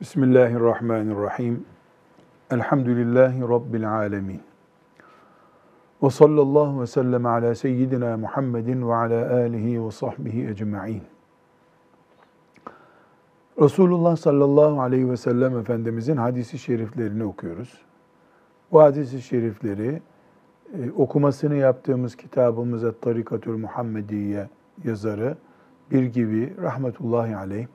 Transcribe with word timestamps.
Bismillahirrahmanirrahim. 0.00 1.64
Elhamdülillahi 2.50 3.40
Rabbil 3.40 3.92
alemin. 3.92 4.40
Ve 6.02 6.10
sallallahu 6.10 6.80
ve 6.80 6.86
sellem 6.86 7.26
ala 7.26 7.54
seyyidina 7.54 8.16
Muhammedin 8.16 8.88
ve 8.88 8.94
ala 8.94 9.34
alihi 9.34 9.86
ve 9.86 9.90
sahbihi 9.90 10.48
ecma'in. 10.48 11.02
Resulullah 13.60 14.16
sallallahu 14.16 14.80
aleyhi 14.80 15.10
ve 15.10 15.16
sellem 15.16 15.58
Efendimizin 15.58 16.16
hadisi 16.16 16.58
şeriflerini 16.58 17.24
okuyoruz. 17.24 17.80
Bu 18.72 18.82
hadisi 18.82 19.22
şerifleri 19.22 20.02
e, 20.78 20.90
okumasını 20.90 21.54
yaptığımız 21.54 22.16
kitabımıza 22.16 22.92
Tarikatül 22.92 23.56
Muhammediye 23.56 24.48
yazarı 24.84 25.36
bir 25.90 26.04
gibi 26.04 26.54
rahmetullahi 26.62 27.36
aleyh 27.36 27.66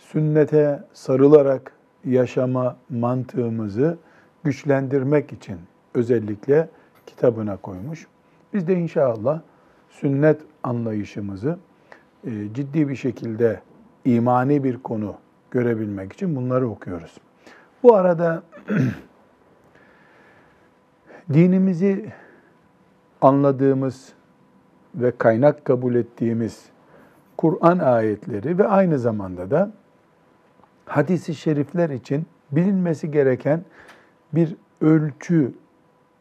sünnete 0.00 0.82
sarılarak 0.92 1.72
yaşama 2.04 2.76
mantığımızı 2.90 3.98
güçlendirmek 4.44 5.32
için 5.32 5.58
özellikle 5.94 6.68
kitabına 7.06 7.56
koymuş. 7.56 8.06
Biz 8.54 8.68
de 8.68 8.74
inşallah 8.74 9.40
sünnet 9.88 10.40
anlayışımızı 10.62 11.58
e, 12.24 12.30
ciddi 12.54 12.88
bir 12.88 12.96
şekilde 12.96 13.60
imani 14.04 14.64
bir 14.64 14.78
konu 14.78 15.14
görebilmek 15.50 16.12
için 16.12 16.36
bunları 16.36 16.68
okuyoruz. 16.68 17.16
Bu 17.82 17.94
arada 17.94 18.42
dinimizi 21.32 22.12
anladığımız 23.20 24.12
ve 24.94 25.12
kaynak 25.18 25.64
kabul 25.64 25.94
ettiğimiz 25.94 26.64
Kur'an 27.36 27.78
ayetleri 27.78 28.58
ve 28.58 28.68
aynı 28.68 28.98
zamanda 28.98 29.50
da 29.50 29.72
hadisi 30.90 31.34
şerifler 31.34 31.90
için 31.90 32.26
bilinmesi 32.52 33.10
gereken 33.10 33.64
bir 34.32 34.56
ölçü 34.80 35.52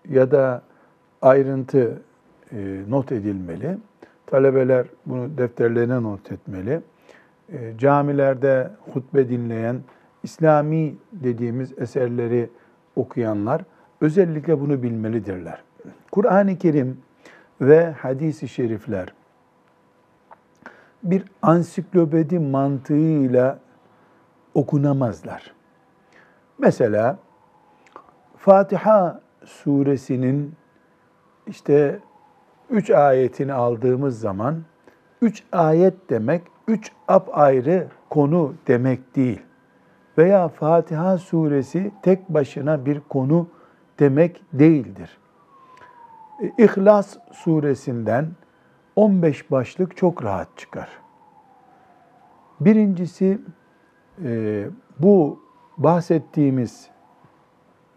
ya 0.09 0.31
da 0.31 0.61
ayrıntı 1.21 2.01
e, 2.51 2.81
not 2.89 3.11
edilmeli. 3.11 3.77
Talebeler 4.25 4.85
bunu 5.05 5.37
defterlerine 5.37 6.03
not 6.03 6.31
etmeli. 6.31 6.81
E, 7.53 7.77
camilerde 7.77 8.71
hutbe 8.93 9.29
dinleyen, 9.29 9.79
İslami 10.23 10.95
dediğimiz 11.11 11.73
eserleri 11.77 12.49
okuyanlar 12.95 13.61
özellikle 14.01 14.59
bunu 14.59 14.83
bilmelidirler. 14.83 15.63
Kur'an-ı 16.11 16.57
Kerim 16.57 16.97
ve 17.61 17.91
hadisi 17.91 18.47
şerifler 18.47 19.13
bir 21.03 21.23
ansiklopedi 21.41 22.39
mantığıyla 22.39 23.59
okunamazlar. 24.53 25.53
Mesela 26.57 27.17
Fatiha 28.37 29.21
suresinin 29.45 30.53
işte 31.47 31.99
üç 32.69 32.89
ayetini 32.89 33.53
aldığımız 33.53 34.19
zaman 34.19 34.63
üç 35.21 35.43
ayet 35.51 36.09
demek 36.09 36.41
üç 36.67 36.91
ayrı 37.31 37.87
konu 38.09 38.53
demek 38.67 39.15
değil. 39.15 39.41
Veya 40.17 40.47
Fatiha 40.47 41.17
suresi 41.17 41.91
tek 42.01 42.29
başına 42.29 42.85
bir 42.85 42.99
konu 42.99 43.47
demek 43.99 44.41
değildir. 44.53 45.17
İhlas 46.57 47.17
suresinden 47.31 48.27
15 48.95 49.51
başlık 49.51 49.97
çok 49.97 50.23
rahat 50.23 50.57
çıkar. 50.57 50.89
Birincisi 52.59 53.41
e, 54.23 54.65
bu 54.99 55.39
bahsettiğimiz 55.77 56.87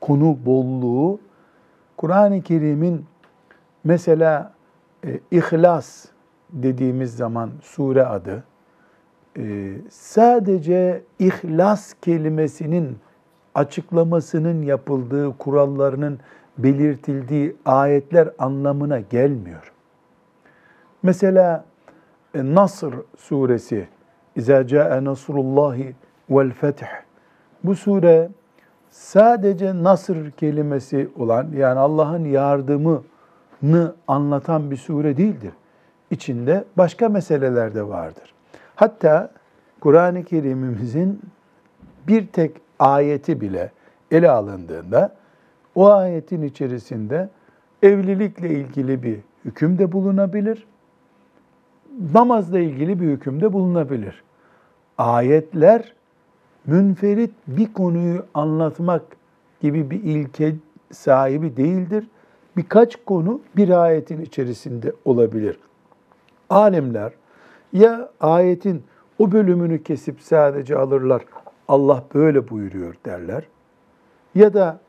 konu 0.01 0.39
bolluğu 0.47 1.21
Kur'an-ı 1.97 2.43
Kerim'in 2.43 3.07
mesela 3.85 4.53
e, 5.07 5.21
İhlas 5.31 6.07
dediğimiz 6.53 7.17
zaman 7.17 7.51
sure 7.63 8.05
adı 8.05 8.45
e, 9.39 9.75
sadece 9.91 11.03
İhlas 11.19 11.95
kelimesinin 12.03 12.99
açıklamasının 13.55 14.63
yapıldığı, 14.63 15.39
kurallarının 15.39 16.19
belirtildiği 16.59 17.57
ayetler 17.65 18.31
anlamına 18.39 19.01
gelmiyor. 19.01 19.73
Mesela 21.03 21.65
e, 22.35 22.55
Nasr 22.55 22.95
suresi 23.19 23.89
İzâ 24.37 24.67
câe 24.67 25.05
nasrullahi 25.05 25.95
vel 26.37 26.51
feth. 26.51 26.83
Bu 27.65 27.75
sure 27.75 28.29
sadece 28.91 29.83
nasır 29.83 30.31
kelimesi 30.31 31.09
olan 31.19 31.49
yani 31.57 31.79
Allah'ın 31.79 32.25
yardımını 32.25 33.95
anlatan 34.09 34.71
bir 34.71 34.77
sure 34.77 35.17
değildir. 35.17 35.53
İçinde 36.11 36.65
başka 36.77 37.09
meseleler 37.09 37.75
de 37.75 37.89
vardır. 37.89 38.35
Hatta 38.77 39.31
Kur'an-ı 39.81 40.25
Kerim'imizin 40.25 41.21
bir 42.07 42.27
tek 42.27 42.61
ayeti 42.79 43.41
bile 43.41 43.73
ele 44.11 44.31
alındığında 44.31 45.15
o 45.75 45.91
ayetin 45.91 46.43
içerisinde 46.43 47.29
evlilikle 47.83 48.51
ilgili 48.51 49.03
bir 49.03 49.19
hüküm 49.45 49.79
de 49.79 49.93
bulunabilir. 49.93 50.67
Namazla 52.15 52.59
ilgili 52.59 53.01
bir 53.01 53.07
hüküm 53.07 53.41
de 53.41 53.53
bulunabilir. 53.53 54.23
Ayetler 54.99 55.95
münferit 56.67 57.31
bir 57.47 57.73
konuyu 57.73 58.27
anlatmak 58.35 59.03
gibi 59.61 59.91
bir 59.91 60.03
ilke 60.03 60.55
sahibi 60.93 61.57
değildir. 61.57 62.09
Birkaç 62.57 62.97
konu 63.07 63.41
bir 63.57 63.69
ayetin 63.69 64.21
içerisinde 64.21 64.93
olabilir. 65.05 65.59
Alimler 66.51 67.13
ya 67.73 68.11
ayetin 68.21 68.83
o 69.19 69.33
bölümünü 69.33 69.83
kesip 69.83 70.21
sadece 70.21 70.77
alırlar, 70.77 71.23
Allah 71.69 72.05
böyle 72.15 72.51
buyuruyor 72.51 72.95
derler. 73.07 73.45
Ya 74.35 74.55
da 74.55 74.81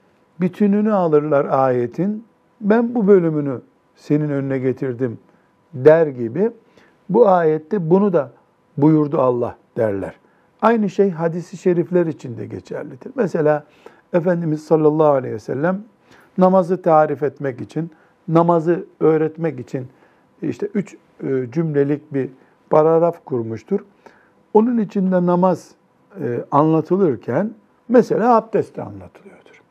bütününü 0.42 0.94
alırlar 0.94 1.46
ayetin, 1.46 2.26
ben 2.62 2.96
bu 2.96 3.08
bölümünü 3.08 3.62
senin 3.96 4.30
önüne 4.30 4.60
getirdim 4.60 5.20
der 5.74 6.08
gibi 6.08 6.52
bu 7.10 7.28
ayette 7.28 7.90
bunu 7.90 8.14
da 8.14 8.32
buyurdu 8.78 9.20
Allah 9.20 9.58
derler. 9.78 10.23
Aynı 10.64 10.90
şey 10.90 11.12
hadisi 11.12 11.58
şerifler 11.58 12.06
için 12.06 12.38
de 12.38 12.46
geçerlidir. 12.46 13.12
Mesela 13.16 13.64
Efendimiz 14.14 14.64
sallallahu 14.64 15.08
aleyhi 15.08 15.36
ve 15.36 15.40
sellem 15.40 15.84
namazı 16.38 16.82
tarif 16.82 17.24
etmek 17.24 17.62
için, 17.62 17.92
namazı 18.28 18.86
öğretmek 19.00 19.60
için 19.60 19.88
işte 20.42 20.70
üç 20.74 20.98
e, 21.24 21.52
cümlelik 21.52 22.14
bir 22.14 22.30
paragraf 22.70 23.26
kurmuştur. 23.26 23.80
Onun 24.54 24.78
içinde 24.78 25.26
namaz 25.26 25.72
e, 26.22 26.46
anlatılırken 26.52 27.54
mesela 27.90 28.36
abdest 28.36 28.78
de 28.78 28.82
anlatılıyordur. 28.82 29.62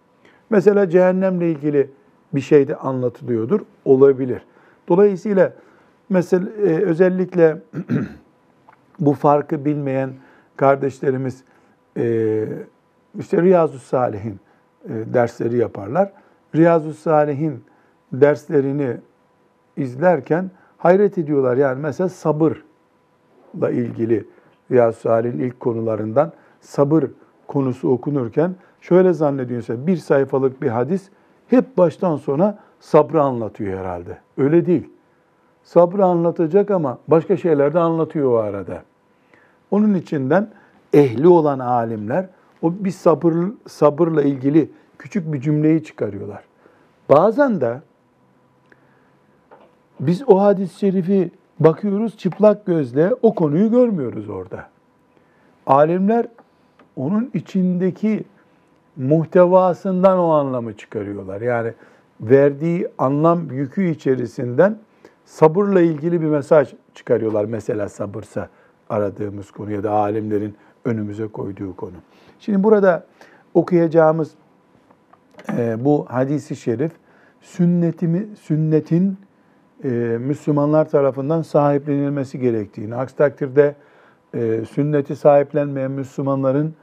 Mesela 0.51 0.91
cehennemle 0.91 1.51
ilgili 1.51 1.91
bir 2.35 2.41
şey 2.41 2.69
de 2.69 2.77
anlatılıyordur, 2.77 3.61
olabilir. 3.85 4.43
Dolayısıyla 4.89 5.53
mesela 6.09 6.49
e, 6.51 6.69
özellikle 6.69 7.59
bu 9.01 9.13
farkı 9.13 9.65
bilmeyen 9.65 10.11
kardeşlerimiz 10.62 11.45
e, 11.97 12.45
işte 13.19 13.43
Riyazu 13.43 13.78
Salihin 13.78 14.41
e, 14.84 14.91
dersleri 15.15 15.56
yaparlar. 15.56 16.12
Riyazu 16.55 16.95
Salihin 16.95 17.65
derslerini 18.12 18.97
izlerken 19.77 20.50
hayret 20.78 21.19
ediyorlar. 21.19 21.56
Yani 21.56 21.81
mesela 21.81 22.09
sabırla 22.09 23.71
ilgili 23.71 24.27
Riyazu 24.71 25.00
Salih'in 25.00 25.39
ilk 25.39 25.61
konularından 25.61 26.33
sabır 26.61 27.05
konusu 27.47 27.91
okunurken 27.91 28.55
şöyle 28.81 29.12
zannediyorsa 29.12 29.87
bir 29.87 29.97
sayfalık 29.97 30.62
bir 30.62 30.69
hadis 30.69 31.11
hep 31.49 31.76
baştan 31.79 32.17
sona 32.17 32.59
sabrı 32.81 33.23
anlatıyor 33.23 33.79
herhalde. 33.79 34.19
Öyle 34.38 34.67
değil. 34.67 34.88
Sabrı 35.62 36.05
anlatacak 36.05 36.70
ama 36.70 36.99
başka 37.09 37.37
şeyler 37.37 37.75
de 37.75 37.79
anlatıyor 37.79 38.32
o 38.32 38.37
arada. 38.37 38.82
Onun 39.73 39.95
içinden 39.95 40.49
ehli 40.93 41.29
olan 41.29 41.59
alimler 41.59 42.27
o 42.63 42.73
bir 42.73 42.91
sabır 42.91 43.35
sabırla 43.67 44.23
ilgili 44.23 44.71
küçük 44.99 45.33
bir 45.33 45.41
cümleyi 45.41 45.85
çıkarıyorlar. 45.85 46.45
Bazen 47.09 47.61
de 47.61 47.81
biz 50.01 50.29
o 50.29 50.41
hadis-i 50.41 50.79
şerifi 50.79 51.31
bakıyoruz 51.61 52.17
çıplak 52.17 52.67
gözle 52.67 53.15
o 53.23 53.35
konuyu 53.35 53.71
görmüyoruz 53.71 54.29
orada. 54.29 54.69
Alimler 55.67 56.27
onun 56.97 57.31
içindeki 57.35 58.25
muhtevasından 58.97 60.19
o 60.19 60.31
anlamı 60.31 60.77
çıkarıyorlar. 60.77 61.41
Yani 61.41 61.73
verdiği 62.21 62.89
anlam 62.99 63.51
yükü 63.51 63.91
içerisinden 63.91 64.79
sabırla 65.25 65.81
ilgili 65.81 66.21
bir 66.21 66.27
mesaj 66.27 66.75
çıkarıyorlar. 66.95 67.45
Mesela 67.45 67.89
sabırsa 67.89 68.49
aradığımız 68.93 69.50
konu 69.50 69.71
ya 69.71 69.83
da 69.83 69.91
alimlerin 69.91 70.55
önümüze 70.85 71.27
koyduğu 71.27 71.77
konu. 71.77 71.97
Şimdi 72.41 72.62
burada 72.62 73.06
okuyacağımız 73.55 74.31
e, 75.59 75.85
bu 75.85 76.06
hadisi 76.09 76.56
şerif 76.56 76.93
sünnetimi 77.41 78.27
sünnetin 78.41 79.17
e, 79.85 79.89
Müslümanlar 80.21 80.89
tarafından 80.89 81.43
sahiplenilmesi 81.43 82.39
gerektiğini, 82.39 82.94
aksi 82.94 83.17
takdirde 83.17 83.75
e, 84.35 84.65
sünneti 84.65 85.17
sahiplenmeyen 85.17 85.91
Müslümanların 85.91 86.75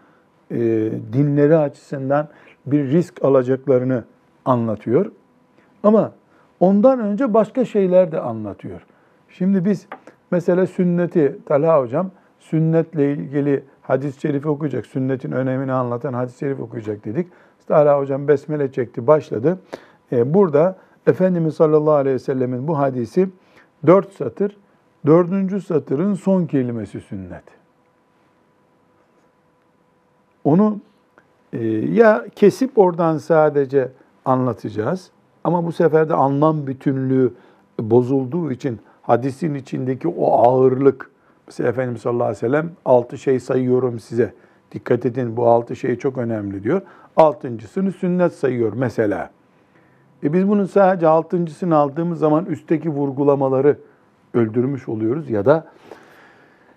dinleri 1.14 1.58
açısından 1.58 2.28
bir 2.66 2.88
risk 2.88 3.24
alacaklarını 3.24 4.04
anlatıyor. 4.46 5.12
Ama 5.84 6.12
ondan 6.60 7.00
önce 7.00 7.34
başka 7.34 7.66
şeyler 7.66 8.12
de 8.12 8.20
anlatıyor. 8.20 8.82
Şimdi 9.30 9.66
biz 9.66 9.88
mesela 10.32 10.68
sünneti, 10.68 11.40
Talha 11.46 11.82
Hocam 11.82 12.12
sünnetle 12.40 13.14
ilgili 13.14 13.64
hadis-i 13.82 14.22
şerifi 14.22 14.50
okuyacak, 14.50 14.86
sünnetin 14.86 15.32
önemini 15.32 15.72
anlatan 15.72 16.14
hadis-i 16.14 16.40
şerif 16.40 16.60
okuyacak 16.60 17.06
dedik. 17.06 17.28
Talha 17.68 18.00
Hocam 18.00 18.28
besmele 18.28 18.72
çekti, 18.72 19.08
başladı. 19.08 19.60
Ee, 20.12 20.34
burada 20.34 20.76
Efendimiz 21.08 21.56
sallallahu 21.56 21.94
aleyhi 21.94 22.16
ve 22.16 22.20
sellemin 22.20 22.68
bu 22.68 22.78
hadisi 22.78 23.30
dört 23.88 24.14
satır, 24.14 24.58
dördüncü 25.06 25.62
satırın 25.62 26.14
son 26.14 26.46
kelimesi 26.46 27.02
sünnet. 27.02 27.44
Onu 30.44 30.80
e, 31.54 31.68
ya 31.68 32.26
kesip 32.36 32.78
oradan 32.78 33.18
sadece 33.18 33.92
anlatacağız 34.26 35.12
ama 35.44 35.66
bu 35.66 35.72
sefer 35.72 36.10
de 36.10 36.14
anlam 36.14 36.68
bütünlüğü 36.68 37.34
bozulduğu 37.80 38.52
için 38.52 38.80
hadisin 39.10 39.54
içindeki 39.54 40.08
o 40.08 40.34
ağırlık, 40.34 41.12
mesela 41.48 41.70
Efendimiz 41.70 42.02
sallallahu 42.02 42.24
aleyhi 42.24 42.44
ve 42.44 42.48
sellem 42.48 42.72
altı 42.86 43.18
şey 43.18 43.40
sayıyorum 43.40 44.00
size. 44.00 44.34
Dikkat 44.72 45.06
edin 45.06 45.38
bu 45.38 45.48
altı 45.48 45.76
şey 45.76 45.96
çok 45.96 46.18
önemli 46.18 46.64
diyor. 46.64 46.82
Altıncısını 47.18 47.92
sünnet 47.92 48.34
sayıyor 48.34 48.74
mesela. 48.76 49.30
E 50.24 50.34
biz 50.34 50.48
bunun 50.48 50.66
sadece 50.66 51.08
altıncısını 51.08 51.76
aldığımız 51.76 52.20
zaman 52.20 52.46
üstteki 52.46 52.90
vurgulamaları 52.90 53.78
öldürmüş 54.34 54.90
oluyoruz 54.90 55.30
ya 55.30 55.46
da 55.46 55.68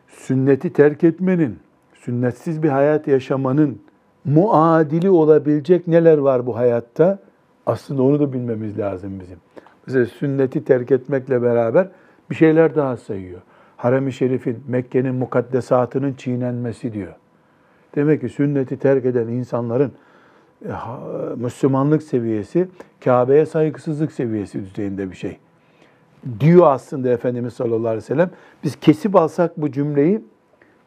sünneti 0.08 0.72
terk 0.72 1.04
etmenin, 1.04 1.58
sünnetsiz 1.94 2.62
bir 2.62 2.68
hayat 2.68 3.08
yaşamanın 3.08 3.80
muadili 4.24 5.10
olabilecek 5.10 5.86
neler 5.88 6.18
var 6.18 6.46
bu 6.46 6.56
hayatta? 6.56 7.18
Aslında 7.66 8.02
onu 8.02 8.20
da 8.20 8.32
bilmemiz 8.32 8.78
lazım 8.78 9.20
bizim. 9.20 9.38
Mesela 9.86 10.06
sünneti 10.06 10.64
terk 10.64 10.90
etmekle 10.90 11.42
beraber 11.42 11.88
bir 12.32 12.36
şeyler 12.36 12.74
daha 12.74 12.96
sayıyor. 12.96 13.40
Harem-i 13.76 14.12
Şerif'in, 14.12 14.64
Mekke'nin 14.68 15.14
mukaddesatının 15.14 16.14
çiğnenmesi 16.14 16.92
diyor. 16.92 17.12
Demek 17.94 18.20
ki 18.20 18.28
sünneti 18.28 18.78
terk 18.78 19.04
eden 19.04 19.28
insanların 19.28 19.92
e, 20.64 20.72
Müslümanlık 21.36 22.02
seviyesi 22.02 22.68
Kabe'ye 23.04 23.46
saygısızlık 23.46 24.12
seviyesi 24.12 24.64
düzeyinde 24.64 25.10
bir 25.10 25.16
şey. 25.16 25.38
Diyor 26.40 26.66
aslında 26.66 27.08
Efendimiz 27.08 27.54
sallallahu 27.54 27.88
aleyhi 27.88 27.96
ve 27.96 28.06
sellem. 28.06 28.30
Biz 28.64 28.76
kesip 28.76 29.16
alsak 29.16 29.56
bu 29.56 29.72
cümleyi 29.72 30.24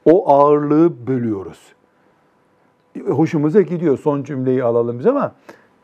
o 0.06 0.30
ağırlığı 0.30 1.08
bölüyoruz. 1.08 1.74
Hoşumuza 3.08 3.62
gidiyor 3.62 3.98
son 3.98 4.24
cümleyi 4.24 4.64
alalım 4.64 5.00
biz 5.00 5.06
ama 5.06 5.36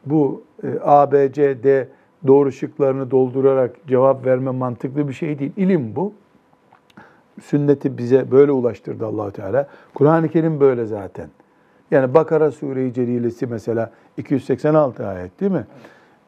bu 0.06 0.44
e, 0.64 0.68
A, 0.84 1.12
B, 1.12 1.34
C, 1.34 1.64
D 1.64 1.88
doğru 2.28 2.52
şıklarını 2.52 3.12
doldurarak 3.12 3.88
cevap 3.88 4.26
verme 4.26 4.52
mantıklı 4.52 5.08
bir 5.08 5.14
şey 5.14 5.40
değil. 5.40 5.52
İlim 5.58 5.96
bu. 5.96 6.14
Sünneti 7.42 7.98
bize 7.98 8.32
böyle 8.32 8.52
ulaştırdı 8.52 9.06
allah 9.06 9.32
Teala. 9.32 9.68
Kur'an-ı 9.94 10.30
Kerim 10.30 10.60
böyle 10.60 10.86
zaten. 10.86 11.30
Yani 11.92 12.14
Bakara 12.14 12.52
Sure-i 12.52 12.94
Celilesi 12.94 13.48
mesela 13.48 13.92
286 14.18 15.08
ayet 15.08 15.40
değil 15.40 15.52
mi? 15.52 15.66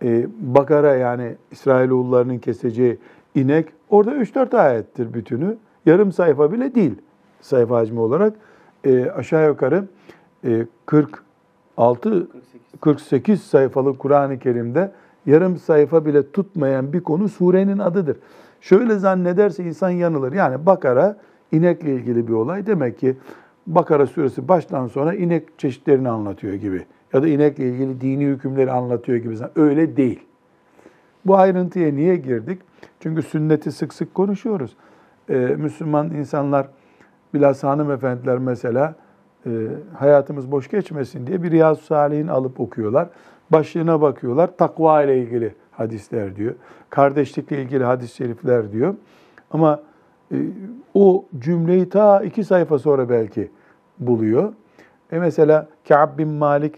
Ee, 0.03 0.27
Bakara 0.39 0.95
yani 0.95 1.35
İsrailoğullarının 1.51 2.37
keseceği 2.37 2.97
inek 3.35 3.67
orada 3.89 4.15
3-4 4.15 4.57
ayettir 4.57 5.13
bütünü. 5.13 5.57
Yarım 5.85 6.11
sayfa 6.11 6.51
bile 6.51 6.75
değil 6.75 6.95
sayfa 7.41 7.75
hacmi 7.77 7.99
olarak. 7.99 8.33
Ee, 8.85 9.09
aşağı 9.09 9.47
yukarı 9.47 9.85
e, 10.45 10.65
46 10.85 12.27
48 12.81 13.43
sayfalık 13.43 13.99
Kur'an-ı 13.99 14.39
Kerim'de 14.39 14.91
yarım 15.25 15.57
sayfa 15.57 16.05
bile 16.05 16.31
tutmayan 16.31 16.93
bir 16.93 17.01
konu 17.01 17.29
surenin 17.29 17.79
adıdır. 17.79 18.17
Şöyle 18.61 18.95
zannederse 18.95 19.63
insan 19.63 19.89
yanılır. 19.89 20.33
Yani 20.33 20.65
Bakara 20.65 21.17
inekle 21.51 21.95
ilgili 21.95 22.27
bir 22.27 22.33
olay. 22.33 22.65
Demek 22.65 22.99
ki 22.99 23.17
Bakara 23.67 24.07
suresi 24.07 24.47
baştan 24.47 24.87
sona 24.87 25.13
inek 25.13 25.59
çeşitlerini 25.59 26.09
anlatıyor 26.09 26.53
gibi. 26.53 26.85
Ya 27.13 27.23
da 27.23 27.27
inekle 27.27 27.69
ilgili 27.69 28.01
dini 28.01 28.25
hükümleri 28.25 28.71
anlatıyor 28.71 29.17
gibi. 29.17 29.35
Öyle 29.55 29.97
değil. 29.97 30.19
Bu 31.25 31.37
ayrıntıya 31.37 31.91
niye 31.91 32.15
girdik? 32.15 32.61
Çünkü 32.99 33.21
sünneti 33.21 33.71
sık 33.71 33.93
sık 33.93 34.13
konuşuyoruz. 34.13 34.75
Ee, 35.29 35.35
Müslüman 35.35 36.11
insanlar, 36.11 36.67
bilhassa 37.33 37.69
hanımefendiler 37.69 38.37
mesela 38.37 38.95
e, 39.45 39.49
hayatımız 39.93 40.51
boş 40.51 40.67
geçmesin 40.69 41.27
diye 41.27 41.43
bir 41.43 41.51
Riyaz-ı 41.51 41.83
Salih'in 41.83 42.27
alıp 42.27 42.59
okuyorlar. 42.59 43.09
Başlığına 43.53 44.01
bakıyorlar. 44.01 44.57
Takva 44.57 45.03
ile 45.03 45.17
ilgili 45.17 45.55
hadisler 45.71 46.35
diyor. 46.35 46.55
Kardeşlikle 46.89 47.61
ilgili 47.61 47.83
hadis-i 47.83 48.15
şerifler 48.15 48.71
diyor. 48.71 48.95
Ama 49.51 49.79
e, 50.31 50.38
o 50.94 51.25
cümleyi 51.39 51.89
ta 51.89 52.23
iki 52.23 52.44
sayfa 52.44 52.79
sonra 52.79 53.09
belki 53.09 53.51
buluyor. 54.00 54.53
E 55.11 55.19
mesela 55.19 55.67
Ka'b 55.88 56.17
bin 56.17 56.27
Malik 56.27 56.75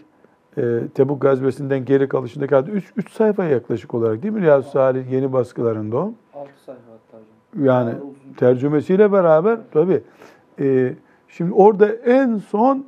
e, 0.58 0.80
Tebuk 0.94 1.22
gazvesinden 1.22 1.84
geri 1.84 2.08
kalışında 2.08 2.46
kaldı. 2.46 2.70
Üç, 2.70 2.92
üç 2.96 3.12
sayfa 3.12 3.44
yaklaşık 3.44 3.94
olarak 3.94 4.22
değil 4.22 4.34
mi 4.34 4.40
Riyaz-ı 4.40 4.70
Salih 4.70 5.12
yeni 5.12 5.32
baskılarında 5.32 5.96
o? 5.96 6.14
Altı 6.34 6.50
sayfa 6.66 6.80
hatta. 6.92 7.24
Yani 7.64 7.92
tercümesiyle 8.36 9.12
beraber 9.12 9.58
tabii. 9.72 10.02
E, 10.60 10.94
şimdi 11.28 11.52
orada 11.52 11.88
en 11.88 12.38
son 12.38 12.86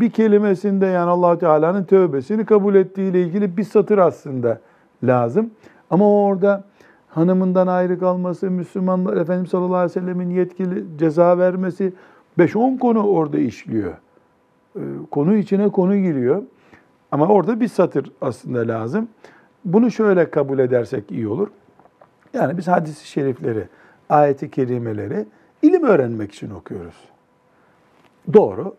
bir 0.00 0.10
kelimesinde 0.10 0.86
yani 0.86 1.10
allah 1.10 1.38
Teala'nın 1.38 1.84
tövbesini 1.84 2.44
kabul 2.44 2.74
ettiği 2.74 3.10
ile 3.10 3.22
ilgili 3.22 3.56
bir 3.56 3.64
satır 3.64 3.98
aslında 3.98 4.60
lazım. 5.02 5.50
Ama 5.90 6.24
orada 6.24 6.64
hanımından 7.08 7.66
ayrı 7.66 7.98
kalması, 7.98 8.50
Müslümanlar 8.50 9.16
Efendimiz 9.16 9.50
sallallahu 9.50 9.76
aleyhi 9.76 9.90
ve 9.96 10.00
sellemin 10.00 10.30
yetkili 10.30 10.84
ceza 10.98 11.38
vermesi 11.38 11.92
5-10 12.38 12.78
konu 12.78 13.06
orada 13.06 13.38
işliyor. 13.38 13.92
Ee, 14.76 14.80
konu 15.10 15.36
içine 15.36 15.68
konu 15.68 15.96
giriyor. 15.96 16.42
Ama 17.12 17.26
orada 17.26 17.60
bir 17.60 17.68
satır 17.68 18.12
aslında 18.20 18.68
lazım. 18.68 19.08
Bunu 19.64 19.90
şöyle 19.90 20.30
kabul 20.30 20.58
edersek 20.58 21.10
iyi 21.10 21.28
olur. 21.28 21.48
Yani 22.32 22.58
biz 22.58 22.68
hadis-i 22.68 23.06
şerifleri, 23.08 23.68
ayeti 24.08 24.50
kerimeleri 24.50 25.26
ilim 25.62 25.82
öğrenmek 25.82 26.32
için 26.32 26.50
okuyoruz. 26.50 26.94
Doğru. 28.32 28.74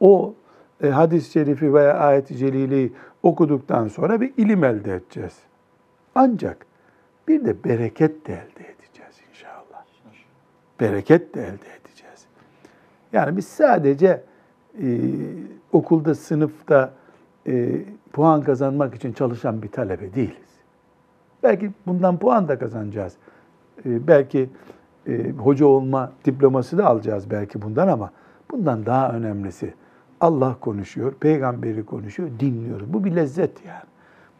O 0.00 0.34
e, 0.82 0.88
hadis-i 0.88 1.30
şerifi 1.30 1.74
veya 1.74 1.94
ayet-i 1.94 2.36
celileyi 2.36 2.92
okuduktan 3.22 3.88
sonra 3.88 4.20
bir 4.20 4.32
ilim 4.36 4.64
elde 4.64 4.94
edeceğiz. 4.94 5.38
Ancak 6.14 6.66
bir 7.28 7.44
de 7.44 7.64
bereket 7.64 8.26
de 8.26 8.32
elde 8.32 8.64
edeceğiz 8.72 9.20
inşallah. 9.30 9.84
Bereket 10.80 11.34
de 11.34 11.42
elde 11.42 11.68
edeceğiz. 11.82 12.26
Yani 13.12 13.36
biz 13.36 13.48
sadece 13.48 14.22
e, 14.82 15.00
okulda, 15.72 16.14
sınıfta 16.14 16.92
e, 17.46 17.80
puan 18.12 18.42
kazanmak 18.42 18.94
için 18.94 19.12
çalışan 19.12 19.62
bir 19.62 19.68
talebe 19.68 20.14
değiliz. 20.14 20.48
Belki 21.42 21.70
bundan 21.86 22.18
puan 22.18 22.48
da 22.48 22.58
kazanacağız. 22.58 23.16
E, 23.86 24.06
belki 24.06 24.50
e, 25.06 25.30
hoca 25.30 25.66
olma 25.66 26.12
diploması 26.24 26.78
da 26.78 26.86
alacağız 26.86 27.30
belki 27.30 27.62
bundan 27.62 27.88
ama 27.88 28.10
bundan 28.50 28.86
daha 28.86 29.12
önemlisi 29.12 29.74
Allah 30.20 30.56
konuşuyor, 30.60 31.12
peygamberi 31.20 31.86
konuşuyor, 31.86 32.28
dinliyoruz. 32.40 32.92
Bu 32.92 33.04
bir 33.04 33.16
lezzet 33.16 33.64
yani. 33.66 33.88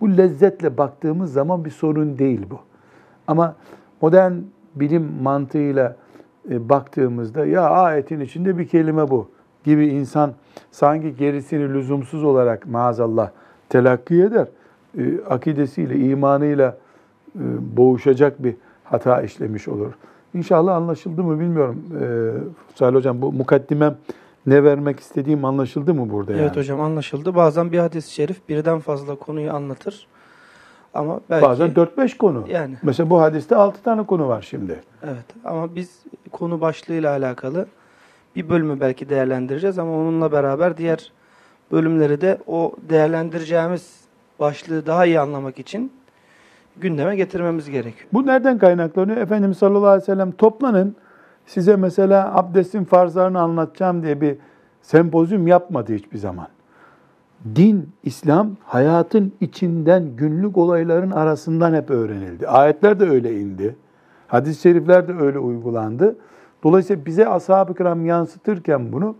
Bu 0.01 0.17
lezzetle 0.17 0.79
baktığımız 0.79 1.33
zaman 1.33 1.65
bir 1.65 1.71
sorun 1.71 2.19
değil 2.19 2.41
bu. 2.51 2.59
Ama 3.27 3.57
modern 4.03 4.33
bilim 4.75 5.09
mantığıyla 5.23 5.97
e, 6.51 6.69
baktığımızda 6.69 7.47
ya 7.47 7.71
ayetin 7.71 8.21
içinde 8.21 8.59
bir 8.59 8.69
kelime 8.69 9.11
bu 9.11 9.29
gibi 9.65 9.87
insan 9.87 10.33
sanki 10.71 11.17
gerisini 11.17 11.75
lüzumsuz 11.75 12.25
olarak 12.25 12.67
maazallah 12.67 13.31
telakki 13.69 14.23
eder. 14.23 14.47
E, 14.99 15.21
akidesiyle, 15.29 15.97
imanıyla 15.97 16.77
e, 17.35 17.41
boğuşacak 17.77 18.45
bir 18.45 18.55
hata 18.85 19.23
işlemiş 19.23 19.69
olur. 19.69 19.93
İnşallah 20.35 20.77
anlaşıldı 20.77 21.23
mı 21.23 21.41
bilmiyorum. 21.41 21.83
Salih 22.75 22.97
Hocam 22.97 23.23
bu 23.23 23.33
mukaddimem 23.33 23.97
ne 24.49 24.65
vermek 24.65 25.01
istediğim 25.01 25.45
anlaşıldı 25.45 25.95
mı 25.95 26.11
burada 26.11 26.33
evet 26.33 26.43
yani? 26.43 26.57
hocam 26.57 26.81
anlaşıldı. 26.81 27.35
Bazen 27.35 27.73
bir 27.73 27.79
hadis-i 27.79 28.13
şerif 28.13 28.49
birden 28.49 28.81
fazla 28.81 29.15
konuyu 29.15 29.53
anlatır. 29.53 30.07
Ama 30.95 31.21
belki 31.31 31.47
Bazen 31.47 31.71
4-5 31.71 32.17
konu. 32.17 32.45
Yani. 32.49 32.75
Mesela 32.83 33.11
bu 33.11 33.21
hadiste 33.21 33.57
6 33.57 33.83
tane 33.83 34.07
konu 34.07 34.29
var 34.29 34.47
şimdi. 34.51 34.81
evet 35.03 35.25
ama 35.45 35.75
biz 35.75 36.03
konu 36.33 36.61
başlığıyla 36.61 37.11
alakalı 37.11 37.67
bir 38.37 38.49
bölümü 38.49 38.81
belki 38.81 39.09
değerlendireceğiz 39.09 39.79
ama 39.79 39.93
onunla 39.93 40.33
beraber 40.33 40.77
diğer 40.77 41.13
bölümleri 41.73 42.21
de 42.21 42.39
o 42.47 42.73
değerlendireceğimiz 42.89 44.01
başlığı 44.41 44.87
daha 44.87 45.07
iyi 45.07 45.21
anlamak 45.21 45.59
için 45.59 45.93
gündeme 46.77 47.17
getirmemiz 47.17 47.71
gerekiyor. 47.71 48.09
Bu 48.13 48.27
nereden 48.27 48.59
kaynaklanıyor? 48.59 49.17
Efendimiz 49.17 49.59
sallallahu 49.59 49.87
aleyhi 49.87 50.03
ve 50.03 50.07
sellem 50.07 50.33
toplanın 50.33 50.97
size 51.49 51.77
mesela 51.77 52.37
abdestin 52.37 52.85
farzlarını 52.85 53.41
anlatacağım 53.41 54.03
diye 54.03 54.21
bir 54.21 54.37
sempozyum 54.83 55.47
yapmadı 55.47 55.95
hiçbir 55.95 56.19
zaman. 56.19 56.49
Din, 57.57 57.89
İslam 58.05 58.51
hayatın 58.65 59.33
içinden 59.41 60.17
günlük 60.17 60.57
olayların 60.57 61.11
arasından 61.11 61.75
hep 61.75 61.91
öğrenildi. 61.91 62.49
Ayetler 62.49 63.01
de 63.01 63.09
öyle 63.09 63.41
indi. 63.41 63.77
Hadis-i 64.29 64.61
şerifler 64.61 65.09
de 65.09 65.13
öyle 65.13 65.39
uygulandı. 65.39 66.17
Dolayısıyla 66.63 67.07
bize 67.07 67.29
ashab-ı 67.29 67.75
kiram 67.75 68.07
yansıtırken 68.07 68.93
bunu 68.93 69.17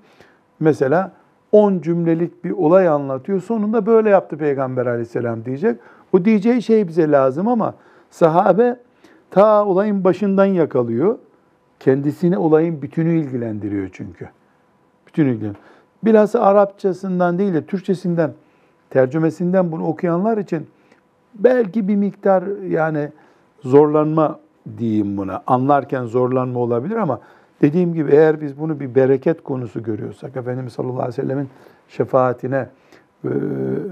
mesela 0.61 1.13
10 1.53 1.81
cümlelik 1.81 2.45
bir 2.45 2.51
olay 2.51 2.89
anlatıyor. 2.89 3.41
Sonunda 3.41 3.87
böyle 3.87 4.11
yaptı 4.11 4.37
Peygamber 4.37 4.87
aleyhisselam 4.87 5.45
diyecek. 5.45 5.81
O 6.13 6.25
diyeceği 6.25 6.63
şey 6.63 6.89
bize 6.89 7.11
lazım 7.11 7.49
ama 7.49 7.75
sahabe 8.11 8.81
ta 9.31 9.67
olayın 9.67 10.05
başından 10.05 10.45
yakalıyor. 10.45 11.19
Kendisini 11.81 12.39
olayın 12.39 12.83
bütünü 12.83 13.19
ilgilendiriyor 13.21 13.89
çünkü. 13.93 14.29
Bütünü 15.07 15.27
ilgilendiriyor. 15.27 15.65
Bilhassa 16.05 16.41
Arapçasından 16.41 17.39
değil 17.39 17.55
de 17.55 17.65
Türkçesinden, 17.67 18.33
tercümesinden 18.91 19.73
bunu 19.73 19.87
okuyanlar 19.87 20.39
için 20.39 20.67
belki 21.35 21.89
bir 21.89 21.97
miktar 21.97 22.45
yani 22.69 23.09
zorlanma 23.61 24.41
diyeyim 24.79 25.17
buna. 25.17 25.43
Anlarken 25.47 26.05
zorlanma 26.05 26.61
olabilir 26.61 26.97
ama 26.97 27.21
dediğim 27.63 27.95
gibi 27.95 28.13
eğer 28.13 28.41
biz 28.41 28.59
bunu 28.59 28.81
bir 28.81 28.95
bereket 28.95 29.43
konusu 29.43 29.83
görüyorsak, 29.83 30.37
Efendimiz 30.37 30.73
sallallahu 30.73 31.03
aleyhi 31.03 31.19
ve 31.19 31.23
sellemin 31.23 31.49
şefaatine 31.89 32.69
e, 33.25 33.29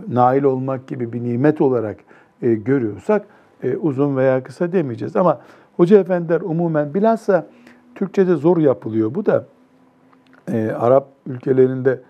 nail 0.08 0.42
olmak 0.42 0.86
gibi 0.86 1.12
bir 1.12 1.24
nimet 1.24 1.60
olarak 1.60 1.96
e, 2.42 2.54
görüyorsak 2.54 3.26
e, 3.62 3.76
uzun 3.76 4.16
veya 4.16 4.42
kısa 4.42 4.72
demeyeceğiz. 4.72 5.16
Ama 5.16 5.40
hoca 5.76 5.98
efendiler 5.98 6.40
umumen 6.40 6.94
bilhassa 6.94 7.46
Türkçe'de 7.96 8.36
zor 8.36 8.56
yapılıyor. 8.56 9.14
Bu 9.14 9.26
da 9.26 9.46
e, 10.52 10.70
Arap 10.70 11.08
ülkelerinde 11.26 12.00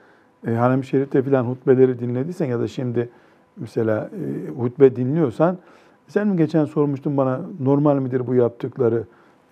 e, 0.46 0.54
Hanem-i 0.54 0.84
Şerif'te 0.84 1.22
filan 1.22 1.44
hutbeleri 1.44 1.98
dinlediysen 1.98 2.46
ya 2.46 2.60
da 2.60 2.68
şimdi 2.68 3.08
mesela 3.56 4.10
e, 4.12 4.50
hutbe 4.50 4.96
dinliyorsan 4.96 5.58
sen 6.08 6.28
mi 6.28 6.36
geçen 6.36 6.64
sormuştun 6.64 7.16
bana 7.16 7.40
normal 7.60 7.98
midir 7.98 8.26
bu 8.26 8.34
yaptıkları? 8.34 9.04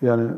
Yani 0.02 0.30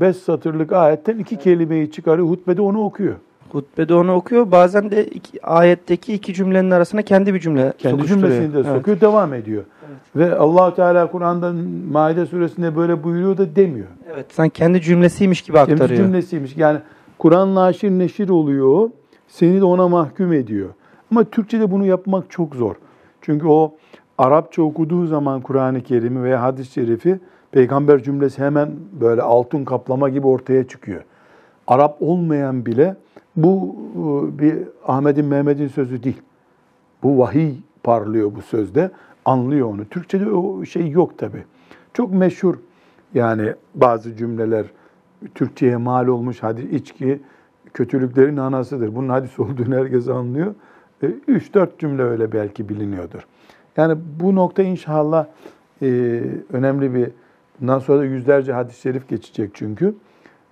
beş 0.00 0.16
satırlık 0.16 0.72
ayetten 0.72 1.18
iki 1.18 1.38
kelimeyi 1.38 1.90
çıkarıyor, 1.90 2.28
hutbede 2.28 2.62
onu 2.62 2.84
okuyor. 2.84 3.14
Hutbede 3.52 3.94
onu 3.94 4.14
okuyor. 4.14 4.50
Bazen 4.50 4.90
de 4.90 5.04
iki, 5.04 5.46
ayetteki 5.46 6.14
iki 6.14 6.34
cümlenin 6.34 6.70
arasına 6.70 7.02
kendi 7.02 7.34
bir 7.34 7.40
cümle 7.40 7.72
Kendi 7.78 8.06
cümlesini 8.06 8.54
de 8.54 8.62
sokuyor, 8.62 8.82
evet. 8.86 9.00
devam 9.00 9.34
ediyor. 9.34 9.64
Evet. 9.88 9.98
Ve 10.16 10.36
Allahu 10.36 10.74
Teala 10.74 11.10
Kur'an'da 11.10 11.52
Maide 11.90 12.26
suresinde 12.26 12.76
böyle 12.76 13.04
buyuruyor 13.04 13.36
da 13.36 13.56
demiyor. 13.56 13.86
Evet, 14.14 14.26
sen 14.28 14.48
kendi 14.48 14.80
cümlesiymiş 14.80 15.42
gibi 15.42 15.58
aktarıyor. 15.58 15.88
Kendi 15.88 15.96
cümlesiymiş. 16.02 16.56
Yani 16.56 16.78
Kur'an'la 17.18 17.62
aşir 17.62 17.90
neşir 17.90 18.28
oluyor, 18.28 18.90
seni 19.28 19.60
de 19.60 19.64
ona 19.64 19.88
mahkum 19.88 20.32
ediyor. 20.32 20.68
Ama 21.10 21.24
Türkçe'de 21.24 21.70
bunu 21.70 21.86
yapmak 21.86 22.30
çok 22.30 22.54
zor. 22.54 22.74
Çünkü 23.22 23.46
o 23.46 23.74
Arapça 24.18 24.62
okuduğu 24.62 25.06
zaman 25.06 25.40
Kur'an-ı 25.40 25.80
Kerim'i 25.82 26.22
veya 26.22 26.42
hadis-i 26.42 26.72
şerifi 26.72 27.18
peygamber 27.52 28.02
cümlesi 28.02 28.42
hemen 28.42 28.70
böyle 29.00 29.22
altın 29.22 29.64
kaplama 29.64 30.08
gibi 30.08 30.26
ortaya 30.26 30.68
çıkıyor. 30.68 31.02
Arap 31.66 31.96
olmayan 32.00 32.66
bile 32.66 32.96
bu 33.36 33.76
e, 33.94 34.38
bir 34.38 34.58
Ahmet'in 34.86 35.24
Mehmet'in 35.24 35.68
sözü 35.68 36.02
değil. 36.02 36.22
Bu 37.02 37.18
vahiy 37.18 37.54
parlıyor 37.82 38.34
bu 38.34 38.42
sözde. 38.42 38.90
Anlıyor 39.24 39.68
onu. 39.68 39.84
Türkçe'de 39.84 40.30
o 40.30 40.64
şey 40.64 40.90
yok 40.90 41.18
tabi. 41.18 41.44
Çok 41.94 42.14
meşhur 42.14 42.54
yani 43.14 43.54
bazı 43.74 44.16
cümleler 44.16 44.66
Türkçe'ye 45.34 45.76
mal 45.76 46.06
olmuş 46.06 46.42
hadi 46.42 46.62
içki 46.62 47.20
kötülüklerin 47.74 48.36
anasıdır. 48.36 48.94
Bunun 48.94 49.08
hadis 49.08 49.38
olduğunu 49.38 49.76
herkes 49.76 50.08
anlıyor. 50.08 50.54
3-4 51.02 51.66
e, 51.66 51.70
cümle 51.78 52.02
öyle 52.02 52.32
belki 52.32 52.68
biliniyordur. 52.68 53.26
Yani 53.76 53.98
bu 54.20 54.34
nokta 54.34 54.62
inşallah 54.62 55.26
e, 55.82 55.86
önemli 56.52 56.94
bir, 56.94 57.10
bundan 57.60 57.78
sonra 57.78 57.98
da 57.98 58.04
yüzlerce 58.04 58.52
hadis-i 58.52 58.80
şerif 58.80 59.08
geçecek 59.08 59.50
çünkü. 59.54 59.94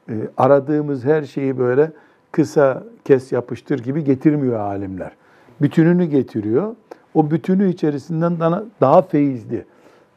E, 0.09 0.15
aradığımız 0.37 1.05
her 1.05 1.23
şeyi 1.23 1.59
böyle 1.59 1.93
kısa 2.33 2.83
kes 3.05 3.33
yapıştır 3.33 3.79
gibi 3.79 4.05
getirmiyor 4.05 4.59
alimler. 4.61 5.13
Bütününü 5.61 6.05
getiriyor. 6.05 6.77
O 7.15 7.31
bütünü 7.31 7.69
içerisinden 7.69 8.41
daha, 8.41 8.65
daha 8.81 9.03
feyizli, 9.03 9.65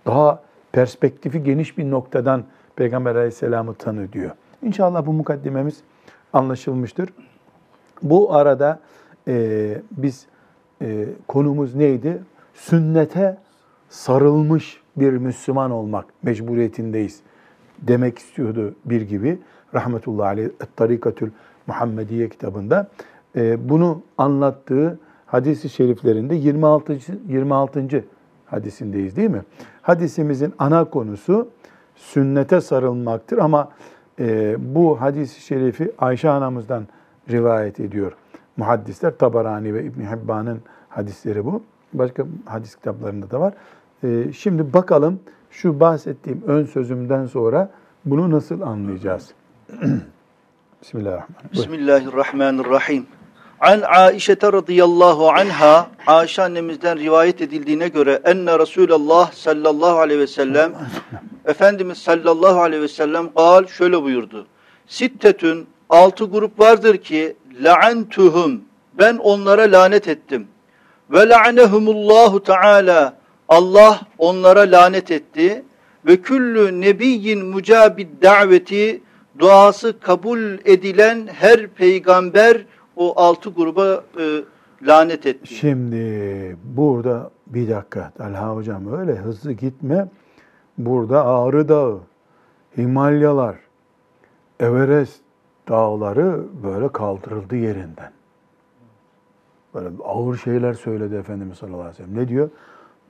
daha 0.06 0.42
perspektifi 0.72 1.44
geniş 1.44 1.78
bir 1.78 1.92
noktadan 1.92 2.44
Peygamber 2.76 3.16
Aleyhisselam'ı 3.16 3.74
tanı 3.74 4.14
diyor. 4.14 4.32
İnşallah 4.62 5.06
bu 5.06 5.14
mukaddimemiz 5.14 5.80
anlaşılmıştır. 6.34 7.10
Bu 8.04 8.34
arada 8.34 8.80
e, 9.28 9.78
biz 9.92 10.26
e, 10.82 11.06
konumuz 11.28 11.76
neydi? 11.76 12.24
Sünnete 12.54 13.38
sarılmış 13.90 14.82
bir 14.98 15.14
Müslüman 15.14 15.72
olmak 15.72 16.06
mecburiyetindeyiz 16.24 17.20
demek 17.82 18.20
istiyordu 18.20 18.76
bir 18.86 19.02
gibi. 19.02 19.40
Rahmetullahi 19.74 20.28
aleyh 20.28 20.50
Tarikatül 20.76 21.32
Muhammediye 21.68 22.30
kitabında. 22.30 22.88
E, 23.36 23.70
bunu 23.70 24.02
anlattığı 24.18 25.00
hadisi 25.26 25.70
şeriflerinde 25.70 26.36
26. 26.36 26.98
26. 27.28 28.06
hadisindeyiz 28.46 29.16
değil 29.16 29.30
mi? 29.30 29.42
Hadisimizin 29.82 30.54
ana 30.60 30.86
konusu 30.86 31.50
sünnete 31.96 32.62
sarılmaktır 32.62 33.38
ama 33.38 33.70
e, 34.20 34.56
bu 34.76 35.02
hadis-i 35.02 35.42
şerifi 35.42 35.92
Ayşe 36.00 36.30
anamızdan 36.30 36.88
rivayet 37.30 37.80
ediyor. 37.80 38.12
Muhaddisler 38.58 39.18
Tabarani 39.18 39.74
ve 39.74 39.84
İbn 39.84 40.02
Hibban'ın 40.02 40.62
hadisleri 40.90 41.46
bu. 41.46 41.64
Başka 41.94 42.26
hadis 42.46 42.76
kitaplarında 42.76 43.32
da 43.32 43.40
var. 43.40 43.54
E, 44.04 44.34
şimdi 44.34 44.74
bakalım 44.74 45.20
şu 45.52 45.80
bahsettiğim 45.80 46.44
ön 46.48 46.66
sözümden 46.66 47.26
sonra 47.26 47.70
bunu 48.06 48.32
nasıl 48.32 48.62
anlayacağız? 48.62 49.34
Bismillahirrahmanirrahim. 50.86 51.54
Bismillahirrahmanirrahim. 51.54 53.06
An 53.60 53.82
Aişe 53.82 54.36
radıyallahu 54.44 55.30
anha 55.30 55.88
Ayşe 56.08 56.42
annemizden 56.42 57.00
rivayet 57.00 57.42
edildiğine 57.42 57.88
göre 57.88 58.22
enne 58.26 58.60
Resulullah 58.60 59.32
sallallahu 59.32 60.00
aleyhi 60.00 60.20
ve 60.20 60.28
sellem 60.28 60.74
Efendimiz 61.46 61.98
sallallahu 61.98 62.62
aleyhi 62.62 62.84
ve 62.84 62.88
sellem 62.88 63.30
gal 63.36 63.68
şöyle 63.68 64.04
buyurdu. 64.04 64.48
Sittetün 64.88 65.68
altı 65.90 66.26
grup 66.26 66.60
vardır 66.60 66.98
ki 66.98 67.36
la'antuhum 67.62 68.62
ben 68.94 69.18
onlara 69.18 69.62
lanet 69.62 70.08
ettim. 70.08 70.48
Ve 71.12 71.30
la'nehumullahu 71.30 72.44
teala 72.44 73.14
Allah 73.48 74.02
onlara 74.18 74.60
lanet 74.60 75.12
etti. 75.12 75.64
Ve 76.06 76.22
küllü 76.22 76.82
nebiyyin 76.82 77.46
mucabid 77.46 78.08
daveti 78.22 79.02
duası 79.40 80.00
kabul 80.00 80.58
edilen 80.66 81.28
her 81.28 81.68
peygamber 81.68 82.66
o 82.96 83.20
altı 83.22 83.50
gruba 83.50 84.04
e, 84.20 84.42
lanet 84.82 85.26
etti. 85.26 85.56
Şimdi 85.56 86.58
burada 86.64 87.32
bir 87.48 87.70
dakika 87.70 88.12
Talha 88.18 88.56
hocam 88.56 88.94
öyle 88.94 89.16
hızlı 89.16 89.52
gitme. 89.52 90.08
Burada 90.78 91.26
Ağrı 91.26 91.70
Dağı, 91.70 92.00
Himalyalar, 92.78 93.56
Everest 94.60 95.22
dağları 95.70 96.44
böyle 96.64 96.92
kaldırıldı 96.92 97.56
yerinden. 97.56 98.12
Böyle 99.74 99.90
ağır 100.04 100.38
şeyler 100.38 100.74
söyledi 100.74 101.16
Efendimiz 101.16 101.58
sallallahu 101.58 101.82
aleyhi 101.82 101.94
ve 101.94 102.06
sellem. 102.06 102.24
Ne 102.24 102.28
diyor? 102.28 102.50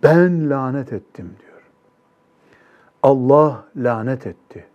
Ben 0.04 0.50
lanet 0.50 0.94
ettim 0.94 1.36
diyor. 1.40 1.62
Allah 3.04 3.66
lanet 3.76 4.28
etti. 4.28 4.66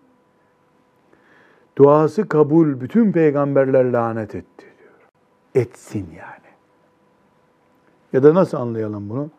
Duası 1.81 2.29
kabul 2.29 2.81
bütün 2.81 3.13
peygamberler 3.13 3.85
lanet 3.85 4.35
etti 4.35 4.67
diyor. 4.79 5.65
Etsin 5.65 6.07
yani. 6.19 6.51
Ya 8.13 8.23
da 8.23 8.35
nasıl 8.35 8.59
anlayalım 8.59 9.11
bunu? 9.11 9.31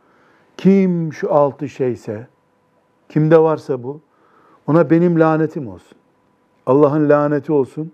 Kim 0.57 1.13
şu 1.13 1.33
altı 1.33 1.69
şeyse, 1.69 2.27
kimde 3.09 3.39
varsa 3.39 3.83
bu, 3.83 4.01
ona 4.67 4.89
benim 4.89 5.19
lanetim 5.19 5.67
olsun. 5.67 5.97
Allah'ın 6.65 7.09
laneti 7.09 7.51
olsun. 7.51 7.91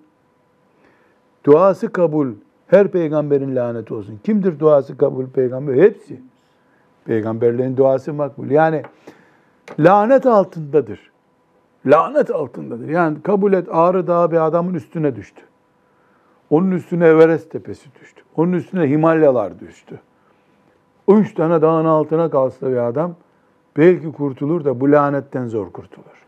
Duası 1.44 1.92
kabul, 1.92 2.28
her 2.68 2.92
peygamberin 2.92 3.56
laneti 3.56 3.94
olsun. 3.94 4.20
Kimdir 4.24 4.60
duası 4.60 4.98
kabul 4.98 5.28
peygamber? 5.28 5.76
Hepsi. 5.76 6.22
Peygamberlerin 7.06 7.78
duası 7.78 8.14
makbul. 8.14 8.50
Yani 8.50 8.84
lanet 9.80 10.26
altındadır. 10.26 11.12
Lanet 11.86 12.32
altındadır. 12.32 12.90
Yani 12.90 13.22
kabul 13.22 13.54
et 13.54 13.68
Ağrı 13.72 14.08
Dağı 14.08 14.32
bir 14.32 14.46
adamın 14.46 14.74
üstüne 14.74 15.16
düştü. 15.16 15.42
Onun 16.50 16.72
üstüne 16.72 17.08
Everest 17.08 17.52
tepesi 17.52 17.90
düştü. 18.02 18.22
Onun 18.36 18.54
üstüne 18.54 18.90
Himalyalar 18.90 19.60
düştü. 19.60 20.00
O 21.08 21.18
üç 21.18 21.34
tane 21.34 21.62
dağın 21.62 21.86
altına 21.86 22.30
kalsa 22.30 22.72
bir 22.72 22.88
adam 22.88 23.16
belki 23.78 24.12
kurtulur 24.12 24.66
da 24.66 24.80
bu 24.80 24.92
lanetten 24.92 25.48
zor 25.48 25.72
kurtulur. 25.72 26.26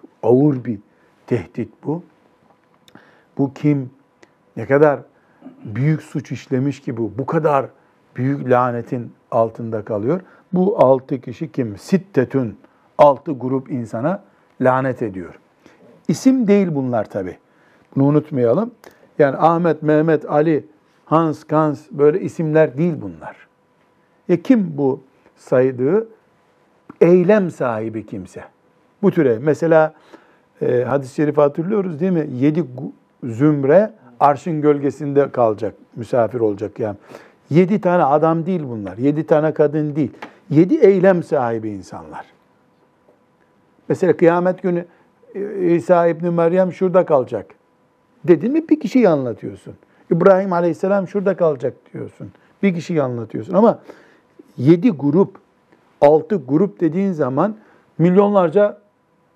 Çok 0.00 0.10
ağır 0.22 0.64
bir 0.64 0.78
tehdit 1.26 1.72
bu. 1.84 2.02
Bu 3.38 3.54
kim? 3.54 3.90
Ne 4.56 4.66
kadar 4.66 5.00
büyük 5.64 6.02
suç 6.02 6.32
işlemiş 6.32 6.80
ki 6.80 6.96
bu? 6.96 7.12
Bu 7.18 7.26
kadar 7.26 7.66
büyük 8.16 8.50
lanetin 8.50 9.12
altında 9.30 9.84
kalıyor. 9.84 10.20
Bu 10.52 10.78
altı 10.78 11.20
kişi 11.20 11.52
kim? 11.52 11.78
Sittetün. 11.78 12.58
Altı 12.98 13.32
grup 13.32 13.70
insana 13.70 14.22
lanet 14.60 15.02
ediyor. 15.02 15.34
İsim 16.08 16.46
değil 16.46 16.68
bunlar 16.74 17.04
tabi. 17.04 17.36
Bunu 17.96 18.04
unutmayalım. 18.04 18.70
Yani 19.18 19.36
Ahmet, 19.36 19.82
Mehmet, 19.82 20.30
Ali, 20.30 20.66
Hans, 21.04 21.44
Kans 21.44 21.80
böyle 21.90 22.20
isimler 22.20 22.78
değil 22.78 22.94
bunlar. 23.00 23.36
E 24.28 24.42
kim 24.42 24.78
bu 24.78 25.00
saydığı? 25.36 26.08
Eylem 27.00 27.50
sahibi 27.50 28.06
kimse. 28.06 28.44
Bu 29.02 29.10
türe 29.10 29.38
mesela 29.38 29.94
e, 30.62 30.84
hadis-i 30.84 31.14
şerifi 31.14 31.40
hatırlıyoruz 31.40 32.00
değil 32.00 32.12
mi? 32.12 32.28
Yedi 32.32 32.64
zümre 33.24 33.92
arşın 34.20 34.60
gölgesinde 34.60 35.30
kalacak, 35.30 35.74
misafir 35.96 36.40
olacak 36.40 36.78
yani. 36.78 36.96
Yedi 37.50 37.80
tane 37.80 38.04
adam 38.04 38.46
değil 38.46 38.62
bunlar, 38.68 38.98
yedi 38.98 39.26
tane 39.26 39.54
kadın 39.54 39.96
değil. 39.96 40.12
Yedi 40.50 40.74
eylem 40.74 41.22
sahibi 41.22 41.70
insanlar. 41.70 42.35
Mesela 43.88 44.16
kıyamet 44.16 44.62
günü 44.62 44.84
e, 45.34 45.74
İsa 45.74 46.06
İbni 46.06 46.30
Meryem 46.30 46.72
şurada 46.72 47.06
kalacak. 47.06 47.46
Dedin 48.24 48.52
mi 48.52 48.68
bir 48.68 48.80
kişiyi 48.80 49.08
anlatıyorsun. 49.08 49.74
İbrahim 50.10 50.52
Aleyhisselam 50.52 51.08
şurada 51.08 51.36
kalacak 51.36 51.74
diyorsun. 51.94 52.30
Bir 52.62 52.74
kişiyi 52.74 53.02
anlatıyorsun. 53.02 53.54
Ama 53.54 53.78
yedi 54.56 54.90
grup, 54.90 55.38
altı 56.00 56.42
grup 56.48 56.80
dediğin 56.80 57.12
zaman 57.12 57.56
milyonlarca 57.98 58.78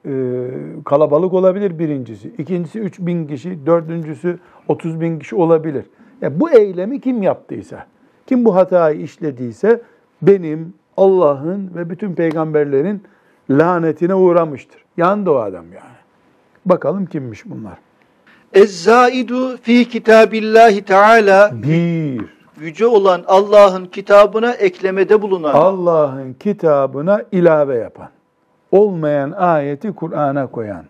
e, 0.07 0.47
kalabalık 0.85 1.33
olabilir 1.33 1.79
birincisi. 1.79 2.33
İkincisi 2.39 2.81
üç 2.81 2.99
bin 3.01 3.27
kişi, 3.27 3.67
dördüncüsü 3.67 4.39
otuz 4.69 5.01
bin 5.01 5.19
kişi 5.19 5.37
olabilir. 5.37 5.85
Yani 6.23 6.41
bu 6.41 6.51
eylemi 6.51 7.01
kim 7.01 7.23
yaptıysa, 7.23 7.87
kim 8.27 8.45
bu 8.45 8.55
hatayı 8.55 9.01
işlediyse 9.01 9.83
benim, 10.23 10.75
Allah'ın 10.97 11.71
ve 11.75 11.91
bütün 11.91 12.15
peygamberlerin 12.15 13.03
lanetine 13.51 14.15
uğramıştır. 14.15 14.85
Yandı 14.97 15.31
o 15.31 15.37
adam 15.37 15.65
yani. 15.73 16.01
Bakalım 16.67 17.07
kimmiş 17.07 17.47
bunlar. 17.47 17.79
Ez-zaidu 18.53 19.57
fi 19.57 19.89
kitabillahi 19.89 20.85
teala 20.85 21.51
Bir, 21.53 22.25
yüce 22.61 22.87
olan 22.87 23.25
Allah'ın 23.27 23.87
kitabına 23.87 24.53
eklemede 24.53 25.23
bulunan 25.23 25.55
Allah'ın 25.55 26.33
kitabına 26.33 27.23
ilave 27.33 27.77
yapan, 27.77 28.09
olmayan 28.73 29.31
ayeti 29.31 29.93
Kur'an'a 29.93 30.47
koyan. 30.47 30.85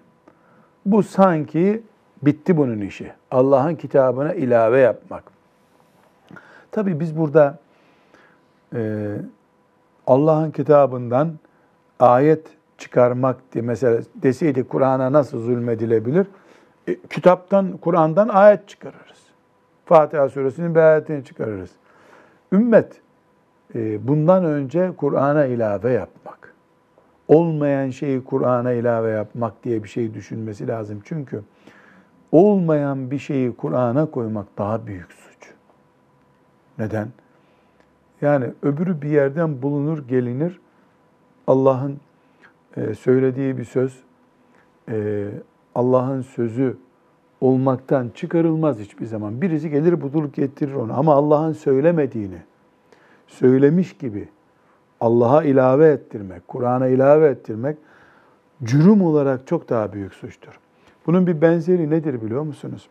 Bu 0.86 1.02
sanki 1.02 1.82
bitti 2.22 2.56
bunun 2.56 2.80
işi. 2.80 3.12
Allah'ın 3.30 3.74
kitabına 3.74 4.34
ilave 4.34 4.80
yapmak. 4.80 5.24
Tabii 6.70 7.00
biz 7.00 7.18
burada 7.18 7.58
e, 8.74 9.10
Allah'ın 10.06 10.50
kitabından 10.50 11.32
ayet 12.00 12.46
çıkarmak 12.78 13.36
diye 13.52 13.64
mesela 13.64 14.02
deseydi 14.14 14.64
Kur'an'a 14.64 15.12
nasıl 15.12 15.40
zulmedilebilir? 15.40 16.26
E, 16.88 16.96
kitaptan, 17.10 17.76
Kur'an'dan 17.76 18.28
ayet 18.28 18.68
çıkarırız. 18.68 19.20
Fatiha 19.84 20.28
suresinin 20.28 20.74
bir 20.74 20.80
ayetini 20.80 21.24
çıkarırız. 21.24 21.70
Ümmet 22.52 23.00
e, 23.74 24.08
bundan 24.08 24.44
önce 24.44 24.92
Kur'an'a 24.96 25.44
ilave 25.44 25.92
yapmak. 25.92 26.54
Olmayan 27.28 27.90
şeyi 27.90 28.24
Kur'an'a 28.24 28.72
ilave 28.72 29.10
yapmak 29.10 29.64
diye 29.64 29.84
bir 29.84 29.88
şey 29.88 30.14
düşünmesi 30.14 30.68
lazım. 30.68 31.00
Çünkü 31.04 31.42
olmayan 32.32 33.10
bir 33.10 33.18
şeyi 33.18 33.56
Kur'an'a 33.56 34.06
koymak 34.06 34.46
daha 34.58 34.86
büyük 34.86 35.12
suç. 35.12 35.52
Neden? 36.78 37.08
Yani 38.20 38.46
öbürü 38.62 39.02
bir 39.02 39.08
yerden 39.08 39.62
bulunur, 39.62 40.08
gelinir. 40.08 40.59
Allah'ın 41.46 42.00
e, 42.76 42.94
söylediği 42.94 43.58
bir 43.58 43.64
söz, 43.64 44.00
e, 44.88 45.28
Allah'ın 45.74 46.22
sözü 46.22 46.76
olmaktan 47.40 48.10
çıkarılmaz 48.14 48.78
hiçbir 48.78 49.06
zaman. 49.06 49.42
Birisi 49.42 49.70
gelir 49.70 50.00
buduluk 50.00 50.34
getirir 50.34 50.74
onu. 50.74 50.98
Ama 50.98 51.14
Allah'ın 51.14 51.52
söylemediğini, 51.52 52.38
söylemiş 53.26 53.96
gibi 53.96 54.28
Allah'a 55.00 55.44
ilave 55.44 55.88
ettirmek, 55.88 56.48
Kur'an'a 56.48 56.86
ilave 56.86 57.28
ettirmek 57.28 57.76
cürüm 58.64 59.02
olarak 59.02 59.46
çok 59.46 59.68
daha 59.68 59.92
büyük 59.92 60.14
suçtur. 60.14 60.58
Bunun 61.06 61.26
bir 61.26 61.40
benzeri 61.40 61.90
nedir 61.90 62.22
biliyor 62.22 62.42
musunuz? 62.42 62.88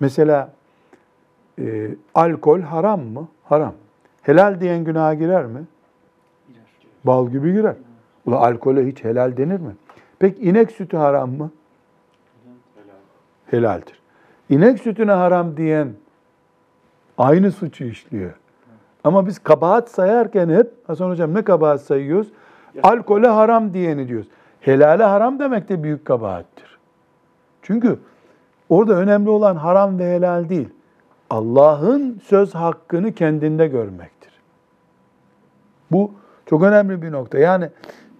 Mesela 0.00 0.52
e, 1.58 1.94
alkol 2.14 2.60
haram 2.60 3.00
mı? 3.00 3.28
Haram. 3.44 3.74
Helal 4.22 4.60
diyen 4.60 4.84
günaha 4.84 5.14
girer 5.14 5.46
mi? 5.46 5.60
Bal 7.04 7.30
gibi 7.30 7.52
girer. 7.52 7.76
Ula 8.26 8.38
alkole 8.38 8.86
hiç 8.86 9.04
helal 9.04 9.36
denir 9.36 9.60
mi? 9.60 9.76
Peki 10.18 10.42
inek 10.42 10.70
sütü 10.70 10.96
haram 10.96 11.30
mı? 11.30 11.50
Helal. 13.46 13.70
Helaldir. 13.76 14.02
İnek 14.50 14.80
sütüne 14.80 15.12
haram 15.12 15.56
diyen 15.56 15.88
aynı 17.18 17.52
suçu 17.52 17.84
işliyor. 17.84 18.32
Ama 19.04 19.26
biz 19.26 19.38
kabahat 19.38 19.90
sayarken 19.90 20.48
hep 20.48 20.70
Hasan 20.86 21.10
Hocam 21.10 21.34
ne 21.34 21.42
kabahat 21.42 21.80
sayıyoruz? 21.80 22.28
Alkole 22.82 23.28
haram 23.28 23.74
diyeni 23.74 24.08
diyoruz. 24.08 24.28
Helale 24.60 25.04
haram 25.04 25.38
demek 25.38 25.68
de 25.68 25.82
büyük 25.82 26.04
kabahattir. 26.04 26.78
Çünkü 27.62 27.98
orada 28.68 28.94
önemli 28.94 29.30
olan 29.30 29.56
haram 29.56 29.98
ve 29.98 30.14
helal 30.14 30.48
değil. 30.48 30.68
Allah'ın 31.30 32.20
söz 32.24 32.54
hakkını 32.54 33.12
kendinde 33.12 33.66
görmektir. 33.66 34.32
Bu 35.90 36.12
çok 36.46 36.62
önemli 36.62 37.02
bir 37.02 37.12
nokta. 37.12 37.38
Yani 37.38 37.68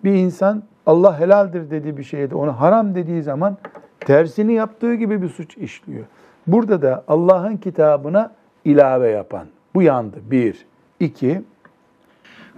bir 0.05 0.15
insan 0.15 0.63
Allah 0.87 1.21
helaldir 1.21 1.71
dediği 1.71 1.97
bir 1.97 2.05
şeyde 2.05 2.35
onu 2.35 2.61
haram 2.61 2.95
dediği 2.95 3.23
zaman 3.23 3.57
tersini 4.01 4.53
yaptığı 4.53 4.95
gibi 4.95 5.23
bir 5.23 5.29
suç 5.29 5.57
işliyor. 5.57 6.05
Burada 6.47 6.83
da 6.83 7.05
Allah'ın 7.09 7.57
kitabına 7.57 8.33
ilave 8.65 9.11
yapan. 9.11 9.47
Bu 9.75 9.83
yandı. 9.83 10.17
Bir. 10.31 10.67
iki. 11.01 11.43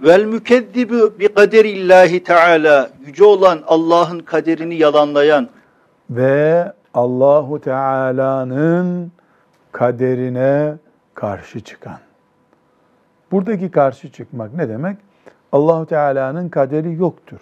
Vel 0.03 0.25
mükezzibu 0.25 1.19
bi 1.19 1.27
kaderillahi 1.27 2.23
teala 2.23 2.89
yüce 3.05 3.23
olan 3.23 3.59
Allah'ın 3.67 4.19
kaderini 4.19 4.75
yalanlayan 4.75 5.49
ve 6.09 6.73
Allahu 6.93 7.61
Teala'nın 7.61 9.11
kaderine 9.71 10.75
karşı 11.13 11.59
çıkan. 11.59 11.99
Buradaki 13.31 13.71
karşı 13.71 14.11
çıkmak 14.11 14.53
ne 14.53 14.69
demek? 14.69 14.97
Allahu 15.55 15.85
Teala'nın 15.85 16.49
kaderi 16.49 16.93
yoktur. 16.93 17.39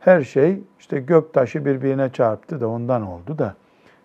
Her 0.00 0.22
şey 0.22 0.62
işte 0.78 1.00
gök 1.00 1.34
taşı 1.34 1.64
birbirine 1.64 2.12
çarptı 2.12 2.60
da 2.60 2.68
ondan 2.68 3.02
oldu 3.02 3.38
da 3.38 3.54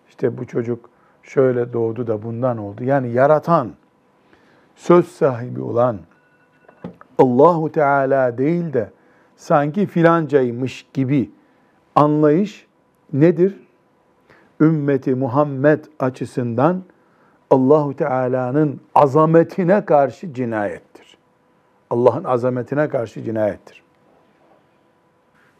işte 0.08 0.38
bu 0.38 0.46
çocuk 0.46 0.90
şöyle 1.22 1.72
doğdu 1.72 2.06
da 2.06 2.22
bundan 2.22 2.58
oldu. 2.58 2.84
Yani 2.84 3.12
yaratan, 3.12 3.72
söz 4.76 5.08
sahibi 5.08 5.62
olan 5.62 5.98
Allahu 7.18 7.72
Teala 7.72 8.38
değil 8.38 8.72
de 8.72 8.90
sanki 9.36 9.86
filancaymış 9.86 10.86
gibi 10.94 11.30
anlayış 11.94 12.66
nedir? 13.12 13.66
Ümmeti 14.60 15.14
Muhammed 15.14 15.84
açısından 15.98 16.82
Allahu 17.50 17.96
Teala'nın 17.96 18.80
azametine 18.94 19.84
karşı 19.84 20.34
cinayettir. 20.34 20.85
Allah'ın 21.90 22.24
azametine 22.24 22.88
karşı 22.88 23.22
cinayettir. 23.22 23.82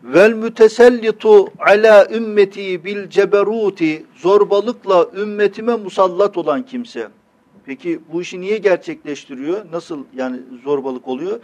Vel 0.02 0.32
mütesellitu 0.32 1.48
ala 1.58 2.08
ümmeti 2.10 2.84
bil 2.84 3.08
ceberuti 3.08 4.06
zorbalıkla 4.16 5.06
ümmetime 5.16 5.76
musallat 5.76 6.36
olan 6.36 6.62
kimse. 6.62 7.08
Peki 7.66 8.00
bu 8.12 8.22
işi 8.22 8.40
niye 8.40 8.58
gerçekleştiriyor? 8.58 9.72
Nasıl 9.72 10.04
yani 10.14 10.40
zorbalık 10.64 11.08
oluyor? 11.08 11.40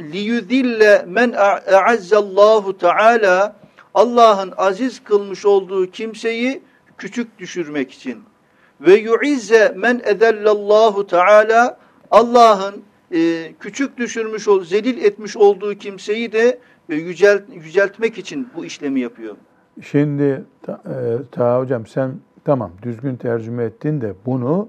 Liyudille 0.00 1.04
men 1.08 1.32
a'azzallahu 1.32 2.78
teala 2.78 3.56
Allah'ın 3.94 4.52
aziz 4.56 5.04
kılmış 5.04 5.46
olduğu 5.46 5.90
kimseyi 5.90 6.62
küçük 6.98 7.38
düşürmek 7.38 7.90
için. 7.90 8.22
Ve 8.80 8.94
yu'izze 8.94 9.72
men 9.76 10.00
edellallahu 10.04 11.06
teala 11.06 11.78
Allah'ın 12.10 12.82
e, 13.14 13.52
küçük 13.60 13.96
düşürmüş, 13.96 14.44
zelil 14.68 15.04
etmiş 15.04 15.36
olduğu 15.36 15.74
kimseyi 15.74 16.32
de 16.32 16.58
e, 16.88 16.94
yücelt, 16.94 17.42
yüceltmek 17.54 18.18
için 18.18 18.48
bu 18.56 18.64
işlemi 18.64 19.00
yapıyor. 19.00 19.36
Şimdi 19.82 20.44
ta, 20.62 20.82
e, 20.86 20.94
ta 21.30 21.60
hocam 21.60 21.86
sen 21.86 22.12
tamam 22.44 22.70
düzgün 22.82 23.16
tercüme 23.16 23.64
ettin 23.64 24.00
de 24.00 24.14
bunu 24.26 24.68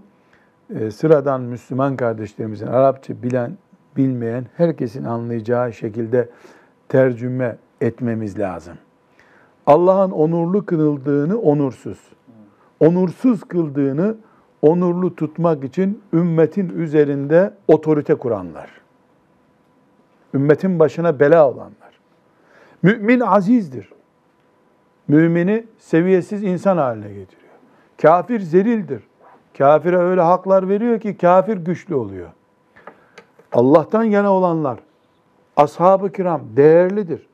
e, 0.75 0.91
sıradan 0.91 1.41
Müslüman 1.41 1.95
kardeşlerimizin 1.95 2.67
Arapça 2.67 3.23
bilen, 3.23 3.57
bilmeyen 3.97 4.45
herkesin 4.57 5.03
anlayacağı 5.03 5.73
şekilde 5.73 6.29
tercüme 6.89 7.57
etmemiz 7.81 8.39
lazım. 8.39 8.77
Allah'ın 9.65 10.11
onurlu 10.11 10.65
kıldığını 10.65 11.39
onursuz, 11.39 11.99
onursuz 12.79 13.43
kıldığını 13.43 14.15
onurlu 14.61 15.15
tutmak 15.15 15.63
için 15.63 16.03
ümmetin 16.13 16.69
üzerinde 16.69 17.53
otorite 17.67 18.15
kuranlar. 18.15 18.69
Ümmetin 20.33 20.79
başına 20.79 21.19
bela 21.19 21.49
olanlar. 21.49 21.99
Mümin 22.83 23.19
azizdir. 23.19 23.89
Mümini 25.07 25.65
seviyesiz 25.77 26.43
insan 26.43 26.77
haline 26.77 27.07
getiriyor. 27.07 27.53
Kafir 28.01 28.39
zelildir. 28.39 29.03
Kafire 29.57 29.97
öyle 29.97 30.21
haklar 30.21 30.69
veriyor 30.69 30.99
ki 30.99 31.17
kafir 31.17 31.57
güçlü 31.57 31.95
oluyor. 31.95 32.29
Allah'tan 33.51 34.03
yana 34.03 34.33
olanlar, 34.33 34.79
ashab-ı 35.55 36.11
kiram 36.11 36.41
değerlidir. 36.55 37.27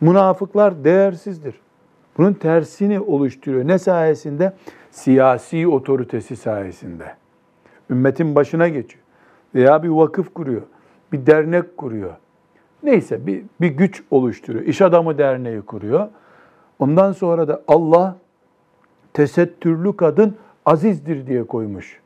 Münafıklar 0.00 0.84
değersizdir. 0.84 1.60
Bunun 2.18 2.32
tersini 2.32 3.00
oluşturuyor. 3.00 3.68
Ne 3.68 3.78
sayesinde? 3.78 4.52
Siyasi 4.90 5.68
otoritesi 5.68 6.36
sayesinde. 6.36 7.14
Ümmetin 7.90 8.34
başına 8.34 8.68
geçiyor. 8.68 9.04
Veya 9.54 9.82
bir 9.82 9.88
vakıf 9.88 10.34
kuruyor. 10.34 10.62
Bir 11.12 11.26
dernek 11.26 11.76
kuruyor. 11.76 12.14
Neyse 12.82 13.26
bir, 13.26 13.42
bir 13.60 13.68
güç 13.68 14.02
oluşturuyor. 14.10 14.64
İş 14.64 14.82
adamı 14.82 15.18
derneği 15.18 15.62
kuruyor. 15.62 16.08
Ondan 16.78 17.12
sonra 17.12 17.48
da 17.48 17.62
Allah 17.68 18.16
tesettürlü 19.12 19.96
kadın 19.96 20.36
azizdir 20.66 21.26
diye 21.26 21.46
koymuş. 21.46 22.00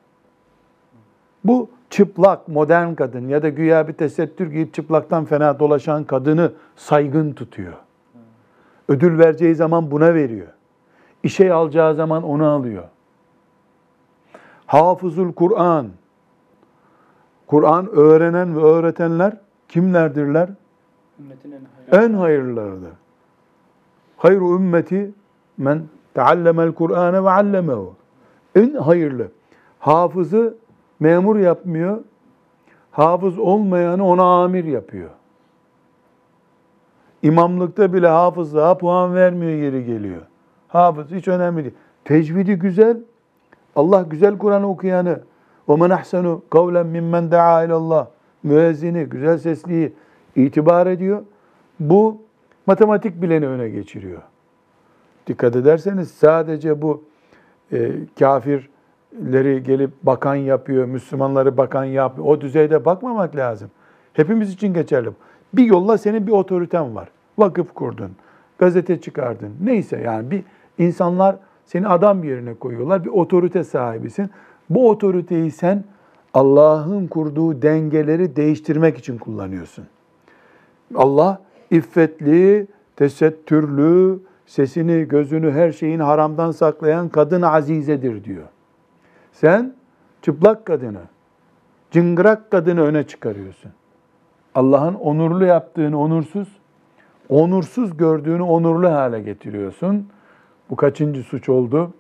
Bu 1.45 1.71
çıplak, 1.91 2.49
modern 2.49 2.95
kadın 2.95 3.29
ya 3.29 3.43
da 3.43 3.49
güya 3.49 3.89
bir 3.89 3.93
tesettür 3.93 4.51
giyip 4.51 4.75
çıplaktan 4.75 5.25
fena 5.25 5.59
dolaşan 5.59 6.05
kadını 6.05 6.53
saygın 6.77 7.33
tutuyor. 7.33 7.73
Ödül 8.89 9.19
vereceği 9.19 9.55
zaman 9.55 9.91
buna 9.91 10.15
veriyor. 10.15 10.47
İşe 11.25 11.53
alacağı 11.53 11.95
zaman 11.95 12.23
onu 12.23 12.47
alıyor. 12.47 12.85
Hafızul 14.67 15.33
Kur'an. 15.33 15.89
Kur'an 17.47 17.89
öğrenen 17.91 18.57
ve 18.57 18.61
öğretenler 18.61 19.37
kimlerdirler? 19.69 20.49
Ümmetin 21.21 21.53
en 21.53 21.61
hayırlı. 21.65 22.07
En 22.07 22.19
hayırlılarıdır. 22.19 22.93
Hayru 24.17 24.57
ümmeti 24.57 25.13
men 25.59 25.83
teallemel 26.15 26.73
Kur'ane 26.73 27.25
ve 27.25 27.31
allemehu. 27.31 27.95
En 28.55 28.75
hayırlı. 28.75 29.29
Hafızı 29.79 30.57
memur 31.01 31.37
yapmıyor. 31.37 31.99
Hafız 32.91 33.39
olmayanı 33.39 34.07
ona 34.07 34.45
amir 34.45 34.65
yapıyor. 34.65 35.11
İmamlıkta 37.23 37.93
bile 37.93 38.09
hafızlığa 38.09 38.79
puan 38.79 39.15
vermiyor 39.15 39.53
yeri 39.53 39.85
geliyor 39.85 40.23
Hafız 40.74 41.12
hiç 41.12 41.28
önemli 41.28 41.64
değil. 41.64 41.76
Tecvidi 42.06 42.56
güzel. 42.56 42.98
Allah 43.76 44.06
güzel 44.10 44.38
Kur'an 44.38 44.64
okuyanı 44.64 45.20
وَمَنْ 45.68 45.94
اَحْسَنُ 45.94 46.40
قَوْلًا 46.52 46.84
مِمَّنْ 46.96 47.30
دَعَا 47.30 47.68
اِلَى 47.68 47.74
اللّٰهِ 47.74 48.06
Müezzini, 48.44 49.04
güzel 49.04 49.38
sesliyi 49.38 49.94
itibar 50.36 50.88
ediyor. 50.88 51.22
Bu 51.80 52.22
matematik 52.66 53.22
bileni 53.22 53.48
öne 53.48 53.70
geçiriyor. 53.70 54.22
Dikkat 55.28 55.56
ederseniz 55.56 56.12
sadece 56.12 56.82
bu 56.82 57.04
e, 57.72 57.92
kafirleri 58.20 59.64
gelip 59.64 59.92
bakan 60.04 60.36
yapıyor, 60.36 60.86
Müslümanları 60.86 61.58
bakan 61.58 61.84
yapıyor. 61.84 62.28
O 62.28 62.42
düzeyde 62.42 62.86
bakmamak 62.86 63.36
lazım. 63.36 63.72
Hepimiz 64.14 64.54
için 64.54 64.74
geçerli. 64.74 65.10
Bir 65.54 65.64
yolla 65.64 65.98
senin 65.98 66.28
bir 66.28 66.32
otoriten 66.32 66.96
var. 66.96 67.10
Vakıf 67.38 67.74
kurdun, 67.74 68.12
gazete 68.58 69.02
çıkardın. 69.02 69.56
Neyse 69.64 70.02
yani 70.06 70.32
bir 70.32 70.44
insanlar 70.79 71.37
seni 71.67 71.89
adam 71.89 72.25
yerine 72.25 72.55
koyuyorlar. 72.55 73.05
Bir 73.05 73.11
otorite 73.11 73.65
sahibisin. 73.65 74.31
Bu 74.71 74.91
otoriteyi 74.91 75.51
sen 75.51 75.85
Allah'ın 76.35 77.07
kurduğu 77.07 77.63
dengeleri 77.63 78.37
değiştirmek 78.37 78.99
için 78.99 79.19
kullanıyorsun. 79.19 79.85
Allah 80.95 81.41
iffetli, 81.71 82.67
tesettürlü, 82.97 84.19
sesini, 84.47 85.09
gözünü, 85.09 85.53
her 85.53 85.73
şeyin 85.73 86.01
haramdan 86.01 86.51
saklayan 86.51 87.09
kadın 87.09 87.43
azizedir 87.43 88.25
diyor. 88.25 88.45
Sen 89.33 89.75
çıplak 90.23 90.67
kadını, 90.67 91.03
cıngırak 91.91 92.51
kadını 92.51 92.83
öne 92.83 93.03
çıkarıyorsun. 93.03 93.73
Allah'ın 94.55 94.95
onurlu 94.95 95.45
yaptığını 95.45 96.01
onursuz, 96.01 96.49
onursuz 97.29 97.97
gördüğünü 97.97 98.43
onurlu 98.43 98.91
hale 98.91 99.21
getiriyorsun. 99.21 100.09
Bu 100.71 100.77
kaçıncı 100.77 101.23
suç 101.23 101.49
oldu? 101.49 101.93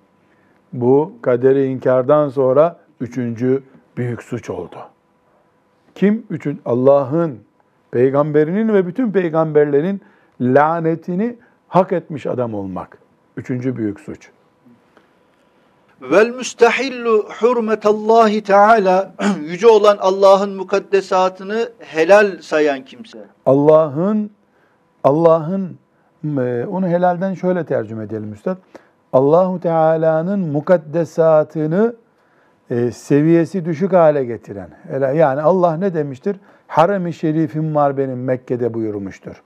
Bu 0.72 1.12
kaderi 1.22 1.66
inkardan 1.66 2.28
sonra 2.28 2.80
üçüncü 3.00 3.62
büyük 3.96 4.22
suç 4.22 4.50
oldu. 4.50 4.76
Kim? 5.94 6.26
Üçün, 6.30 6.60
Allah'ın, 6.64 7.38
peygamberinin 7.90 8.74
ve 8.74 8.86
bütün 8.86 9.12
peygamberlerin 9.12 10.00
lanetini 10.40 11.36
hak 11.68 11.92
etmiş 11.92 12.26
adam 12.26 12.54
olmak. 12.54 12.98
Üçüncü 13.36 13.76
büyük 13.76 14.00
suç. 14.00 14.30
Vel 16.02 16.28
müstehillu 16.30 17.28
hurmetallahi 17.40 18.42
teala 18.42 19.14
yüce 19.40 19.66
olan 19.66 19.96
Allah'ın 20.00 20.50
mukaddesatını 20.50 21.72
helal 21.78 22.42
sayan 22.42 22.84
kimse. 22.84 23.18
Allah'ın 23.46 24.30
Allah'ın 25.04 25.78
onu 26.66 26.88
helalden 26.88 27.34
şöyle 27.34 27.64
tercüme 27.64 28.04
edelim 28.04 28.32
üstad. 28.32 28.56
Allahu 29.12 29.60
Teala'nın 29.60 30.38
mukaddesatını 30.38 31.94
e, 32.70 32.90
seviyesi 32.90 33.64
düşük 33.64 33.92
hale 33.92 34.24
getiren. 34.24 34.68
Yani 35.14 35.40
Allah 35.40 35.76
ne 35.76 35.94
demiştir? 35.94 36.36
Harem-i 36.66 37.12
şerifim 37.12 37.74
var 37.74 37.96
benim 37.96 38.24
Mekke'de 38.24 38.74
buyurmuştur. 38.74 39.42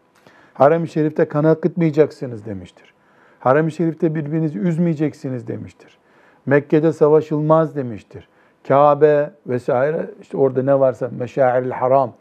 Harem-i 0.55 0.89
şerifte 0.89 1.25
kan 1.25 1.45
akıtmayacaksınız 1.45 2.47
demiştir. 2.47 2.95
Harem-i 3.41 3.73
şerifte 3.73 4.15
birbirinizi 4.15 4.59
üzmeyeceksiniz 4.59 5.49
demiştir. 5.49 5.99
Mekke'de 6.47 6.93
savaşılmaz 6.93 7.77
demiştir. 7.77 8.29
Kabe 8.69 9.31
vesaire 9.47 10.11
işte 10.21 10.37
orada 10.37 10.63
ne 10.63 10.81
varsa 10.81 11.11
meşairil 11.19 11.71
haram. 11.71 12.13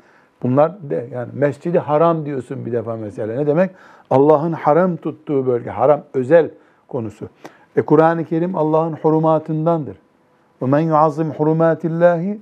Bunlar 0.42 0.90
de 0.90 1.08
yani 1.12 1.28
mescidi 1.32 1.78
haram 1.78 2.26
diyorsun 2.26 2.66
bir 2.66 2.72
defa 2.72 2.96
mesela. 2.96 3.36
Ne 3.36 3.46
demek? 3.46 3.70
Allah'ın 4.10 4.52
haram 4.52 4.96
tuttuğu 4.96 5.46
bölge. 5.46 5.70
Haram 5.70 6.02
özel 6.14 6.50
konusu. 6.88 7.28
E 7.76 7.82
Kur'an-ı 7.82 8.24
Kerim 8.24 8.56
Allah'ın 8.56 8.92
hurumatındandır. 8.92 9.96
وَمَنْ 10.62 10.82
يُعَظِّمْ 10.92 11.32
حُرُمَاتِ 11.32 11.80
اللّٰهِ 11.80 12.38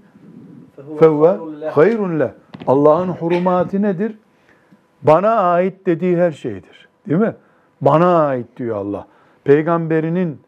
فَهُوَ 0.98 1.22
خَيْرٌ 1.70 1.98
لَهِ 2.18 2.30
Allah'ın 2.66 3.08
hurumatı 3.08 3.82
nedir? 3.82 4.18
Bana 5.02 5.34
ait 5.34 5.86
dediği 5.86 6.16
her 6.16 6.32
şeydir. 6.32 6.88
Değil 7.08 7.20
mi? 7.20 7.34
Bana 7.80 8.26
ait 8.26 8.46
diyor 8.56 8.76
Allah. 8.76 9.06
Peygamberinin 9.44 10.40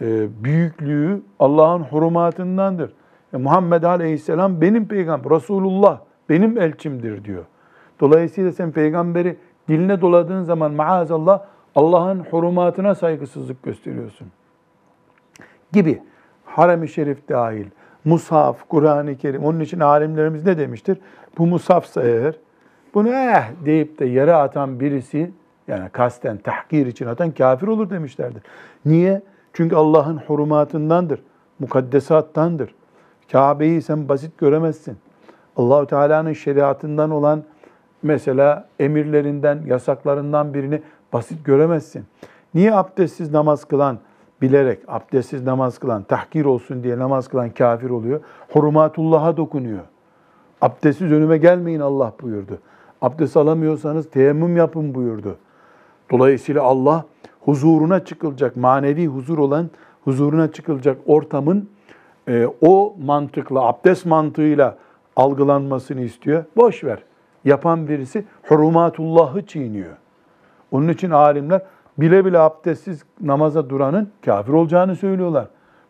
e, 0.00 0.28
büyüklüğü 0.44 1.22
Allah'ın 1.38 1.80
hurumatındandır. 1.80 2.92
E, 3.34 3.36
Muhammed 3.36 3.82
Aleyhisselam 3.82 4.60
benim 4.60 4.88
peygamber, 4.88 5.30
Resulullah 5.30 6.00
benim 6.29 6.57
elçimdir 6.57 7.23
diyor. 7.23 7.45
Dolayısıyla 7.99 8.51
sen 8.51 8.71
peygamberi 8.71 9.37
diline 9.67 10.01
doladığın 10.01 10.43
zaman 10.43 10.71
maazallah 10.71 11.41
Allah'ın 11.75 12.19
hurumatına 12.19 12.95
saygısızlık 12.95 13.63
gösteriyorsun. 13.63 14.27
Gibi. 15.71 16.01
Harem-i 16.45 16.87
Şerif 16.87 17.29
dahil, 17.29 17.65
Mushaf, 18.05 18.69
Kur'an-ı 18.69 19.17
Kerim. 19.17 19.43
Onun 19.43 19.59
için 19.59 19.79
alimlerimiz 19.79 20.45
ne 20.45 20.57
demiştir? 20.57 20.97
Bu 21.37 21.47
Mushafsa 21.47 22.03
eğer, 22.03 22.35
bunu 22.93 23.09
eh 23.09 23.51
deyip 23.65 23.99
de 23.99 24.05
yere 24.05 24.33
atan 24.33 24.79
birisi, 24.79 25.31
yani 25.67 25.89
kasten, 25.89 26.37
tahkir 26.37 26.85
için 26.85 27.05
atan 27.05 27.31
kafir 27.31 27.67
olur 27.67 27.89
demişlerdir. 27.89 28.41
Niye? 28.85 29.21
Çünkü 29.53 29.75
Allah'ın 29.75 30.17
hurumatındandır, 30.17 31.21
mukaddesattandır. 31.59 32.75
Kabe'yi 33.31 33.81
sen 33.81 34.09
basit 34.09 34.37
göremezsin. 34.37 34.97
Allahu 35.57 35.87
Teala'nın 35.87 36.33
şeriatından 36.33 37.11
olan 37.11 37.43
mesela 38.03 38.67
emirlerinden, 38.79 39.61
yasaklarından 39.65 40.53
birini 40.53 40.81
basit 41.13 41.45
göremezsin. 41.45 42.05
Niye 42.53 42.73
abdestsiz 42.73 43.31
namaz 43.31 43.65
kılan, 43.65 43.97
bilerek 44.41 44.79
abdestsiz 44.87 45.43
namaz 45.43 45.77
kılan, 45.77 46.03
tahkir 46.03 46.45
olsun 46.45 46.83
diye 46.83 46.99
namaz 46.99 47.27
kılan 47.27 47.49
kafir 47.49 47.89
oluyor? 47.89 48.21
Hurumatullah'a 48.53 49.37
dokunuyor. 49.37 49.83
Abdestsiz 50.61 51.11
önüme 51.11 51.37
gelmeyin 51.37 51.79
Allah 51.79 52.13
buyurdu. 52.21 52.59
Abdest 53.01 53.37
alamıyorsanız 53.37 54.09
teyemmüm 54.09 54.57
yapın 54.57 54.95
buyurdu. 54.95 55.37
Dolayısıyla 56.11 56.63
Allah 56.63 57.05
huzuruna 57.41 58.05
çıkılacak, 58.05 58.55
manevi 58.55 59.07
huzur 59.07 59.37
olan 59.37 59.69
huzuruna 60.03 60.51
çıkılacak 60.51 60.97
ortamın 61.05 61.69
e, 62.27 62.47
o 62.61 62.95
mantıkla, 63.05 63.61
abdest 63.61 64.05
mantığıyla 64.05 64.77
algılanmasını 65.15 66.01
istiyor. 66.01 66.43
Boş 66.57 66.83
ver. 66.83 67.03
Yapan 67.45 67.87
birisi 67.87 68.25
hurumatullah'ı 68.43 69.45
çiğniyor. 69.45 69.97
Onun 70.71 70.87
için 70.87 71.09
alimler 71.09 71.61
bile 71.97 72.25
bile 72.25 72.39
abdestsiz 72.39 73.03
namaza 73.21 73.69
duranın 73.69 74.09
kafir 74.25 74.53
olacağını 74.53 74.95
söylüyorlar. 74.95 75.47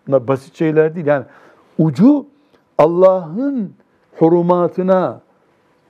Bunlar 0.07 0.27
basit 0.27 0.55
şeyler 0.55 0.95
değil. 0.95 1.05
Yani 1.05 1.25
ucu 1.77 2.25
Allah'ın 2.77 3.73
hurumatına, 4.19 5.21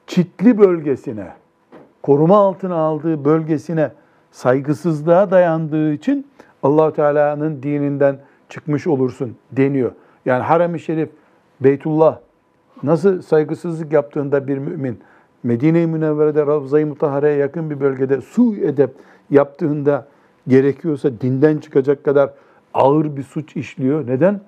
çitli 0.08 0.58
bölgesine, 0.58 1.28
koruma 2.02 2.38
altına 2.38 2.76
aldığı 2.76 3.26
bölgesine 3.26 3.92
saygısızlığa 4.32 5.32
dayandığı 5.32 5.94
için 5.94 6.28
allah 6.64 6.94
Teala'nın 6.94 7.64
dininden 7.64 8.20
çıkmış 8.50 8.88
olursun 8.88 9.38
deniyor. 9.52 9.92
Yani 10.26 10.44
harem-i 10.44 10.80
şerif, 10.80 11.10
Beytullah 11.62 12.20
nasıl 12.84 13.22
saygısızlık 13.22 13.94
yaptığında 13.94 14.48
bir 14.48 14.58
mümin 14.58 15.00
Medine-i 15.44 15.88
Münevvere'de 15.88 16.48
Ravza-i 16.48 16.86
Mutahare'ye 16.86 17.36
yakın 17.36 17.70
bir 17.70 17.80
bölgede 17.80 18.22
su 18.22 18.56
edep 18.56 18.96
yaptığında 19.30 20.08
gerekiyorsa 20.48 21.10
dinden 21.22 21.58
çıkacak 21.58 22.04
kadar 22.04 22.30
ağır 22.74 23.18
bir 23.18 23.24
suç 23.24 23.56
işliyor. 23.56 24.08
Neden? 24.08 24.42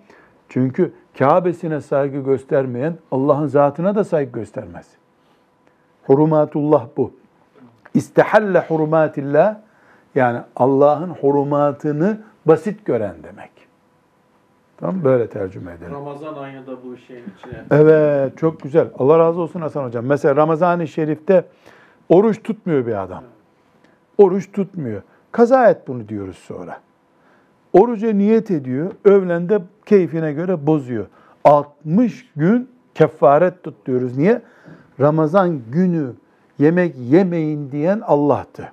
Çünkü 0.50 0.91
Kabe'sine 1.20 1.82
saygı 1.82 2.20
göstermeyen 2.20 2.98
Allah'ın 3.12 3.48
zatına 3.48 3.96
da 3.96 4.04
saygı 4.04 4.32
göstermez. 4.32 4.88
Hurumatullah 6.04 6.88
bu. 6.98 7.12
İstehalle 7.94 8.65
hurumatillah 8.67 9.58
yani 10.15 10.39
Allah'ın 10.56 11.10
hurumatını 11.10 12.17
basit 12.46 12.86
gören 12.86 13.15
demek. 13.24 13.52
Tamam 14.82 15.04
böyle 15.04 15.28
tercüme 15.28 15.72
edelim. 15.72 15.94
Ramazan 15.94 16.36
ayında 16.36 16.72
da 16.72 16.84
bu 16.84 16.98
şeyin 16.98 17.24
içine. 17.38 17.63
Evet 17.72 18.38
çok 18.38 18.62
güzel. 18.62 18.88
Allah 18.98 19.20
razı 19.20 19.41
olsun 19.41 19.62
Hasan 19.62 19.84
hocam. 19.84 20.06
Mesela 20.06 20.36
Ramazan-ı 20.36 20.88
Şerif'te 20.88 21.46
oruç 22.10 22.44
tutmuyor 22.44 22.86
bir 22.86 23.04
adam. 23.04 23.24
Oruç 24.17 24.52
tutmuyor. 24.52 25.02
Kaza 25.32 25.70
et 25.70 25.88
bunu 25.88 26.08
diyoruz 26.08 26.38
sonra. 26.38 26.80
Oruca 27.74 28.13
niyet 28.13 28.52
ediyor. 28.52 28.91
Öğlende 29.06 29.62
keyfine 29.86 30.34
göre 30.34 30.67
bozuyor. 30.67 31.06
60 31.44 32.32
gün 32.36 32.70
kefaret 32.96 33.63
tut 33.63 33.86
diyoruz. 33.86 34.17
Niye? 34.17 34.41
Ramazan 35.00 35.62
günü 35.72 36.13
yemek 36.60 36.96
yemeyin 36.98 37.72
diyen 37.72 38.02
Allah'tı. 38.06 38.72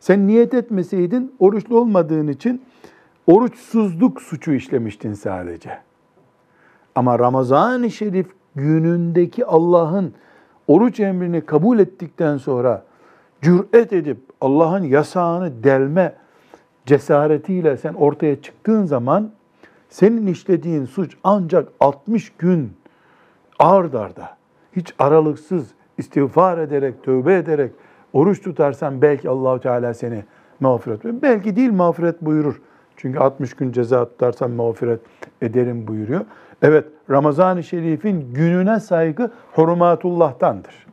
Sen 0.00 0.26
niyet 0.26 0.54
etmeseydin 0.54 1.34
oruçlu 1.38 1.78
olmadığın 1.80 2.28
için 2.28 2.62
oruçsuzluk 3.26 4.22
suçu 4.22 4.52
işlemiştin 4.52 5.14
sadece. 5.14 5.78
Ama 6.94 7.18
Ramazan-ı 7.18 7.90
Şerif 7.90 8.26
günündeki 8.54 9.46
Allah'ın 9.46 10.14
oruç 10.68 11.00
emrini 11.00 11.40
kabul 11.40 11.78
ettikten 11.78 12.36
sonra 12.36 12.84
cüret 13.42 13.92
edip 13.92 14.18
Allah'ın 14.40 14.82
yasağını 14.82 15.64
delme 15.64 16.14
cesaretiyle 16.86 17.76
sen 17.76 17.94
ortaya 17.94 18.42
çıktığın 18.42 18.86
zaman 18.86 19.30
senin 19.88 20.26
işlediğin 20.26 20.84
suç 20.84 21.16
ancak 21.24 21.68
60 21.80 22.30
gün 22.30 22.72
ard 23.58 23.94
arda 23.94 24.36
hiç 24.76 24.94
aralıksız 24.98 25.66
istiğfar 25.98 26.58
ederek, 26.58 27.04
tövbe 27.04 27.36
ederek 27.36 27.72
oruç 28.12 28.42
tutarsan 28.42 29.02
belki 29.02 29.28
Allahu 29.28 29.60
Teala 29.60 29.94
seni 29.94 30.24
mağfiret 30.60 31.04
buyurur. 31.04 31.22
Belki 31.22 31.56
değil 31.56 31.72
mağfiret 31.72 32.22
buyurur. 32.22 32.60
Çünkü 32.96 33.18
60 33.18 33.54
gün 33.54 33.72
ceza 33.72 34.04
tutarsan 34.04 34.50
mağfiret 34.50 35.00
ederim 35.42 35.86
buyuruyor. 35.86 36.20
Evet 36.62 36.84
Ramazan-ı 37.10 37.62
Şerif'in 37.62 38.34
gününe 38.34 38.80
saygı 38.80 39.30
hurmatullah'tandır. 39.52 40.86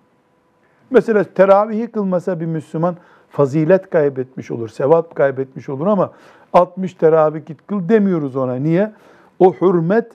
Mesela 0.89 1.23
teravihi 1.23 1.87
kılmasa 1.87 2.39
bir 2.39 2.45
Müslüman 2.45 2.95
fazilet 3.29 3.89
kaybetmiş 3.89 4.51
olur, 4.51 4.69
sevap 4.69 5.15
kaybetmiş 5.15 5.69
olur 5.69 5.87
ama 5.87 6.11
60 6.53 6.93
teravih 6.93 7.45
git 7.45 7.67
kıl 7.67 7.89
demiyoruz 7.89 8.35
ona. 8.35 8.55
Niye? 8.55 8.91
O 9.39 9.53
hürmet 9.53 10.11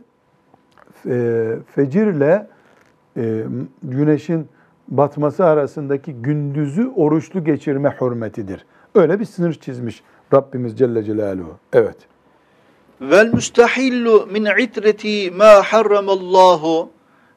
e, 1.06 1.56
fecirle 1.74 2.46
e, 3.16 3.44
güneşin 3.82 4.48
batması 4.88 5.44
arasındaki 5.44 6.14
gündüzü 6.14 6.88
oruçlu 6.96 7.44
geçirme 7.44 7.96
hürmetidir. 8.00 8.66
Öyle 8.94 9.20
bir 9.20 9.24
sınır 9.24 9.52
çizmiş 9.52 10.02
Rabbimiz 10.34 10.78
Celle 10.78 11.04
Celaluhu. 11.04 11.56
Evet. 11.72 11.96
Vel 13.00 13.34
müstahillu 13.34 14.28
min 14.32 14.44
itreti 14.44 15.30
ma 15.30 15.62
harramallahu 15.62 16.90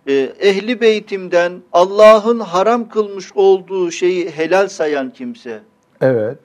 e, 0.08 0.14
ehli 0.40 0.82
beytimden 0.82 1.62
Allah'ın 1.74 2.40
haram 2.40 2.90
kılmış 2.90 3.32
olduğu 3.36 3.92
şeyi 3.92 4.30
helal 4.32 4.68
sayan 4.68 5.10
kimse. 5.10 5.60
Evet. 6.02 6.38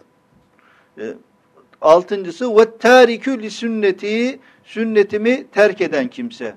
E, 0.99 1.15
altıncısı 1.81 2.57
ve 2.57 2.79
tarikü 2.79 3.43
li 3.43 3.51
sünneti 3.51 4.41
sünnetimi 4.65 5.47
terk 5.53 5.81
eden 5.81 6.09
kimse. 6.09 6.55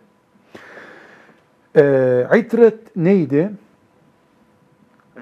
Ee, 1.78 2.28
itret 2.38 2.96
neydi? 2.96 3.52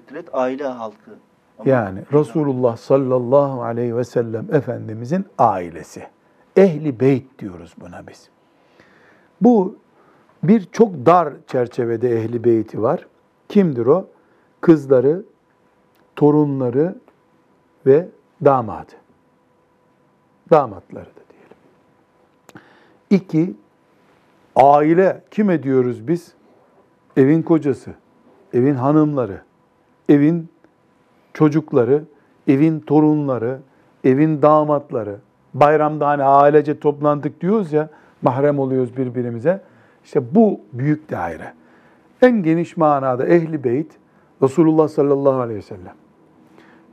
İtret 0.02 0.26
aile 0.34 0.64
halkı. 0.64 1.12
Yani 1.66 2.00
Resulullah 2.14 2.78
sallallahu 2.78 3.64
aleyhi 3.64 3.98
ve 3.98 4.04
sellem 4.04 4.56
Efendimizin 4.56 5.26
ailesi. 5.38 6.08
Ehli 6.56 7.00
beyt 7.00 7.40
diyoruz 7.40 7.74
buna 7.82 8.08
biz. 8.08 8.30
Bu 9.42 9.76
bir 10.44 10.66
çok 10.72 11.06
dar 11.06 11.34
çerçevede 11.48 12.22
ehli 12.22 12.44
beyti 12.44 12.82
var. 12.82 13.08
Kimdir 13.50 13.86
o? 13.86 14.08
Kızları, 14.62 15.24
torunları 16.16 16.96
ve 17.86 18.08
damadı. 18.46 18.92
Damatları 20.52 21.06
da 21.06 21.22
diyelim. 21.30 21.58
İki, 23.10 23.56
aile 24.56 25.24
kime 25.32 25.64
diyoruz 25.64 26.08
biz? 26.08 26.34
Evin 27.18 27.42
kocası, 27.42 27.94
evin 28.54 28.76
hanımları, 28.76 29.42
evin 30.10 30.53
çocukları, 31.34 32.04
evin 32.48 32.80
torunları, 32.80 33.60
evin 34.04 34.42
damatları. 34.42 35.18
Bayramda 35.54 36.08
hani 36.08 36.24
ailece 36.24 36.80
toplandık 36.80 37.42
diyoruz 37.42 37.74
ya, 37.74 37.90
mahrem 38.22 38.60
oluyoruz 38.60 38.98
birbirimize. 38.98 39.62
İşte 40.04 40.36
bu 40.36 40.60
büyük 40.74 41.12
daire. 41.12 41.54
En 42.22 42.44
geniş 42.44 42.78
manada 42.78 43.26
ehli 43.26 43.64
beyt 43.64 43.92
Resulullah 44.42 44.88
sallallahu 44.88 45.40
aleyhi 45.42 45.58
ve 45.58 45.62
sellem. 45.62 45.94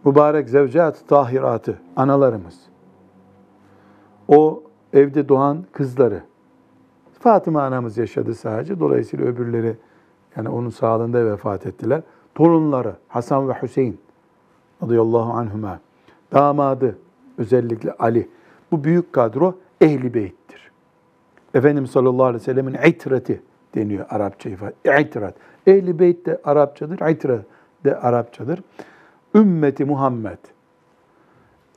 Mübarek 0.04 0.48
zevcat 0.48 1.08
tahiratı, 1.08 1.80
analarımız. 1.96 2.60
O 4.28 4.62
evde 4.92 5.28
doğan 5.28 5.64
kızları. 5.72 6.22
Fatıma 7.18 7.62
anamız 7.62 7.98
yaşadı 7.98 8.34
sadece. 8.34 8.80
Dolayısıyla 8.80 9.26
öbürleri 9.26 9.76
yani 10.36 10.48
onun 10.48 10.70
sağlığında 10.70 11.26
vefat 11.26 11.66
ettiler. 11.66 12.02
Torunları 12.34 12.94
Hasan 13.08 13.48
ve 13.48 13.52
Hüseyin 13.62 14.00
radıyallahu 14.82 15.32
anhuma. 15.32 15.80
Damadı 16.32 16.98
özellikle 17.38 17.92
Ali. 17.92 18.28
Bu 18.72 18.84
büyük 18.84 19.12
kadro 19.12 19.58
ehli 19.80 20.14
beyttir. 20.14 20.70
Efendimiz 21.54 21.90
sallallahu 21.90 22.24
aleyhi 22.24 22.42
ve 22.42 22.44
sellemin 22.44 22.74
itreti 22.74 23.42
deniyor 23.74 24.06
Arapça 24.10 24.50
ifade. 24.50 24.74
İtrat. 25.00 25.34
Ehli 25.66 25.98
beyt 25.98 26.26
de 26.26 26.40
Arapçadır, 26.44 27.10
itret 27.10 27.44
de 27.84 27.96
Arapçadır. 27.96 28.62
Ümmeti 29.34 29.84
Muhammed 29.84 30.38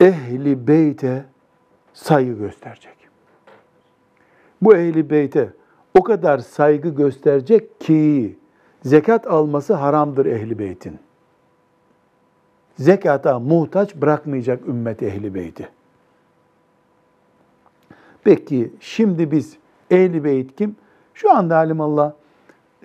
ehli 0.00 0.66
beyte 0.66 1.24
saygı 1.92 2.32
gösterecek. 2.32 2.96
Bu 4.62 4.76
ehli 4.76 5.10
beyte 5.10 5.52
o 5.98 6.02
kadar 6.02 6.38
saygı 6.38 6.88
gösterecek 6.88 7.80
ki 7.80 8.36
zekat 8.82 9.26
alması 9.26 9.74
haramdır 9.74 10.26
ehli 10.26 10.58
beytin. 10.58 10.98
Zekata 12.76 13.38
muhtaç 13.38 13.96
bırakmayacak 13.96 14.68
ümmet 14.68 15.02
ehli 15.02 15.34
beyti. 15.34 15.68
Peki 18.24 18.72
şimdi 18.80 19.30
biz 19.30 19.56
ehli 19.90 20.24
beyt 20.24 20.56
kim? 20.56 20.76
Şu 21.14 21.32
anda 21.32 21.56
alimallah 21.56 22.12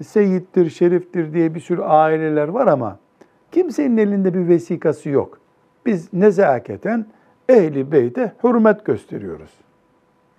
seyittir, 0.04 0.70
şeriftir 0.70 1.34
diye 1.34 1.56
bir 1.56 1.60
sürü 1.60 1.82
aileler 1.82 2.48
var 2.48 2.68
ama 2.68 3.00
kimsenin 3.52 3.98
elinde 3.98 4.34
bir 4.34 4.48
vesikası 4.48 5.10
yok. 5.10 5.40
Biz 5.86 6.14
nezaketen 6.14 7.06
ehli 7.50 7.92
beyte 7.92 8.34
hürmet 8.44 8.86
gösteriyoruz. 8.86 9.52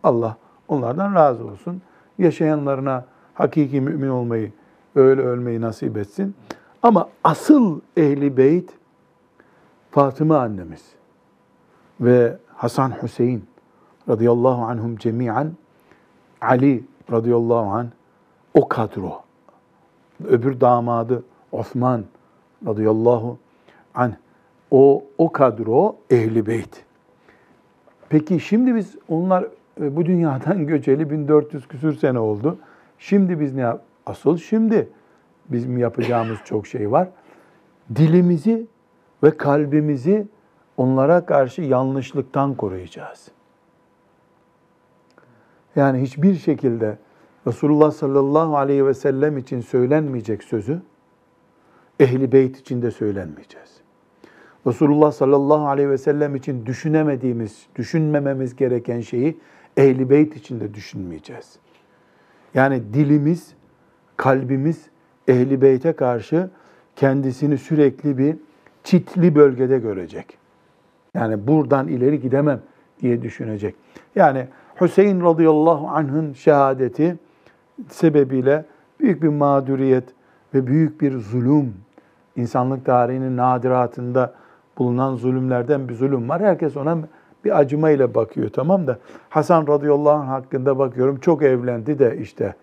Allah 0.02 0.36
onlardan 0.68 1.14
razı 1.14 1.46
olsun. 1.46 1.82
Yaşayanlarına 2.18 3.04
hakiki 3.34 3.80
mümin 3.80 4.08
olmayı, 4.08 4.52
öyle 4.94 5.22
ölmeyi 5.22 5.60
nasip 5.60 5.96
etsin. 5.96 6.34
Ama 6.82 7.08
asıl 7.24 7.80
ehli 7.96 8.36
beyt 8.36 8.70
Fatıma 9.90 10.38
annemiz 10.38 10.84
ve 12.00 12.36
Hasan 12.54 13.02
Hüseyin 13.02 13.44
radıyallahu 14.08 14.62
anhum 14.62 14.96
cemiyen 14.96 15.52
Ali 16.40 16.84
radıyallahu 17.12 17.70
anh 17.70 17.86
o 18.54 18.68
kadro. 18.68 19.22
Öbür 20.24 20.60
damadı 20.60 21.24
Osman 21.52 22.04
radıyallahu 22.66 23.38
anh 23.94 24.12
o 24.70 25.04
o 25.18 25.32
kadro 25.32 25.96
ehli 26.10 26.46
beyt. 26.46 26.84
Peki 28.08 28.40
şimdi 28.40 28.74
biz 28.74 28.96
onlar 29.08 29.44
e, 29.80 29.96
bu 29.96 30.06
dünyadan 30.06 30.66
göçeli 30.66 31.10
1400 31.10 31.68
küsür 31.68 31.96
sene 31.96 32.18
oldu. 32.18 32.58
Şimdi 32.98 33.40
biz 33.40 33.54
ne 33.54 33.60
yap? 33.60 33.82
Asıl 34.06 34.36
şimdi 34.36 34.88
bizim 35.48 35.78
yapacağımız 35.78 36.38
çok 36.44 36.66
şey 36.66 36.90
var. 36.90 37.08
Dilimizi 37.96 38.66
ve 39.22 39.36
kalbimizi 39.36 40.26
onlara 40.76 41.26
karşı 41.26 41.62
yanlışlıktan 41.62 42.54
koruyacağız. 42.54 43.28
Yani 45.76 46.02
hiçbir 46.02 46.34
şekilde 46.34 46.98
Resulullah 47.46 47.90
sallallahu 47.90 48.56
aleyhi 48.56 48.86
ve 48.86 48.94
sellem 48.94 49.38
için 49.38 49.60
söylenmeyecek 49.60 50.42
sözü 50.42 50.82
ehli 52.00 52.32
beyt 52.32 52.58
için 52.58 52.82
de 52.82 52.90
söylenmeyeceğiz. 52.90 53.80
Resulullah 54.66 55.12
sallallahu 55.12 55.68
aleyhi 55.68 55.90
ve 55.90 55.98
sellem 55.98 56.36
için 56.36 56.66
düşünemediğimiz, 56.66 57.66
düşünmememiz 57.76 58.56
gereken 58.56 59.00
şeyi 59.00 59.38
ehli 59.76 60.10
beyt 60.10 60.36
için 60.36 60.60
de 60.60 60.74
düşünmeyeceğiz. 60.74 61.58
Yani 62.54 62.82
dilimiz, 62.94 63.54
kalbimiz 64.16 64.86
ehli 65.28 65.62
beyte 65.62 65.92
karşı 65.92 66.50
kendisini 66.96 67.58
sürekli 67.58 68.18
bir 68.18 68.36
çitli 68.84 69.34
bölgede 69.34 69.78
görecek. 69.78 70.38
Yani 71.14 71.46
buradan 71.46 71.88
ileri 71.88 72.20
gidemem 72.20 72.60
diye 73.02 73.22
düşünecek. 73.22 73.74
Yani 74.16 74.46
Hüseyin 74.80 75.20
radıyallahu 75.20 75.88
anh'ın 75.88 76.32
şehadeti 76.32 77.16
sebebiyle 77.88 78.64
büyük 79.00 79.22
bir 79.22 79.28
mağduriyet 79.28 80.04
ve 80.54 80.66
büyük 80.66 81.00
bir 81.00 81.18
zulüm, 81.18 81.74
insanlık 82.36 82.84
tarihinin 82.84 83.36
nadiratında 83.36 84.34
bulunan 84.78 85.16
zulümlerden 85.16 85.88
bir 85.88 85.94
zulüm 85.94 86.28
var. 86.28 86.42
Herkes 86.42 86.76
ona 86.76 86.98
bir 87.44 87.58
acımayla 87.58 88.14
bakıyor 88.14 88.50
tamam 88.50 88.86
da 88.86 88.98
Hasan 89.28 89.66
radıyallahu 89.66 90.10
anh 90.10 90.28
hakkında 90.28 90.78
bakıyorum 90.78 91.20
çok 91.20 91.42
evlendi 91.42 91.98
de 91.98 92.18
işte 92.20 92.54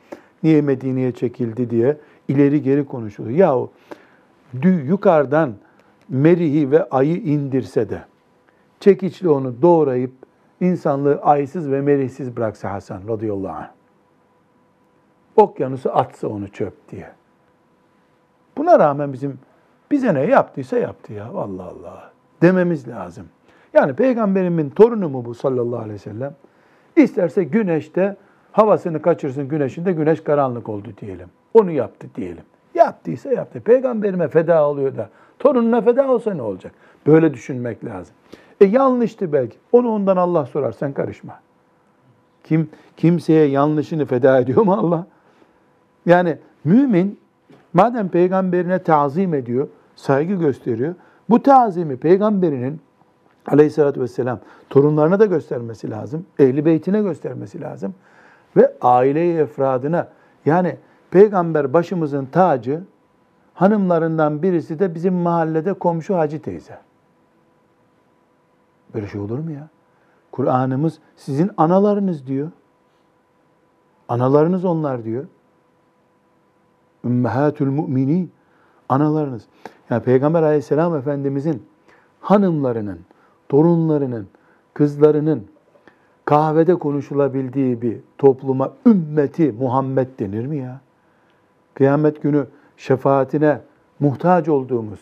niye 0.44 0.62
Medine'ye 0.62 1.12
çekildi 1.12 1.70
diye 1.70 1.98
ileri 2.28 2.62
geri 2.62 2.86
konuşuluyor. 2.86 3.38
Yahu 3.38 3.72
yukarıdan 4.64 5.54
Merihi 6.10 6.72
ve 6.72 6.90
ayı 6.90 7.18
indirse 7.18 7.90
de 7.90 8.02
çekiçle 8.80 9.30
onu 9.30 9.62
doğrayıp 9.62 10.12
insanlığı 10.62 11.20
aysız 11.22 11.72
ve 11.72 11.82
merihsiz 11.82 12.38
bıraksa 12.38 12.72
Hasan 12.72 13.02
radıyallahu 13.08 13.58
anh. 13.58 13.70
Okyanusu 15.36 15.98
atsa 15.98 16.28
onu 16.28 16.48
çöp 16.48 16.90
diye. 16.92 17.12
Buna 18.58 18.80
rağmen 18.80 19.14
bizim 19.14 19.40
bize 19.92 20.14
ne 20.14 20.22
yaptıysa 20.22 20.78
yaptı 20.78 21.14
ya. 21.14 21.26
Allah 21.26 21.64
Allah. 21.64 22.12
Dememiz 22.42 22.88
lazım. 22.88 23.26
Yani 23.74 23.94
peygamberimin 23.94 24.70
torunu 24.70 25.10
mu 25.10 25.26
bu 25.26 25.34
sallallahu 25.34 25.80
aleyhi 25.80 25.94
ve 25.94 25.98
sellem? 25.98 26.36
İsterse 26.96 27.44
güneşte 27.44 28.18
havasını 28.52 29.02
kaçırsın 29.02 29.48
güneşinde 29.48 29.92
güneş 29.92 30.22
karanlık 30.24 30.70
oldu 30.70 30.90
diyelim. 31.02 31.30
Onu 31.54 31.72
yaptı 31.72 32.08
diyelim. 32.16 32.44
Yaptıysa 32.76 33.34
yaptı. 33.34 33.62
Peygamberime 33.62 34.28
feda 34.28 34.68
oluyor 34.68 34.96
da 34.96 35.10
torununa 35.40 35.82
feda 35.82 36.12
olsa 36.12 36.34
ne 36.34 36.42
olacak? 36.42 36.72
Böyle 37.08 37.34
düşünmek 37.34 37.86
lazım. 37.86 38.16
E 38.62 38.66
yanlıştı 38.66 39.34
belki. 39.34 39.58
Onu 39.72 39.92
ondan 39.92 40.18
Allah 40.18 40.46
sorar. 40.46 40.72
Sen 40.72 40.94
karışma. 40.94 41.40
Kim 42.44 42.70
kimseye 42.98 43.46
yanlışını 43.46 44.06
feda 44.06 44.40
ediyor 44.40 44.62
mu 44.62 44.74
Allah? 44.74 45.08
Yani 46.06 46.38
mümin 46.64 47.20
madem 47.74 48.10
peygamberine 48.10 48.84
tazim 48.84 49.34
ediyor, 49.34 49.68
saygı 49.96 50.34
gösteriyor. 50.34 50.96
Bu 51.30 51.44
tazimi 51.44 51.98
peygamberinin 51.98 52.82
aleyhissalatü 53.48 54.02
vesselam 54.02 54.40
torunlarına 54.70 55.20
da 55.20 55.26
göstermesi 55.26 55.90
lazım. 55.90 56.26
Ehli 56.40 56.66
beytine 56.66 57.02
göstermesi 57.02 57.62
lazım. 57.62 57.96
Ve 58.58 58.74
aile 58.82 59.38
efradına 59.38 60.08
yani 60.46 60.76
peygamber 61.12 61.74
başımızın 61.74 62.26
tacı 62.26 62.82
hanımlarından 63.58 64.42
birisi 64.44 64.80
de 64.80 64.96
bizim 64.96 65.14
mahallede 65.14 65.74
komşu 65.74 66.18
hacı 66.18 66.42
teyze. 66.42 66.80
Böyle 68.94 69.08
şey 69.08 69.22
olur 69.22 69.40
mu 69.40 69.52
ya? 69.52 69.68
Kur'an'ımız 70.32 71.00
sizin 71.16 71.52
analarınız 71.58 72.28
diyor. 72.28 72.52
Analarınız 74.10 74.66
onlar 74.66 75.04
diyor. 75.04 75.26
Ümmehatül 77.06 77.68
müminin 77.68 78.32
analarınız. 78.90 79.46
Yani 79.90 80.04
Peygamber 80.04 80.44
aleyhisselam 80.44 80.96
efendimizin 80.96 81.64
hanımlarının, 82.22 83.00
torunlarının, 83.50 84.28
kızlarının 84.74 85.48
kahvede 86.26 86.76
konuşulabildiği 86.76 87.82
bir 87.82 88.00
topluma 88.18 88.74
ümmeti 88.86 89.52
Muhammed 89.52 90.08
denir 90.20 90.46
mi 90.46 90.58
ya? 90.58 90.82
Kıyamet 91.74 92.22
günü 92.22 92.48
şefaatine 92.78 93.62
muhtaç 94.00 94.50
olduğumuz, 94.50 95.00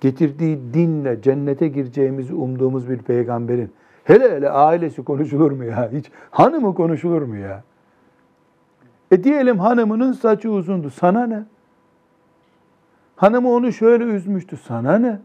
getirdiği 0.00 0.60
dinle 0.74 1.22
cennete 1.22 1.68
gireceğimizi 1.68 2.34
umduğumuz 2.34 2.90
bir 2.90 2.98
peygamberin 2.98 3.72
hele 4.04 4.30
hele 4.30 4.50
ailesi 4.50 5.04
konuşulur 5.04 5.52
mu 5.52 5.64
ya? 5.64 5.90
Hiç 5.92 6.10
hanımı 6.30 6.74
konuşulur 6.74 7.22
mu 7.22 7.36
ya? 7.36 7.62
E 9.10 9.24
diyelim 9.24 9.58
hanımının 9.58 10.12
saçı 10.12 10.50
uzundu. 10.50 10.90
Sana 10.90 11.26
ne? 11.26 11.44
Hanımı 13.16 13.50
onu 13.50 13.72
şöyle 13.72 14.04
üzmüştü. 14.04 14.56
Sana 14.56 14.98
ne? 14.98 15.20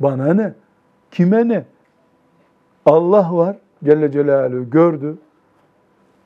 Bana 0.00 0.34
ne? 0.34 0.54
Kime 1.10 1.48
ne? 1.48 1.64
Allah 2.86 3.36
var 3.36 3.56
Celle 3.84 4.12
Celaluhu 4.12 4.70
gördü. 4.70 5.18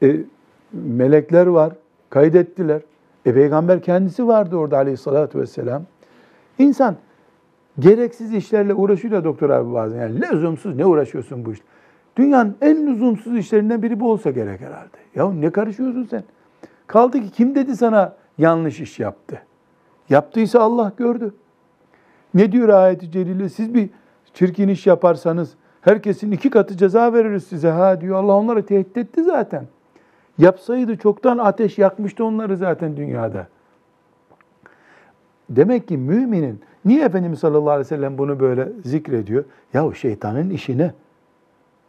E, 0.03 0.17
melekler 0.73 1.47
var. 1.47 1.73
Kaydettiler. 2.11 2.81
E 3.27 3.35
peygamber 3.35 3.83
kendisi 3.83 4.27
vardı 4.27 4.57
orada 4.57 4.77
aleyhissalatü 4.77 5.41
vesselam. 5.41 5.83
İnsan 6.59 6.97
gereksiz 7.79 8.35
işlerle 8.35 8.75
uğraşıyor 8.75 9.15
da 9.15 9.25
doktor 9.25 9.51
abi 9.51 9.75
bazen. 9.75 10.01
Yani 10.01 10.21
lüzumsuz 10.21 10.77
ne 10.77 10.87
uğraşıyorsun 10.87 11.45
bu 11.45 11.53
iş? 11.53 11.59
Dünyanın 12.17 12.57
en 12.61 12.87
lüzumsuz 12.87 13.37
işlerinden 13.37 13.83
biri 13.83 14.01
bu 14.01 14.11
olsa 14.11 14.31
gerek 14.31 14.61
herhalde. 14.61 14.97
Ya 15.15 15.31
ne 15.31 15.51
karışıyorsun 15.51 16.05
sen? 16.05 16.25
Kaldı 16.87 17.21
ki 17.21 17.31
kim 17.31 17.55
dedi 17.55 17.77
sana 17.77 18.17
yanlış 18.39 18.81
iş 18.81 18.99
yaptı? 18.99 19.43
Yaptıysa 20.09 20.61
Allah 20.61 20.93
gördü. 20.97 21.35
Ne 22.35 22.53
diyor 22.53 22.69
ayet-i 22.69 23.11
celile? 23.11 23.49
Siz 23.49 23.75
bir 23.75 23.91
çirkin 24.35 24.69
iş 24.69 24.87
yaparsanız 24.87 25.55
herkesin 25.81 26.31
iki 26.31 26.51
katı 26.51 26.77
ceza 26.77 27.13
veririz 27.13 27.45
size. 27.45 27.71
Ha 27.71 28.01
diyor 28.01 28.17
Allah 28.17 28.33
onları 28.33 28.67
tehdit 28.67 28.97
etti 28.97 29.25
zaten. 29.25 29.67
Yapsaydı 30.39 30.97
çoktan 30.97 31.39
ateş 31.39 31.79
yakmıştı 31.79 32.25
onları 32.25 32.57
zaten 32.57 32.97
dünyada. 32.97 33.47
Demek 35.51 35.89
ki 35.89 35.99
müminin 35.99 36.61
niye 36.85 37.05
Efendimiz 37.05 37.39
sallallahu 37.39 37.71
aleyhi 37.71 37.81
ve 37.81 37.97
sellem 37.97 38.19
bunu 38.19 38.41
böyle 38.41 38.69
zikrediyor? 38.85 39.45
Yahu 39.75 39.95
şeytanın 39.95 40.51
işine. 40.51 40.95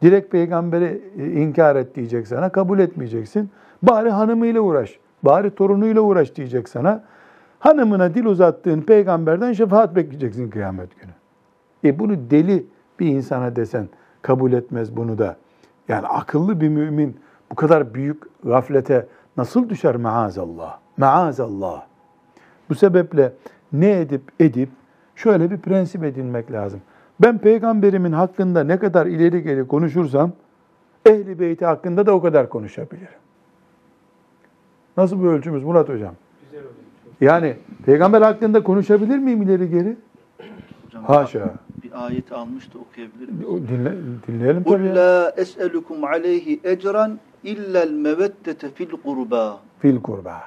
Direkt 0.02 0.32
peygamberi 0.32 1.02
e, 1.18 1.32
inkar 1.32 1.76
et 1.76 1.94
diyecek 1.94 2.28
sana, 2.28 2.48
kabul 2.48 2.78
etmeyeceksin. 2.78 3.50
Bari 3.82 4.10
hanımıyla 4.10 4.60
uğraş, 4.60 4.98
bari 5.22 5.50
torunuyla 5.50 6.00
uğraş 6.00 6.36
diyecek 6.36 6.68
sana. 6.68 7.04
Hanımına 7.58 8.14
dil 8.14 8.24
uzattığın 8.24 8.80
peygamberden 8.80 9.52
şefaat 9.52 9.96
bekleyeceksin 9.96 10.50
kıyamet 10.50 11.00
günü. 11.00 11.12
E 11.84 11.98
bunu 11.98 12.30
deli 12.30 12.66
bir 13.00 13.06
insana 13.06 13.56
desen 13.56 13.88
kabul 14.22 14.52
etmez 14.52 14.96
bunu 14.96 15.18
da. 15.18 15.36
Yani 15.88 16.06
akıllı 16.06 16.60
bir 16.60 16.68
mümin 16.68 17.16
bu 17.50 17.54
kadar 17.54 17.94
büyük 17.94 18.22
gaflete 18.44 19.06
nasıl 19.36 19.68
düşer 19.68 19.96
maazallah? 19.96 20.78
Maazallah. 20.96 21.82
Bu 22.68 22.74
sebeple 22.74 23.32
ne 23.72 24.00
edip 24.00 24.22
edip 24.40 24.68
şöyle 25.16 25.50
bir 25.50 25.58
prensip 25.58 26.04
edinmek 26.04 26.52
lazım. 26.52 26.80
Ben 27.20 27.38
peygamberimin 27.38 28.12
hakkında 28.12 28.64
ne 28.64 28.78
kadar 28.78 29.06
ileri 29.06 29.42
geri 29.42 29.66
konuşursam 29.66 30.32
ehli 31.06 31.40
beyti 31.40 31.64
hakkında 31.64 32.06
da 32.06 32.12
o 32.14 32.22
kadar 32.22 32.48
konuşabilirim. 32.48 33.18
Nasıl 34.96 35.22
bir 35.22 35.28
ölçümüz 35.28 35.64
Murat 35.64 35.88
hocam? 35.88 36.14
Yani 37.20 37.56
peygamber 37.86 38.22
hakkında 38.22 38.62
konuşabilir 38.62 39.18
miyim 39.18 39.42
ileri 39.42 39.70
geri? 39.70 39.96
Haşa. 41.02 41.54
Bir 41.82 42.06
ayet 42.06 42.32
almış 42.32 42.74
da 42.74 42.78
okuyabilir 42.78 43.28
miyim? 43.28 43.68
Dinle, 43.68 43.92
dinleyelim 44.28 44.64
tabii. 44.64 44.88
Kul 44.88 44.96
la 44.96 45.32
es'elukum 45.36 46.04
aleyhi 46.04 46.60
ecran 46.64 47.18
illel 47.46 47.90
meveddete 47.90 48.70
fil 48.70 48.90
kurba. 48.90 49.60
Fil 49.78 50.02
kurba. 50.02 50.42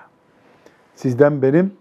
Sizden 0.95 1.41
benim 1.41 1.71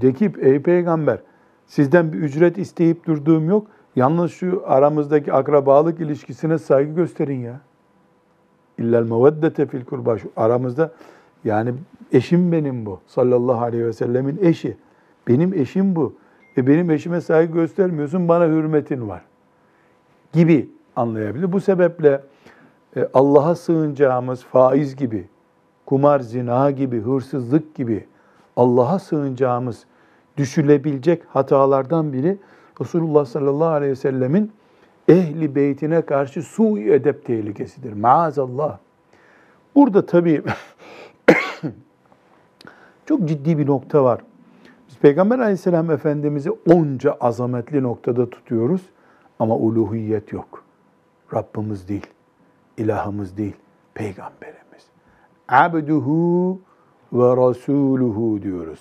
dekip 0.00 0.44
ey 0.44 0.62
peygamber 0.62 1.18
sizden 1.66 2.12
bir 2.12 2.18
ücret 2.18 2.58
isteyip 2.58 3.06
durduğum 3.06 3.48
yok. 3.48 3.66
Yalnız 3.96 4.32
şu 4.32 4.62
aramızdaki 4.66 5.32
akrabalık 5.32 6.00
ilişkisine 6.00 6.58
saygı 6.58 6.94
gösterin 6.94 7.40
ya. 7.40 7.60
İllel 8.78 9.02
meveddete 9.02 9.66
fil 9.66 9.84
kurba. 9.84 10.18
Şu 10.18 10.30
aramızda 10.36 10.92
yani 11.44 11.74
eşim 12.12 12.52
benim 12.52 12.86
bu. 12.86 13.00
Sallallahu 13.06 13.60
aleyhi 13.60 13.86
ve 13.86 13.92
sellemin 13.92 14.38
eşi. 14.42 14.76
Benim 15.28 15.54
eşim 15.54 15.96
bu. 15.96 16.14
E 16.56 16.66
benim 16.66 16.90
eşime 16.90 17.20
saygı 17.20 17.52
göstermiyorsun, 17.52 18.28
bana 18.28 18.46
hürmetin 18.46 19.08
var. 19.08 19.22
Gibi 20.32 20.68
anlayabilir. 20.96 21.52
Bu 21.52 21.60
sebeple 21.60 22.20
Allah'a 23.14 23.54
sığınacağımız 23.54 24.44
faiz 24.44 24.96
gibi, 24.96 25.28
kumar, 25.86 26.20
zina 26.20 26.70
gibi, 26.70 27.00
hırsızlık 27.00 27.74
gibi 27.74 28.06
Allah'a 28.56 28.98
sığınacağımız 28.98 29.84
düşülebilecek 30.36 31.22
hatalardan 31.28 32.12
biri 32.12 32.38
Resulullah 32.80 33.24
sallallahu 33.24 33.68
aleyhi 33.68 33.90
ve 33.92 33.96
sellemin 33.96 34.52
ehli 35.08 35.54
beytine 35.54 36.02
karşı 36.02 36.42
su 36.42 36.78
edep 36.78 37.24
tehlikesidir. 37.24 37.92
Maazallah. 37.92 38.78
Burada 39.74 40.06
tabii 40.06 40.42
çok 43.06 43.28
ciddi 43.28 43.58
bir 43.58 43.66
nokta 43.66 44.04
var. 44.04 44.20
Biz 44.88 44.96
Peygamber 44.98 45.38
aleyhisselam 45.38 45.90
Efendimiz'i 45.90 46.50
onca 46.50 47.16
azametli 47.20 47.82
noktada 47.82 48.30
tutuyoruz 48.30 48.82
ama 49.38 49.56
uluhiyet 49.56 50.32
yok. 50.32 50.64
Rabbimiz 51.34 51.88
değil, 51.88 52.06
ilahımız 52.80 53.36
değil, 53.36 53.56
peygamberimiz. 53.94 54.86
Abduhu 55.48 56.60
ve 57.12 57.36
rasuluhu 57.36 58.42
diyoruz. 58.42 58.80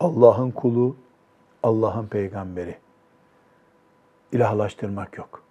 Allah'ın 0.00 0.50
kulu, 0.50 0.96
Allah'ın 1.62 2.06
peygamberi. 2.06 2.76
İlahlaştırmak 4.32 5.18
yok. 5.18 5.42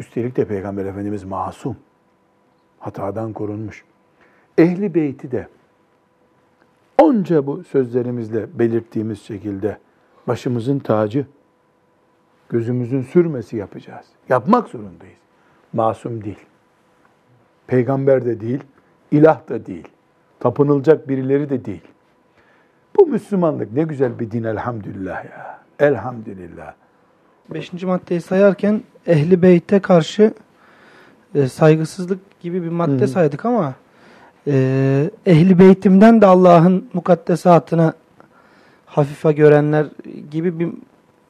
Üstelik 0.00 0.36
de 0.36 0.44
Peygamber 0.44 0.84
Efendimiz 0.84 1.24
masum. 1.24 1.76
Hatadan 2.78 3.32
korunmuş. 3.32 3.84
Ehli 4.58 4.94
beyti 4.94 5.30
de 5.30 5.48
onca 6.98 7.46
bu 7.46 7.64
sözlerimizle 7.64 8.58
belirttiğimiz 8.58 9.22
şekilde 9.22 9.78
başımızın 10.28 10.78
tacı, 10.78 11.26
gözümüzün 12.48 13.02
sürmesi 13.02 13.56
yapacağız. 13.56 14.06
Yapmak 14.28 14.68
zorundayız. 14.68 15.27
Masum 15.72 16.24
değil. 16.24 16.38
Peygamber 17.66 18.24
de 18.24 18.40
değil, 18.40 18.60
ilah 19.10 19.48
da 19.48 19.66
değil. 19.66 19.88
Tapınılacak 20.40 21.08
birileri 21.08 21.50
de 21.50 21.64
değil. 21.64 21.82
Bu 22.96 23.06
Müslümanlık 23.06 23.72
ne 23.72 23.82
güzel 23.82 24.18
bir 24.18 24.30
din 24.30 24.44
elhamdülillah 24.44 25.24
ya. 25.24 25.58
Elhamdülillah. 25.78 26.74
Beşinci 27.54 27.86
maddeyi 27.86 28.20
sayarken 28.20 28.82
ehli 29.06 29.42
beyte 29.42 29.80
karşı 29.80 30.32
e, 31.34 31.48
saygısızlık 31.48 32.40
gibi 32.40 32.62
bir 32.62 32.68
madde 32.68 33.02
Hı. 33.02 33.08
saydık 33.08 33.44
ama 33.44 33.74
e, 34.46 35.10
ehli 35.26 35.58
beytimden 35.58 36.20
de 36.20 36.26
Allah'ın 36.26 36.88
mukaddesatına 36.92 37.92
hafife 38.86 39.32
görenler 39.32 39.86
gibi 40.30 40.58
bir 40.58 40.68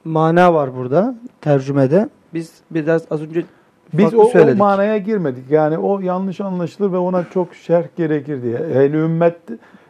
mana 0.05 0.55
var 0.55 0.77
burada 0.77 1.15
tercümede. 1.41 2.09
Biz 2.35 2.53
biraz 2.71 3.03
az 3.11 3.23
önce 3.23 3.45
Biz 3.93 4.15
o, 4.15 4.23
o 4.23 4.55
manaya 4.57 4.99
girmedik. 4.99 5.51
Yani 5.51 5.79
o 5.79 6.01
yanlış 6.01 6.41
anlaşılır 6.41 6.93
ve 6.93 6.97
ona 6.97 7.25
çok 7.35 7.55
şerh 7.55 7.87
gerekir 7.97 8.43
diye. 8.43 8.59
Ehli 8.59 8.97
ümmet 8.97 9.37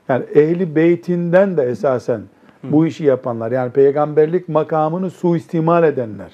yani 0.08 0.24
ehli 0.34 0.76
beytinden 0.76 1.56
de 1.56 1.62
esasen 1.62 2.20
bu 2.62 2.86
işi 2.86 3.04
yapanlar 3.04 3.52
yani 3.52 3.72
peygamberlik 3.72 4.48
makamını 4.48 5.10
suistimal 5.10 5.84
edenler. 5.84 6.30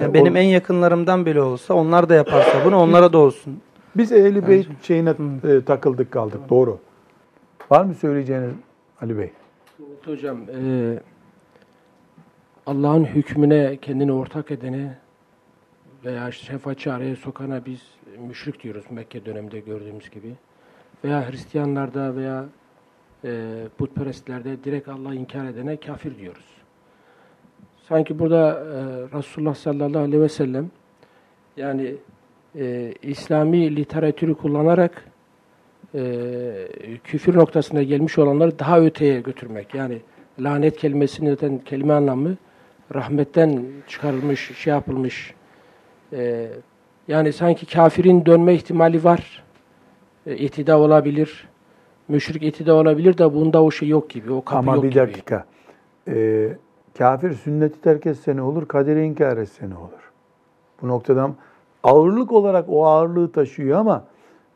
Yani 0.00 0.14
benim 0.14 0.36
en 0.36 0.42
yakınlarımdan 0.42 1.26
bile 1.26 1.42
olsa 1.42 1.74
onlar 1.74 2.08
da 2.08 2.14
yaparsa 2.14 2.64
bunu 2.64 2.76
onlara 2.76 3.12
da 3.12 3.18
olsun. 3.18 3.60
Biz 3.96 4.12
ehli 4.12 4.48
beyt 4.48 4.68
Bence. 4.68 4.82
şeyine 4.82 5.14
e, 5.44 5.64
takıldık 5.64 6.10
kaldık. 6.10 6.40
Doğru. 6.50 6.78
Var 7.70 7.84
mı 7.84 7.94
söyleyeceğiniz 7.94 8.50
Ali 9.02 9.18
Bey? 9.18 9.32
Evet 9.80 10.06
hocam, 10.06 10.38
e, 10.38 10.98
Allah'ın 12.66 13.04
hükmüne 13.04 13.76
kendini 13.82 14.12
ortak 14.12 14.50
edene 14.50 14.98
veya 16.04 16.32
şefaatçi 16.32 16.92
araya 16.92 17.16
sokana 17.16 17.66
biz 17.66 17.80
müşrik 18.18 18.62
diyoruz 18.62 18.84
Mekke 18.90 19.24
döneminde 19.24 19.60
gördüğümüz 19.60 20.10
gibi. 20.10 20.34
Veya 21.04 21.30
Hristiyanlarda 21.30 22.16
veya 22.16 22.44
e, 23.24 23.64
putperestlerde 23.78 24.64
direkt 24.64 24.88
Allah'ı 24.88 25.14
inkar 25.14 25.44
edene 25.44 25.76
kafir 25.76 26.18
diyoruz. 26.18 26.46
Sanki 27.88 28.18
burada 28.18 28.50
e, 28.50 29.18
Resulullah 29.18 29.54
sallallahu 29.54 30.02
aleyhi 30.02 30.22
ve 30.22 30.28
sellem 30.28 30.70
yani 31.56 31.94
e, 32.58 32.94
İslami 33.02 33.76
literatürü 33.76 34.34
kullanarak 34.34 35.04
e, 35.94 37.00
küfür 37.04 37.36
noktasına 37.36 37.82
gelmiş 37.82 38.18
olanları 38.18 38.58
daha 38.58 38.80
öteye 38.80 39.20
götürmek. 39.20 39.74
Yani 39.74 40.00
lanet 40.40 40.76
kelimesinin 40.76 41.58
kelime 41.58 41.92
anlamı 41.92 42.36
rahmetten 42.94 43.64
çıkarılmış, 43.88 44.56
şey 44.56 44.70
yapılmış. 44.70 45.34
E, 46.12 46.48
yani 47.08 47.32
sanki 47.32 47.66
kafirin 47.66 48.26
dönme 48.26 48.54
ihtimali 48.54 49.04
var. 49.04 49.42
E, 50.26 50.36
itida 50.36 50.78
olabilir. 50.78 51.48
Müşrik 52.08 52.42
itida 52.42 52.74
olabilir 52.74 53.18
de 53.18 53.34
bunda 53.34 53.62
o 53.62 53.70
şey 53.70 53.88
yok 53.88 54.10
gibi. 54.10 54.32
O 54.32 54.44
kapı 54.44 54.58
Ama 54.58 54.74
yok 54.74 54.84
bir 54.84 54.88
gibi. 54.90 55.00
dakika. 55.00 55.44
Ee, 56.08 56.48
kafir 56.98 57.32
sünneti 57.32 57.80
terk 57.80 58.06
etse 58.06 58.36
ne 58.36 58.42
olur? 58.42 58.68
Kaderi 58.68 59.04
inkar 59.04 59.36
etse 59.36 59.70
ne 59.70 59.74
olur? 59.74 60.10
Bu 60.82 60.88
noktadan 60.88 61.34
ağırlık 61.82 62.32
olarak 62.32 62.64
o 62.68 62.86
ağırlığı 62.86 63.32
taşıyor 63.32 63.78
ama 63.78 64.04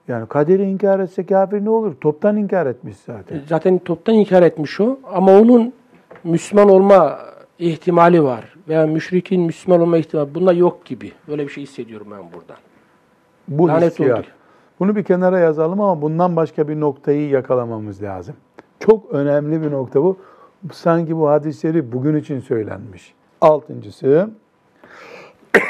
yani 0.09 0.27
kaderi 0.29 0.63
inkar 0.63 1.01
etse 1.01 1.27
kafir 1.27 1.65
ne 1.65 1.71
olur? 1.71 1.95
Toptan 2.01 2.37
inkar 2.37 2.67
etmiş 2.67 2.97
zaten. 2.97 3.41
Zaten 3.49 3.79
toptan 3.79 4.15
inkar 4.15 4.43
etmiş 4.43 4.81
o 4.81 4.99
ama 5.13 5.33
onun 5.39 5.73
Müslüman 6.25 6.69
olma 6.69 7.19
ihtimali 7.59 8.23
var. 8.23 8.55
Veya 8.69 8.87
müşrikin 8.87 9.41
Müslüman 9.41 9.81
olma 9.81 9.99
ihtimali. 9.99 10.35
Bunda 10.35 10.53
yok 10.53 10.85
gibi. 10.85 11.13
Böyle 11.29 11.43
bir 11.45 11.53
şey 11.53 11.63
hissediyorum 11.63 12.07
ben 12.11 12.33
buradan. 12.33 12.57
Bu 13.49 13.69
Lanet 13.69 13.91
hissiyat. 13.91 14.19
oldu. 14.19 14.27
Bunu 14.81 14.97
bir 14.97 15.05
kenara 15.05 15.39
yazalım 15.39 15.81
ama 15.81 16.03
bundan 16.03 16.37
başka 16.37 16.69
bir 16.69 16.81
noktayı 16.81 17.29
yakalamamız 17.29 18.03
lazım. 18.03 18.37
Çok 18.81 19.11
önemli 19.13 19.63
bir 19.63 19.71
nokta 19.71 20.03
bu. 20.03 20.19
Sanki 20.73 21.17
bu 21.17 21.29
hadisleri 21.29 21.93
bugün 21.93 22.17
için 22.17 22.41
söylenmiş. 22.41 23.15
Altıncısı, 23.41 24.31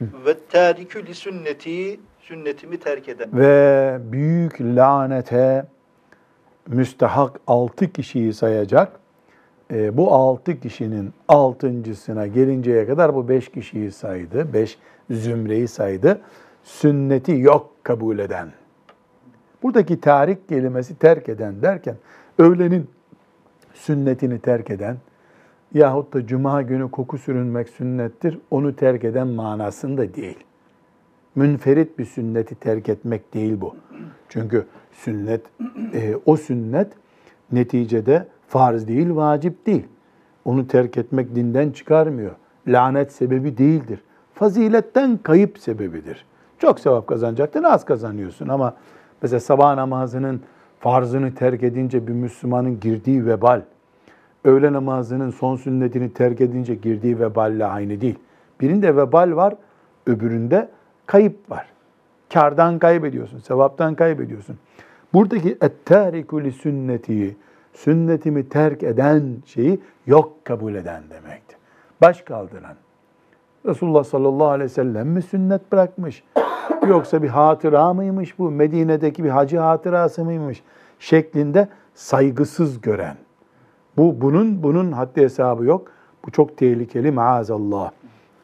Ve 0.00 0.34
tarikü 0.50 1.06
li 1.06 1.14
sünneti 1.14 2.00
sünnetimi 2.20 2.78
terk 2.78 3.08
eden. 3.08 3.28
ve 3.32 3.98
büyük 4.02 4.60
lanete 4.60 5.66
müstahak 6.66 7.40
altı 7.46 7.92
kişiyi 7.92 8.32
sayacak. 8.34 8.92
E, 9.72 9.96
bu 9.96 10.12
altı 10.12 10.60
kişinin 10.60 11.12
altıncısına 11.28 12.26
gelinceye 12.26 12.86
kadar 12.86 13.14
bu 13.14 13.28
beş 13.28 13.48
kişiyi 13.48 13.90
saydı. 13.90 14.52
Beş 14.52 14.78
zümreyi 15.10 15.68
saydı. 15.68 16.20
Sünneti 16.62 17.32
yok 17.32 17.70
kabul 17.82 18.18
eden. 18.18 18.48
Buradaki 19.62 20.00
tarik 20.00 20.48
kelimesi 20.48 20.98
terk 20.98 21.28
eden 21.28 21.62
derken 21.62 21.96
öğlenin 22.38 22.90
sünnetini 23.74 24.38
terk 24.38 24.70
eden 24.70 24.96
yahut 25.74 26.14
da 26.14 26.26
cuma 26.26 26.62
günü 26.62 26.90
koku 26.90 27.18
sürünmek 27.18 27.68
sünnettir. 27.68 28.38
Onu 28.50 28.76
terk 28.76 29.04
eden 29.04 29.26
manasında 29.26 30.14
değil 30.14 30.44
münferit 31.38 31.98
bir 31.98 32.04
sünneti 32.04 32.54
terk 32.54 32.88
etmek 32.88 33.34
değil 33.34 33.60
bu. 33.60 33.76
Çünkü 34.28 34.66
sünnet, 34.92 35.42
e, 35.94 36.14
o 36.26 36.36
sünnet 36.36 36.92
neticede 37.52 38.26
farz 38.48 38.88
değil, 38.88 39.16
vacip 39.16 39.66
değil. 39.66 39.86
Onu 40.44 40.68
terk 40.68 40.96
etmek 40.96 41.34
dinden 41.34 41.70
çıkarmıyor. 41.70 42.32
Lanet 42.66 43.12
sebebi 43.12 43.58
değildir. 43.58 44.02
Faziletten 44.34 45.18
kayıp 45.22 45.58
sebebidir. 45.58 46.24
Çok 46.58 46.80
sevap 46.80 47.06
kazanacaktın, 47.06 47.62
az 47.62 47.84
kazanıyorsun 47.84 48.48
ama 48.48 48.74
mesela 49.22 49.40
sabah 49.40 49.74
namazının 49.74 50.40
farzını 50.80 51.34
terk 51.34 51.62
edince 51.62 52.06
bir 52.06 52.12
Müslümanın 52.12 52.80
girdiği 52.80 53.26
vebal, 53.26 53.62
öğle 54.44 54.72
namazının 54.72 55.30
son 55.30 55.56
sünnetini 55.56 56.12
terk 56.12 56.40
edince 56.40 56.74
girdiği 56.74 57.20
veballe 57.20 57.66
aynı 57.66 58.00
değil. 58.00 58.18
Birinde 58.60 58.96
vebal 58.96 59.36
var, 59.36 59.54
öbüründe 60.06 60.68
kayıp 61.06 61.50
var. 61.50 61.66
Kardan 62.32 62.78
kaybediyorsun, 62.78 63.38
sevaptan 63.38 63.94
kaybediyorsun. 63.94 64.58
Buradaki 65.14 65.58
ettâriku 65.60 66.44
li 66.44 66.52
sünneti, 66.52 67.36
sünnetimi 67.78 68.48
terk 68.48 68.82
eden 68.82 69.36
şeyi 69.46 69.80
yok 70.06 70.44
kabul 70.44 70.74
eden 70.74 71.02
demektir. 71.10 71.58
Baş 72.00 72.22
kaldıran. 72.22 72.74
Resulullah 73.66 74.04
sallallahu 74.04 74.48
aleyhi 74.48 74.70
ve 74.70 74.74
sellem 74.74 75.08
mi 75.08 75.22
sünnet 75.22 75.72
bırakmış? 75.72 76.24
Yoksa 76.88 77.22
bir 77.22 77.28
hatıra 77.28 77.94
mıymış 77.94 78.38
bu? 78.38 78.50
Medine'deki 78.50 79.24
bir 79.24 79.28
hacı 79.28 79.58
hatırası 79.58 80.24
mıymış? 80.24 80.62
Şeklinde 80.98 81.68
saygısız 81.94 82.80
gören. 82.80 83.16
Bu 83.96 84.20
bunun 84.20 84.62
bunun 84.62 84.92
haddi 84.92 85.20
hesabı 85.20 85.64
yok. 85.64 85.90
Bu 86.26 86.30
çok 86.30 86.56
tehlikeli 86.56 87.10
maazallah. 87.10 87.90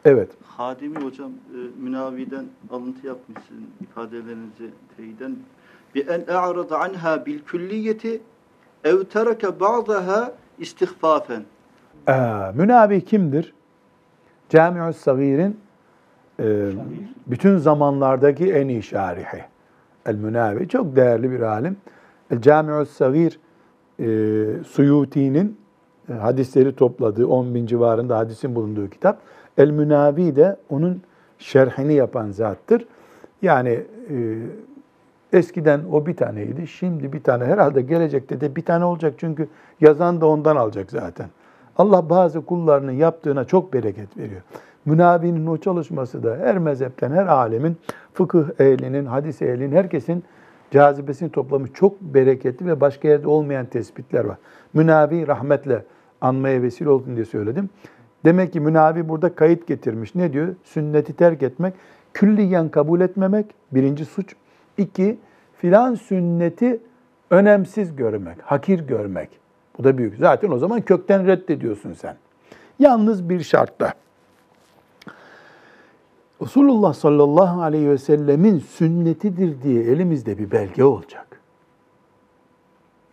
Evet. 0.05 0.31
Hadimi 0.47 1.05
hocam 1.05 1.31
e, 1.31 1.83
Münavi'den 1.83 2.45
alıntı 2.71 3.07
yapmış 3.07 3.39
sizin 3.49 3.69
ifadelerinizi 3.81 4.71
teyiden. 4.97 5.37
Bi 5.95 6.01
en 6.01 6.35
a'rada 6.35 6.81
anha 6.81 7.27
bil 7.27 7.39
külliyeti 7.39 8.21
ev 8.85 9.05
tereke 9.05 9.61
ba'daha 9.61 10.33
istihfafen. 10.59 11.43
Ee, 12.09 12.13
münavi 12.55 13.05
kimdir? 13.05 13.55
Camius 14.49 14.97
Sagir'in 14.97 15.61
e, 16.41 16.71
bütün 17.27 17.59
zamanlardaki 17.59 18.53
en 18.53 18.69
iyi 18.69 18.83
şarihi. 18.83 19.45
El 20.07 20.15
Münavi 20.15 20.69
çok 20.69 20.97
değerli 20.97 21.31
bir 21.31 21.41
alim. 21.41 21.77
El 22.31 22.41
Camius 22.41 22.91
Sagir 22.91 23.41
e, 23.99 24.07
Suyuti'nin 24.67 25.59
e, 26.09 26.13
hadisleri 26.13 26.77
topladığı 26.77 27.27
10 27.27 27.55
bin 27.55 27.67
civarında 27.67 28.19
hadisin 28.19 28.55
bulunduğu 28.55 28.91
kitap. 28.91 29.19
El 29.59 29.71
Münavi 29.71 30.37
de 30.37 30.57
onun 30.71 31.03
şerhini 31.39 31.95
yapan 31.95 32.31
zattır. 32.31 32.87
Yani 33.43 33.85
e, 34.11 34.39
eskiden 35.35 35.81
o 35.93 36.07
bir 36.07 36.17
taneydi, 36.17 36.67
şimdi 36.67 37.13
bir 37.13 37.23
tane. 37.23 37.45
Herhalde 37.45 37.83
gelecekte 37.83 38.41
de 38.41 38.57
bir 38.57 38.63
tane 38.63 38.85
olacak 38.85 39.15
çünkü 39.19 39.49
yazan 39.81 40.21
da 40.21 40.27
ondan 40.27 40.57
alacak 40.57 40.91
zaten. 40.91 41.27
Allah 41.79 42.11
bazı 42.11 42.41
kullarının 42.45 42.93
yaptığına 42.93 43.45
çok 43.45 43.73
bereket 43.73 44.17
veriyor. 44.17 44.41
Münavinin 44.85 45.47
o 45.47 45.57
çalışması 45.57 46.23
da 46.23 46.37
her 46.37 46.59
mezhepten, 46.59 47.11
her 47.11 47.27
alemin, 47.27 47.77
fıkıh 48.15 48.61
ehlinin, 48.61 49.07
hadis 49.07 49.43
ehlinin, 49.43 49.73
herkesin 49.73 50.25
cazibesini 50.71 51.31
toplamış 51.31 51.73
çok 51.75 52.01
bereketli 52.01 52.67
ve 52.67 52.81
başka 52.81 53.09
yerde 53.09 53.29
olmayan 53.29 53.67
tespitler 53.67 54.25
var. 54.25 54.37
Münavi 54.75 55.27
rahmetle 55.27 55.85
anmaya 56.21 56.63
vesile 56.63 56.89
oldun 56.89 57.17
diye 57.17 57.25
söyledim. 57.25 57.71
Demek 58.25 58.53
ki 58.53 58.61
Münavi 58.61 59.09
burada 59.09 59.35
kayıt 59.35 59.67
getirmiş. 59.67 60.15
Ne 60.15 60.33
diyor? 60.33 60.49
Sünneti 60.65 61.13
terk 61.13 61.43
etmek, 61.43 61.75
külliyen 62.15 62.69
kabul 62.69 63.01
etmemek 63.01 63.47
birinci 63.73 64.05
suç. 64.05 64.35
İki, 64.79 65.19
filan 65.65 65.95
sünneti 65.95 66.81
önemsiz 67.31 67.97
görmek, 67.97 68.43
hakir 68.43 68.81
görmek. 68.81 69.31
Bu 69.79 69.85
da 69.85 69.99
büyük. 69.99 70.19
Zaten 70.19 70.51
o 70.51 70.59
zaman 70.59 70.81
kökten 70.81 71.27
reddediyorsun 71.27 71.93
sen. 71.93 72.17
Yalnız 72.79 73.29
bir 73.29 73.41
şartla. 73.41 73.93
Resulullah 76.43 76.95
sallallahu 76.95 77.63
aleyhi 77.63 77.89
ve 77.89 77.99
sellemin 77.99 78.59
sünnetidir 78.59 79.63
diye 79.63 79.83
elimizde 79.83 80.39
bir 80.39 80.51
belge 80.51 80.85
olacak. 80.85 81.41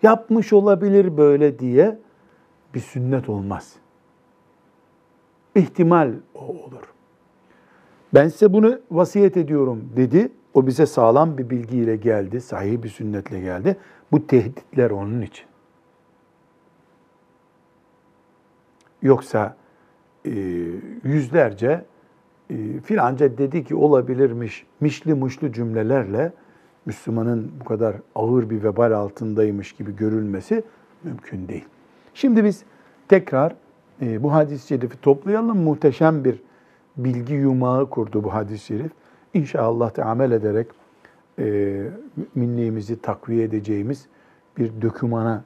Yapmış 0.04 0.54
olabilir 0.54 1.18
böyle 1.18 1.60
diye 1.60 2.00
bir 2.74 2.80
sünnet 2.80 3.30
olmaz. 3.30 3.76
İhtimal 5.56 6.12
o 6.36 6.40
olur. 6.40 6.94
Ben 8.14 8.28
size 8.28 8.54
bunu 8.54 8.80
vasiyet 8.92 9.38
ediyorum 9.38 9.90
dedi. 9.96 10.32
O 10.54 10.68
bize 10.68 10.86
sağlam 10.86 11.38
bir 11.38 11.50
bilgiyle 11.50 11.96
geldi, 11.96 12.42
sahih 12.42 12.84
bir 12.84 12.90
sünnetle 12.90 13.40
geldi. 13.40 13.78
Bu 14.12 14.28
tehditler 14.28 14.92
onun 14.92 15.22
için. 15.22 15.46
Yoksa 19.02 19.56
e, 20.26 20.32
yüzlerce 21.04 21.86
e, 22.50 22.80
filanca 22.80 23.38
dedi 23.38 23.64
ki 23.64 23.76
olabilirmiş, 23.76 24.66
mişli 24.80 25.14
muşlu 25.14 25.52
cümlelerle 25.52 26.32
Müslümanın 26.86 27.52
bu 27.60 27.66
kadar 27.66 27.96
ağır 28.16 28.50
bir 28.50 28.64
vebal 28.64 28.92
altındaymış 28.92 29.72
gibi 29.72 29.96
görülmesi 29.96 30.64
mümkün 31.04 31.48
değil. 31.48 31.66
Şimdi 32.14 32.44
biz 32.44 32.64
tekrar 33.08 33.56
e, 34.02 34.24
bu 34.24 34.34
hadis-i 34.34 34.68
şerifi 34.68 35.02
toplayalım. 35.02 35.58
Muhteşem 35.58 36.24
bir 36.24 36.42
bilgi 36.98 37.34
yumağı 37.34 37.90
kurdu 37.90 38.24
bu 38.24 38.34
hadis-i 38.34 38.66
şerif. 38.66 38.92
İnşallah 39.34 39.98
da 39.98 40.06
amel 40.06 40.32
ederek 40.32 40.68
e, 41.40 41.44
müminliğimizi 42.36 43.02
takviye 43.02 43.44
edeceğimiz 43.44 44.08
bir 44.58 44.82
dökümana 44.82 45.44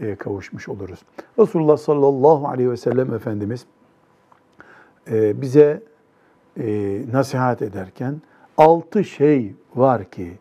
e, 0.00 0.16
kavuşmuş 0.16 0.68
oluruz. 0.68 1.02
Resulullah 1.38 1.76
sallallahu 1.76 2.48
aleyhi 2.48 2.70
ve 2.70 2.76
sellem 2.76 3.14
Efendimiz 3.14 3.66
e, 5.10 5.40
bize 5.40 5.82
e, 6.60 7.00
nasihat 7.12 7.62
ederken 7.62 8.22
altı 8.56 9.04
şey 9.04 9.54
var 9.74 10.04
ki 10.04 10.32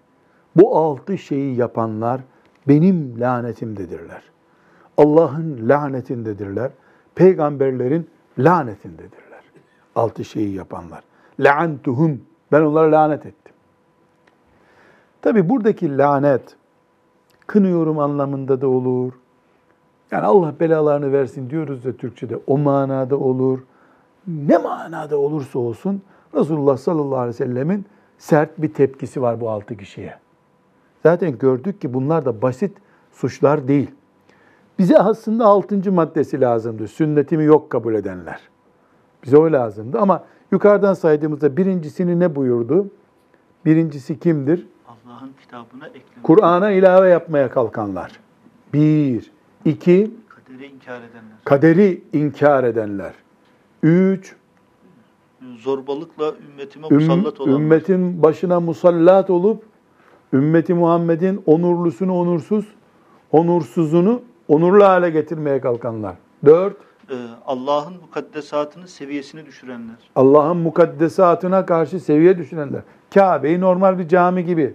bu 0.55 0.77
altı 0.77 1.17
şeyi 1.17 1.55
yapanlar 1.55 2.21
benim 2.67 3.19
lanetimdedirler. 3.19 4.23
Allah'ın 4.97 5.69
lanetindedirler. 5.69 6.71
Peygamberlerin 7.15 8.09
lanetindedirler. 8.39 9.43
Altı 9.95 10.25
şeyi 10.25 10.53
yapanlar. 10.53 11.03
La'antuhum. 11.39 12.21
Ben 12.51 12.61
onlara 12.61 12.91
lanet 12.91 13.25
ettim. 13.25 13.53
Tabi 15.21 15.49
buradaki 15.49 15.97
lanet 15.97 16.55
kınıyorum 17.47 17.99
anlamında 17.99 18.61
da 18.61 18.67
olur. 18.67 19.13
Yani 20.11 20.25
Allah 20.25 20.53
belalarını 20.59 21.11
versin 21.11 21.49
diyoruz 21.49 21.85
da 21.85 21.93
Türkçe'de 21.93 22.39
o 22.47 22.57
manada 22.57 23.17
olur. 23.17 23.59
Ne 24.27 24.57
manada 24.57 25.17
olursa 25.17 25.59
olsun 25.59 26.01
Resulullah 26.35 26.77
sallallahu 26.77 27.17
aleyhi 27.17 27.29
ve 27.29 27.45
sellemin 27.45 27.85
sert 28.17 28.61
bir 28.61 28.73
tepkisi 28.73 29.21
var 29.21 29.41
bu 29.41 29.49
altı 29.49 29.77
kişiye. 29.77 30.15
Zaten 31.03 31.37
gördük 31.37 31.81
ki 31.81 31.93
bunlar 31.93 32.25
da 32.25 32.41
basit 32.41 32.77
suçlar 33.11 33.67
değil. 33.67 33.91
Bize 34.79 34.97
aslında 34.97 35.45
altıncı 35.45 35.91
maddesi 35.91 36.41
lazımdı. 36.41 36.87
Sünnetimi 36.87 37.43
yok 37.43 37.69
kabul 37.69 37.93
edenler. 37.93 38.39
Bize 39.23 39.37
o 39.37 39.51
lazımdı 39.51 39.99
ama 39.99 40.23
yukarıdan 40.51 40.93
saydığımızda 40.93 41.57
birincisini 41.57 42.19
ne 42.19 42.35
buyurdu? 42.35 42.87
Birincisi 43.65 44.19
kimdir? 44.19 44.67
Allah'ın 44.87 45.31
kitabına 45.41 45.87
eklemek. 45.87 46.23
Kur'an'a 46.23 46.71
ilave 46.71 47.09
yapmaya 47.09 47.49
kalkanlar. 47.49 48.19
Bir. 48.73 49.31
iki 49.65 50.11
Kaderi 50.29 50.65
inkar 50.65 50.97
edenler. 50.97 51.37
Kaderi 51.45 52.01
inkar 52.13 52.63
edenler. 52.63 53.13
Üç. 53.83 54.35
Zorbalıkla 55.57 56.33
ümmetime 56.49 56.87
Üm, 56.91 56.95
musallat 56.95 57.41
olanlar. 57.41 57.59
ümmetin 57.59 58.23
başına 58.23 58.59
musallat 58.59 59.29
olup 59.29 59.63
ümmeti 60.33 60.73
Muhammed'in 60.73 61.43
onurlusunu 61.45 62.13
onursuz, 62.17 62.65
onursuzunu 63.31 64.21
onurlu 64.47 64.83
hale 64.83 65.09
getirmeye 65.09 65.61
kalkanlar. 65.61 66.15
Dört, 66.45 66.77
Allah'ın 67.45 67.93
mukaddesatının 68.01 68.85
seviyesini 68.85 69.45
düşürenler. 69.45 69.95
Allah'ın 70.15 70.57
mukaddesatına 70.57 71.65
karşı 71.65 71.99
seviye 71.99 72.37
düşünenler. 72.37 72.81
Kabe'yi 73.13 73.61
normal 73.61 73.99
bir 73.99 74.07
cami 74.07 74.45
gibi 74.45 74.73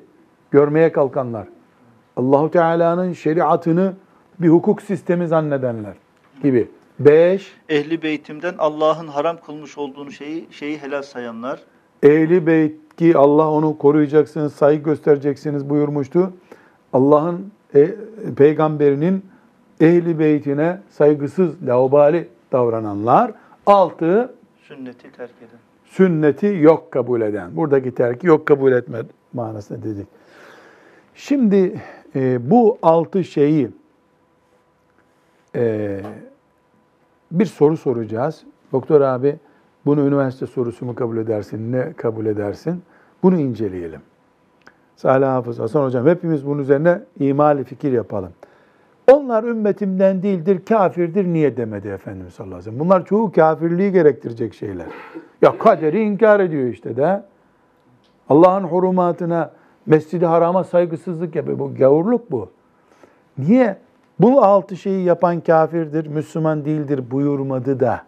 görmeye 0.51 0.93
kalkanlar. 0.93 1.49
Allahu 2.17 2.51
Teala'nın 2.51 3.13
şeriatını 3.13 3.93
bir 4.41 4.49
hukuk 4.49 4.83
sistemi 4.83 5.29
zannedenler 5.29 5.95
gibi. 6.43 6.69
Beş, 6.99 7.53
Ehli 7.69 8.03
beytimden 8.03 8.55
Allah'ın 8.59 9.09
haram 9.09 9.37
kılmış 9.47 9.79
olduğunu 9.79 10.13
şeyi 10.13 10.47
şeyi 10.51 10.79
helal 10.79 11.03
sayanlar. 11.03 11.61
Ehli 12.03 12.47
beyt 12.47 12.97
ki 12.97 13.17
Allah 13.17 13.51
onu 13.51 13.79
koruyacaksınız, 13.79 14.53
saygı 14.53 14.83
göstereceksiniz 14.83 15.71
buyurmuştu. 15.71 16.33
Allah'ın 16.93 17.53
e, 17.75 17.95
peygamberinin 18.37 19.25
ehli 19.81 20.19
beytine 20.19 20.81
saygısız, 20.91 21.67
laubali 21.67 22.29
davrananlar. 22.53 23.33
Altı, 23.67 24.35
Sünneti 24.63 25.13
terk 25.13 25.31
eden. 25.39 25.59
sünneti 25.85 26.47
yok 26.47 26.91
kabul 26.93 27.21
eden. 27.21 27.57
Buradaki 27.57 27.95
terki 27.95 28.27
yok 28.27 28.47
kabul 28.47 28.73
etme 28.73 28.99
manasında 29.33 29.83
dedik. 29.83 30.07
Şimdi 31.15 31.81
e, 32.17 32.51
bu 32.51 32.79
altı 32.83 33.25
şeyi 33.25 33.71
e, 35.57 36.01
bir 37.33 37.47
soru 37.47 37.77
soracağız. 37.77 38.43
Doktor 38.73 39.01
abi 39.01 39.37
bunu 39.87 40.07
üniversite 40.07 40.47
sorusu 40.47 40.85
mu 40.87 40.95
kabul 40.95 41.17
edersin, 41.17 41.73
ne 41.73 41.93
kabul 41.93 42.27
edersin? 42.27 42.83
Bunu 43.23 43.39
inceleyelim. 43.39 44.01
Salih 44.97 45.27
Hafız 45.27 45.59
Hasan 45.59 45.85
Hocam 45.85 46.07
hepimiz 46.07 46.47
bunun 46.47 46.59
üzerine 46.63 47.01
imali 47.21 47.65
fikir 47.65 47.93
yapalım. 47.93 48.33
Onlar 49.13 49.45
ümmetimden 49.45 50.23
değildir, 50.23 50.65
kafirdir 50.69 51.25
niye 51.25 51.57
demedi 51.57 51.89
Efendimiz 51.89 52.35
sallallahu 52.35 52.55
aleyhi 52.55 52.71
ve 52.71 52.73
sellem. 52.73 52.87
Bunlar 52.87 53.05
çoğu 53.05 53.33
kafirliği 53.33 53.93
gerektirecek 53.93 54.55
şeyler. 54.55 54.87
Ya 55.43 55.59
kaderi 55.59 56.03
inkar 56.03 56.41
ediyor 56.41 56.69
işte 56.69 56.97
de. 56.97 57.23
Allah'ın 58.29 58.65
hurumatına, 58.65 59.51
mescidi 59.87 60.27
harama 60.27 60.65
saygısızlık 60.65 61.37
yapıyor. 61.37 61.59
Bu 61.59 61.75
gavurluk 61.75 62.31
bu. 62.31 62.51
Niye? 63.39 63.77
Bu 64.19 64.43
altı 64.43 64.77
şeyi 64.77 65.05
yapan 65.05 65.41
kafirdir, 65.41 66.07
Müslüman 66.07 66.65
değildir 66.65 67.11
buyurmadı 67.11 67.81
da 67.81 68.03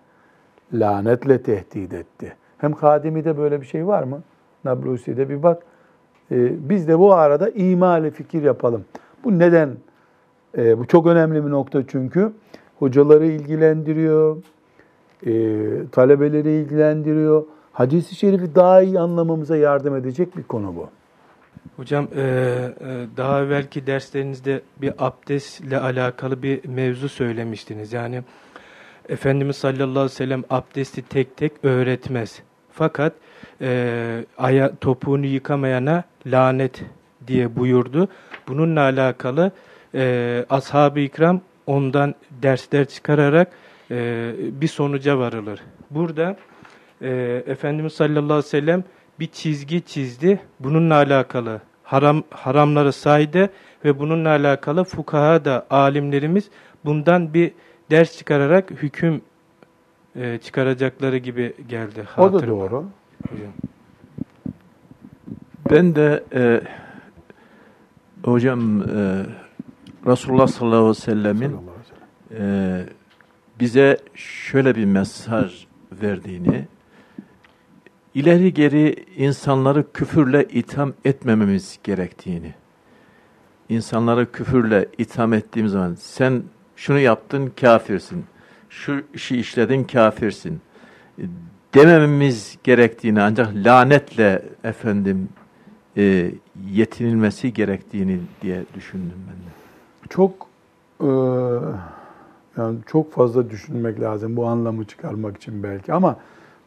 lanetle 0.73 1.43
tehdit 1.43 1.93
etti. 1.93 2.37
Hem 2.59 2.73
Kadimi'de 2.73 3.39
böyle 3.39 3.61
bir 3.61 3.67
şey 3.67 3.87
var 3.87 4.03
mı? 4.03 4.23
Nablusi'de 4.65 5.29
bir 5.29 5.43
bak. 5.43 5.63
Ee, 6.31 6.69
biz 6.71 6.89
de 6.89 6.99
bu 6.99 7.15
arada 7.15 7.51
imali 7.51 8.11
fikir 8.11 8.43
yapalım. 8.43 8.85
Bu 9.25 9.39
neden? 9.39 9.71
Ee, 10.57 10.79
bu 10.79 10.87
çok 10.87 11.07
önemli 11.07 11.47
bir 11.47 11.51
nokta 11.51 11.83
çünkü. 11.87 12.33
Hocaları 12.79 13.27
ilgilendiriyor, 13.27 14.37
e, 15.27 15.33
talebeleri 15.93 16.51
ilgilendiriyor. 16.51 17.45
hadisi 17.73 18.15
şerifi 18.15 18.55
daha 18.55 18.83
iyi 18.83 19.01
anlamamıza 19.01 19.57
yardım 19.57 19.97
edecek 19.97 20.37
bir 20.37 20.43
konu 20.43 20.77
bu. 20.77 20.89
Hocam 21.77 22.09
e, 22.17 22.21
e, 22.21 23.07
daha 23.17 23.43
evvelki 23.43 23.87
derslerinizde 23.87 24.61
bir 24.83 24.93
abdestle 24.99 25.79
alakalı 25.79 26.43
bir 26.43 26.69
mevzu 26.69 27.09
söylemiştiniz. 27.09 27.93
Yani 27.93 28.23
Efendimiz 29.09 29.57
sallallahu 29.57 29.91
aleyhi 29.91 30.05
ve 30.05 30.09
sellem 30.09 30.45
abdesti 30.51 31.03
tek 31.03 31.37
tek 31.37 31.53
öğretmez. 31.63 32.43
Fakat 32.73 33.13
e, 33.61 34.25
aya, 34.39 34.77
topuğunu 34.77 35.27
yıkamayana 35.27 36.05
lanet 36.27 36.83
diye 37.27 37.57
buyurdu. 37.57 38.09
Bununla 38.49 38.81
alakalı 38.81 39.53
e, 39.95 40.45
ashab-ı 40.51 41.01
ikram 41.01 41.41
ondan 41.67 42.15
dersler 42.43 42.85
çıkararak 42.85 43.53
e, 43.91 44.31
bir 44.39 44.69
sonuca 44.69 45.19
varılır. 45.19 45.61
Burada 45.91 46.37
e, 47.03 47.43
Efendimiz 47.47 47.93
sallallahu 47.93 48.23
aleyhi 48.25 48.39
ve 48.39 48.43
sellem 48.43 48.85
bir 49.21 49.27
çizgi 49.27 49.83
çizdi. 49.83 50.41
Bununla 50.61 50.95
alakalı 50.95 51.61
haram 51.83 52.23
haramları 52.31 52.93
saydı 52.93 53.51
ve 53.85 53.99
bununla 53.99 54.29
alakalı 54.29 54.85
fukaha 54.85 55.45
da 55.45 55.67
alimlerimiz 55.71 56.51
bundan 56.85 57.35
bir 57.35 57.53
ders 57.91 58.19
çıkararak 58.19 58.71
hüküm 58.71 59.23
e, 60.17 60.39
çıkaracakları 60.39 61.17
gibi 61.17 61.55
geldi. 61.69 62.05
O 62.17 62.33
da 62.33 62.37
hatırıma. 62.37 62.61
doğru. 62.61 62.85
Hocam. 63.31 63.53
Ben 65.71 65.95
de 65.95 66.25
e, 66.35 66.61
hocam 68.25 68.83
e, 68.83 69.27
Resulullah 70.09 70.47
sallallahu 70.47 70.79
aleyhi 70.79 70.91
ve 70.91 70.95
sellemin 70.95 71.57
e, 72.39 72.85
bize 73.61 73.99
şöyle 74.15 74.75
bir 74.75 74.85
mesaj 74.85 75.67
verdiğini, 75.93 76.65
ileri 78.15 78.55
geri 78.55 79.05
insanları 79.17 79.93
küfürle 79.93 80.45
itham 80.45 80.93
etmememiz 81.05 81.79
gerektiğini, 81.85 82.55
insanları 83.69 84.33
küfürle 84.33 84.89
itham 84.99 85.33
ettiğimiz 85.33 85.73
zaman 85.73 85.95
sen 85.95 86.43
şunu 86.77 86.99
yaptın 86.99 87.53
kafirsin, 87.61 88.25
şu 88.69 89.03
işi 89.15 89.37
işledin 89.37 89.85
kafirsin. 89.85 90.61
E, 91.19 91.23
demememiz 91.75 92.59
gerektiğini 92.65 93.23
ancak 93.23 93.55
lanetle 93.55 94.43
efendim 94.65 95.29
e, 95.97 96.31
yetinilmesi 96.73 97.53
gerektiğini 97.53 98.21
diye 98.43 98.65
düşündüm 98.75 99.19
ben 99.29 99.37
de. 99.37 99.58
Çok 100.11 100.33
e, 101.01 101.09
yani 102.57 102.79
çok 102.87 103.13
fazla 103.13 103.51
düşünmek 103.51 104.01
lazım 104.01 104.37
bu 104.37 104.47
anlamı 104.47 104.85
çıkarmak 104.85 105.37
için 105.37 105.63
belki 105.63 105.93
ama 105.93 106.17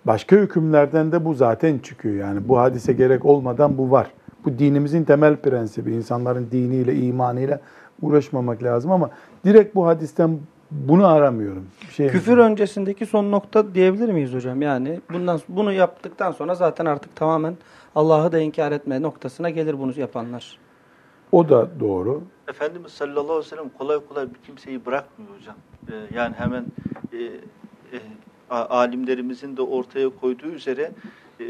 başka 0.06 0.36
hükümlerden 0.36 1.12
de 1.12 1.26
bu 1.26 1.34
zaten 1.34 1.80
çıkıyor. 1.80 2.16
Yani 2.16 2.48
bu 2.48 2.60
hadise 2.60 2.94
gerek 2.94 3.26
olmadan 3.26 3.78
bu 3.78 3.92
var. 3.92 4.12
Bu 4.46 4.60
dinimizin 4.60 5.04
temel 5.04 5.36
prensibi. 5.36 5.92
İnsanların 5.92 6.48
diniyle, 6.52 6.96
imanıyla 6.96 7.60
uğraşmamak 8.02 8.64
lazım 8.64 8.92
ama 8.92 9.10
direkt 9.46 9.76
bu 9.76 9.88
hadisten 9.88 10.40
bunu 10.72 11.08
aramıyorum. 11.08 11.66
Şey 11.92 12.08
Küfür 12.08 12.38
öncesindeki 12.38 13.06
son 13.06 13.32
nokta 13.32 13.76
diyebilir 13.76 14.10
miyiz 14.10 14.34
hocam? 14.34 14.62
Yani 14.62 15.02
bundan 15.14 15.40
bunu 15.50 15.74
yaptıktan 15.74 16.32
sonra 16.32 16.56
zaten 16.56 16.86
artık 16.86 17.16
tamamen 17.16 17.58
Allah'ı 17.96 18.32
da 18.32 18.40
inkar 18.40 18.72
etme 18.72 19.02
noktasına 19.02 19.50
gelir 19.50 19.80
bunu 19.80 20.00
yapanlar. 20.00 20.58
O 21.32 21.50
da 21.50 21.68
doğru. 21.80 22.22
Efendimiz 22.52 22.92
sallallahu 22.92 23.32
aleyhi 23.32 23.46
ve 23.46 23.50
sellem 23.50 23.70
kolay 23.70 24.00
kolay 24.10 24.30
bir 24.30 24.40
kimseyi 24.46 24.86
bırakmıyor 24.86 25.36
hocam. 25.36 25.56
Ee, 25.92 26.16
yani 26.16 26.36
hemen 26.36 26.66
e, 27.14 27.18
e, 27.18 28.00
alimlerimizin 28.50 29.58
de 29.58 29.62
ortaya 29.62 30.10
koyduğu 30.10 30.48
üzere 30.48 30.92
e, 31.40 31.46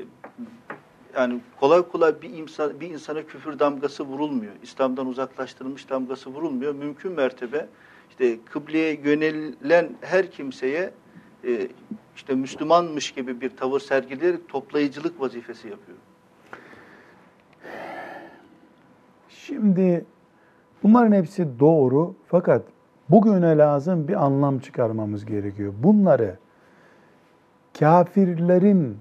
yani 1.16 1.40
kolay 1.60 1.82
kolay 1.82 2.22
bir 2.22 2.30
insan 2.30 2.80
bir 2.80 2.90
insana 2.90 3.24
küfür 3.24 3.60
damgası 3.60 4.04
vurulmuyor. 4.04 4.54
İslam'dan 4.64 5.08
uzaklaştırılmış 5.08 5.90
damgası 5.90 6.30
vurulmuyor. 6.30 6.76
Mümkün 6.76 7.12
mertebe 7.12 7.68
işte 8.10 8.40
kıbleye 8.46 9.00
yönelen 9.04 9.90
her 10.02 10.32
kimseye 10.32 10.94
e, 11.44 11.68
işte 12.16 12.36
Müslümanmış 12.36 13.12
gibi 13.12 13.42
bir 13.42 13.50
tavır 13.50 13.80
sergileyerek 13.80 14.50
toplayıcılık 14.50 15.22
vazifesi 15.22 15.68
yapıyor. 15.68 15.98
Şimdi 19.30 20.06
bunların 20.84 21.12
hepsi 21.12 21.60
doğru 21.60 22.16
fakat 22.28 22.62
bugüne 23.10 23.58
lazım 23.58 24.08
bir 24.08 24.26
anlam 24.26 24.60
çıkarmamız 24.60 25.26
gerekiyor. 25.26 25.74
Bunları 25.84 26.38
kafirlerin 27.80 28.98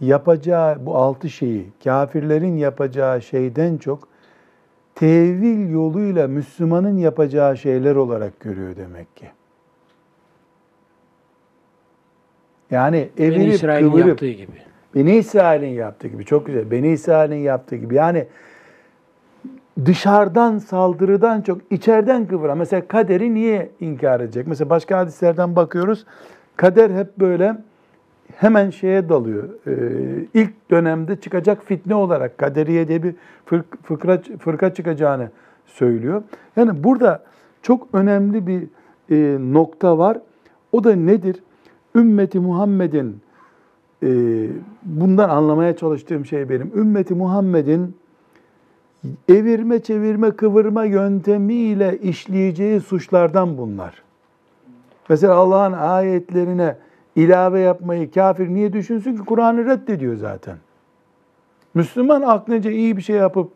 yapacağı 0.00 0.86
bu 0.86 0.96
altı 0.96 1.30
şeyi, 1.30 1.70
kafirlerin 1.84 2.56
yapacağı 2.56 3.22
şeyden 3.22 3.76
çok 3.76 4.08
tevil 4.94 5.70
yoluyla 5.70 6.28
Müslümanın 6.28 6.96
yapacağı 6.96 7.56
şeyler 7.56 7.96
olarak 7.96 8.40
görüyor 8.40 8.76
demek 8.76 9.16
ki. 9.16 9.26
Yani 12.70 13.08
Beni 13.18 13.26
evirip 13.26 13.54
İsrail'in 13.54 13.90
kıvırıp 13.90 14.08
yaptığı 14.08 14.30
gibi. 14.30 14.52
Beni 14.94 15.16
İsrail'in 15.16 15.74
yaptığı 15.74 16.08
gibi 16.08 16.24
çok 16.24 16.46
güzel. 16.46 16.70
Beni 16.70 16.88
İsrail'in 16.88 17.36
yaptığı 17.36 17.76
gibi. 17.76 17.94
Yani 17.94 18.26
dışarıdan 19.84 20.58
saldırıdan 20.58 21.40
çok 21.40 21.58
içeriden 21.70 22.26
kıvıran. 22.26 22.58
Mesela 22.58 22.88
kaderi 22.88 23.34
niye 23.34 23.70
inkar 23.80 24.20
edecek? 24.20 24.46
Mesela 24.46 24.70
başka 24.70 24.98
hadislerden 24.98 25.56
bakıyoruz. 25.56 26.06
Kader 26.56 26.90
hep 26.90 27.18
böyle 27.18 27.56
hemen 28.36 28.70
şeye 28.70 29.08
dalıyor. 29.08 29.44
Ee, 29.66 29.72
ilk 30.34 30.70
dönemde 30.70 31.16
çıkacak 31.16 31.64
fitne 31.64 31.94
olarak 31.94 32.38
kaderiye 32.38 32.88
diye 32.88 33.02
bir 33.02 33.14
fırk- 33.46 33.82
fıkra, 33.82 34.18
fırka 34.38 34.74
çıkacağını 34.74 35.30
söylüyor. 35.66 36.22
Yani 36.56 36.84
burada 36.84 37.22
çok 37.62 37.88
önemli 37.92 38.46
bir 38.46 38.62
e, 39.10 39.38
nokta 39.52 39.98
var. 39.98 40.18
O 40.72 40.84
da 40.84 40.94
nedir? 40.94 41.36
Ümmeti 41.94 42.40
Muhammed'in 42.40 43.20
e, 44.02 44.08
bundan 44.82 45.28
anlamaya 45.28 45.76
çalıştığım 45.76 46.26
şey 46.26 46.48
benim. 46.48 46.72
Ümmeti 46.76 47.14
Muhammed'in 47.14 47.96
evirme, 49.28 49.82
çevirme, 49.82 50.30
kıvırma 50.30 50.84
yöntemiyle 50.84 51.98
işleyeceği 51.98 52.80
suçlardan 52.80 53.58
bunlar. 53.58 54.02
Mesela 55.08 55.34
Allah'ın 55.34 55.72
ayetlerine 55.72 56.76
ilave 57.16 57.60
yapmayı 57.60 58.10
kafir 58.10 58.48
niye 58.48 58.72
düşünsün 58.72 59.16
ki? 59.16 59.24
Kur'an'ı 59.24 59.64
reddediyor 59.64 60.16
zaten. 60.16 60.56
Müslüman 61.74 62.22
aklınca 62.22 62.70
iyi 62.70 62.96
bir 62.96 63.02
şey 63.02 63.16
yapıp 63.16 63.50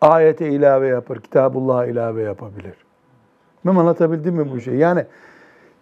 ayete 0.00 0.48
ilave 0.48 0.88
yapar, 0.88 1.20
Kitabullah'a 1.20 1.86
ilave 1.86 2.22
yapabilir. 2.22 2.74
Ben 3.66 3.76
anlatabildim 3.76 4.34
mi 4.34 4.50
bu 4.50 4.60
şeyi? 4.60 4.78
Yani 4.78 5.04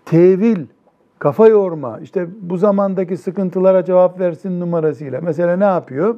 tevil, 0.04 0.66
kafa 1.18 1.48
yorma, 1.48 2.00
işte 2.00 2.26
bu 2.40 2.56
zamandaki 2.56 3.16
sıkıntılara 3.16 3.84
cevap 3.84 4.20
versin 4.20 4.60
numarasıyla. 4.60 5.20
Mesela 5.20 5.56
ne 5.56 5.64
yapıyor? 5.64 6.16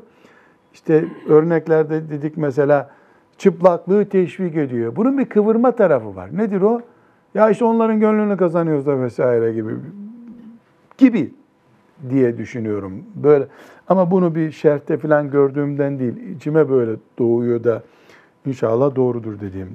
İşte 0.74 1.04
örneklerde 1.28 2.10
dedik 2.10 2.36
mesela 2.36 2.90
çıplaklığı 3.38 4.04
teşvik 4.04 4.56
ediyor. 4.56 4.96
Bunun 4.96 5.18
bir 5.18 5.24
kıvırma 5.24 5.72
tarafı 5.72 6.16
var. 6.16 6.28
Nedir 6.38 6.60
o? 6.60 6.80
Ya 7.34 7.50
işte 7.50 7.64
onların 7.64 8.00
gönlünü 8.00 8.36
kazanıyoruz 8.36 8.86
da 8.86 9.00
vesaire 9.00 9.52
gibi 9.52 9.70
gibi 10.98 11.34
diye 12.10 12.38
düşünüyorum. 12.38 13.02
Böyle 13.14 13.46
ama 13.88 14.10
bunu 14.10 14.34
bir 14.34 14.50
şerhte 14.50 14.96
falan 14.98 15.30
gördüğümden 15.30 15.98
değil, 15.98 16.14
içime 16.36 16.68
böyle 16.70 16.92
doğuyor 17.18 17.64
da 17.64 17.82
inşallah 18.46 18.94
doğrudur 18.96 19.40
dediğim. 19.40 19.70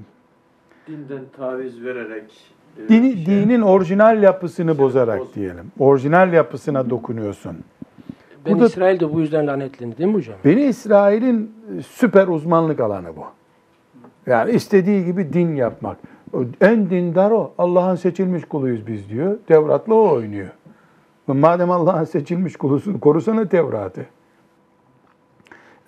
Dinden 0.87 1.21
taviz 1.37 1.83
vererek 1.83 2.53
e, 2.85 2.89
Dini, 2.89 3.13
şey- 3.13 3.25
dinin 3.25 3.61
orijinal 3.61 4.23
yapısını 4.23 4.71
Şey, 4.71 4.77
bozarak 4.83 5.19
boz- 5.19 5.35
diyelim. 5.35 5.71
Orijinal 5.79 6.33
yapısına 6.33 6.89
dokunuyorsun. 6.89 7.57
Ben 8.45 8.53
Burada- 8.53 8.65
İsrail 8.65 8.99
de 8.99 9.13
bu 9.13 9.19
yüzden 9.19 9.47
lanetlendi 9.47 9.97
değil 9.97 10.09
mi 10.09 10.15
hocam? 10.15 10.35
Beni 10.45 10.61
İsrail'in 10.61 11.51
süper 11.87 12.27
uzmanlık 12.27 12.79
alanı 12.79 13.15
bu. 13.15 13.23
Yani 14.25 14.51
istediği 14.51 15.05
gibi 15.05 15.33
din 15.33 15.55
yapmak. 15.55 15.97
En 16.61 16.89
dindar 16.89 17.31
o. 17.31 17.53
Allah'ın 17.57 17.95
seçilmiş 17.95 18.45
kuluyuz 18.45 18.87
biz 18.87 19.09
diyor. 19.09 19.37
Tevrat'la 19.47 19.93
o 19.93 20.11
oynuyor. 20.11 20.49
Madem 21.27 21.71
Allah'ın 21.71 22.03
seçilmiş 22.03 22.55
kulusun 22.55 22.93
korusana 22.93 23.47
Tevrat'ı. 23.49 24.05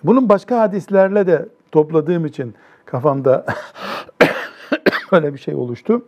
Bunun 0.04 0.28
başka 0.28 0.60
hadislerle 0.60 1.26
de 1.26 1.48
topladığım 1.72 2.26
için 2.26 2.54
kafamda 2.84 3.46
öyle 5.12 5.34
bir 5.34 5.38
şey 5.38 5.54
oluştu. 5.54 6.04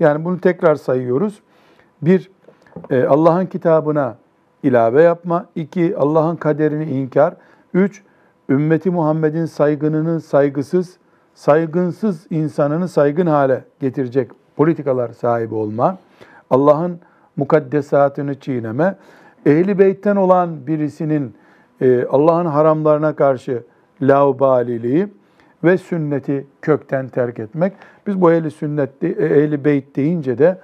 Yani 0.00 0.24
bunu 0.24 0.40
tekrar 0.40 0.74
sayıyoruz. 0.74 1.40
Bir, 2.02 2.30
e, 2.90 3.04
Allah'ın 3.04 3.46
kitabına 3.46 4.16
ilave 4.62 5.02
yapma. 5.02 5.46
İki, 5.54 5.96
Allah'ın 5.96 6.36
kaderini 6.36 6.84
inkar. 6.84 7.34
Üç, 7.74 8.02
ümmeti 8.48 8.90
Muhammed'in 8.90 9.46
saygınını 9.46 10.20
saygısız, 10.20 10.96
saygınsız 11.34 12.26
insanını 12.30 12.88
saygın 12.88 13.26
hale 13.26 13.64
getirecek 13.80 14.30
politikalar 14.56 15.08
sahibi 15.08 15.54
olma. 15.54 15.98
Allah'ın 16.50 17.00
mukaddesatını 17.36 18.40
çiğneme 18.40 18.96
Ehli 19.46 19.78
beytten 19.78 20.16
olan 20.16 20.66
birisinin 20.66 21.34
e, 21.80 22.04
Allah'ın 22.10 22.46
haramlarına 22.46 23.16
karşı 23.16 23.62
laubaliliği 24.02 25.08
ve 25.64 25.78
sünneti 25.78 26.46
kökten 26.62 27.08
terk 27.08 27.38
etmek. 27.38 27.72
Biz 28.06 28.20
bu 28.20 28.32
ehli 28.32 28.50
sünnet, 28.50 29.04
ehli 29.04 29.64
beyt 29.64 29.96
deyince 29.96 30.38
de 30.38 30.58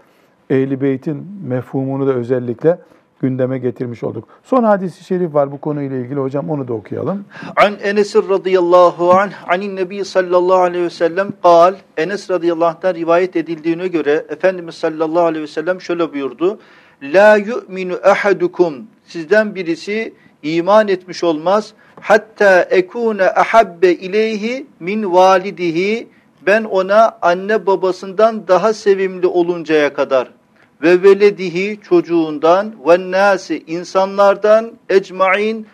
ehli 0.50 0.80
beytin 0.80 1.26
mefhumunu 1.46 2.06
da 2.06 2.12
özellikle 2.12 2.78
gündeme 3.20 3.58
getirmiş 3.58 4.04
olduk. 4.04 4.28
Son 4.44 4.64
hadisi 4.64 5.04
şerif 5.04 5.34
var 5.34 5.52
bu 5.52 5.60
konuyla 5.60 5.96
ilgili 5.96 6.20
hocam 6.20 6.50
onu 6.50 6.68
da 6.68 6.72
okuyalım. 6.74 7.24
An 7.56 7.74
Enes 7.82 8.16
radıyallahu 8.16 9.12
anh 9.12 9.32
anin 9.48 9.76
Nebi 9.76 10.04
sallallahu 10.04 10.60
aleyhi 10.60 10.84
ve 10.84 10.90
sellem 10.90 11.28
kal 11.42 11.74
Enes 11.96 12.30
radıyallahu 12.30 12.68
anh'tan 12.68 12.94
rivayet 12.94 13.36
edildiğine 13.36 13.88
göre 13.88 14.26
Efendimiz 14.28 14.74
sallallahu 14.74 15.24
aleyhi 15.24 15.42
ve 15.42 15.46
sellem 15.46 15.80
şöyle 15.80 16.12
buyurdu. 16.12 16.58
La 17.02 17.36
yu'minu 17.36 17.94
ahadukum 18.04 18.74
sizden 19.04 19.54
birisi 19.54 20.14
iman 20.42 20.88
etmiş 20.88 21.24
olmaz 21.24 21.72
hatta 22.00 22.62
ekune 22.62 23.30
ahabbe 23.30 23.92
ileyhi 23.92 24.66
min 24.80 25.12
validihi 25.12 26.08
ben 26.46 26.64
ona 26.64 27.18
anne 27.22 27.66
babasından 27.66 28.48
daha 28.48 28.72
sevimli 28.72 29.26
oluncaya 29.26 29.94
kadar 29.94 30.35
ve 30.82 31.02
veledihi 31.02 31.80
çocuğundan 31.82 32.74
ve 32.86 33.10
nasi 33.10 33.64
insanlardan 33.66 34.70
ecmain 34.88 35.66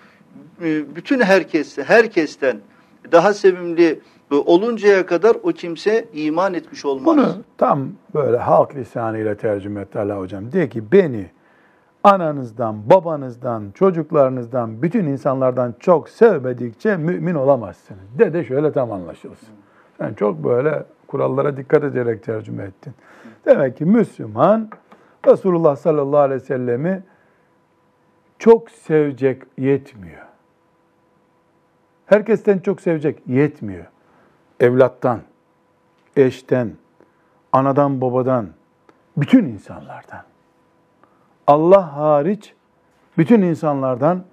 e, 0.62 0.96
bütün 0.96 1.20
herkes, 1.20 1.78
herkesten 1.78 2.57
daha 3.12 3.34
sevimli 3.34 4.00
oluncaya 4.30 5.07
kadar 5.07 5.36
o 5.42 5.48
kimse 5.48 6.09
iman 6.12 6.55
etmiş 6.55 6.84
olmaz. 6.84 7.16
Bunu 7.16 7.34
tam 7.59 7.88
böyle 8.14 8.36
halk 8.36 8.76
lisanıyla 8.76 9.34
tercüme 9.34 9.80
etti 9.80 9.98
Allah 9.98 10.18
hocam. 10.18 10.53
Diyor 10.53 10.70
ki 10.70 10.92
beni 10.92 11.26
ananızdan, 12.05 12.90
babanızdan, 12.90 13.70
çocuklarınızdan, 13.74 14.82
bütün 14.82 15.07
insanlardan 15.07 15.74
çok 15.80 16.09
sevmedikçe 16.09 16.96
mümin 16.96 17.34
olamazsınız. 17.34 18.18
De 18.18 18.32
de 18.32 18.44
şöyle 18.44 18.72
tam 18.72 18.92
anlaşılsın. 18.92 19.55
Sen 19.98 20.14
çok 20.14 20.44
böyle 20.44 20.84
kurallara 21.07 21.57
dikkat 21.57 21.84
ederek 21.84 22.22
tercüme 22.22 22.62
ettin. 22.62 22.94
Demek 23.46 23.76
ki 23.76 23.84
Müslüman 23.84 24.68
Resulullah 25.26 25.76
sallallahu 25.76 26.20
aleyhi 26.20 26.40
ve 26.40 26.46
sellemi 26.46 27.02
çok 28.38 28.70
sevecek 28.70 29.42
yetmiyor. 29.58 30.26
Herkesten 32.06 32.58
çok 32.58 32.80
sevecek 32.80 33.22
yetmiyor. 33.26 33.86
Evlattan, 34.60 35.20
eşten, 36.16 36.72
anadan 37.52 38.00
babadan, 38.00 38.48
bütün 39.16 39.44
insanlardan. 39.44 40.22
Allah 41.46 41.96
hariç 41.96 42.54
bütün 43.18 43.42
insanlardan 43.42 44.24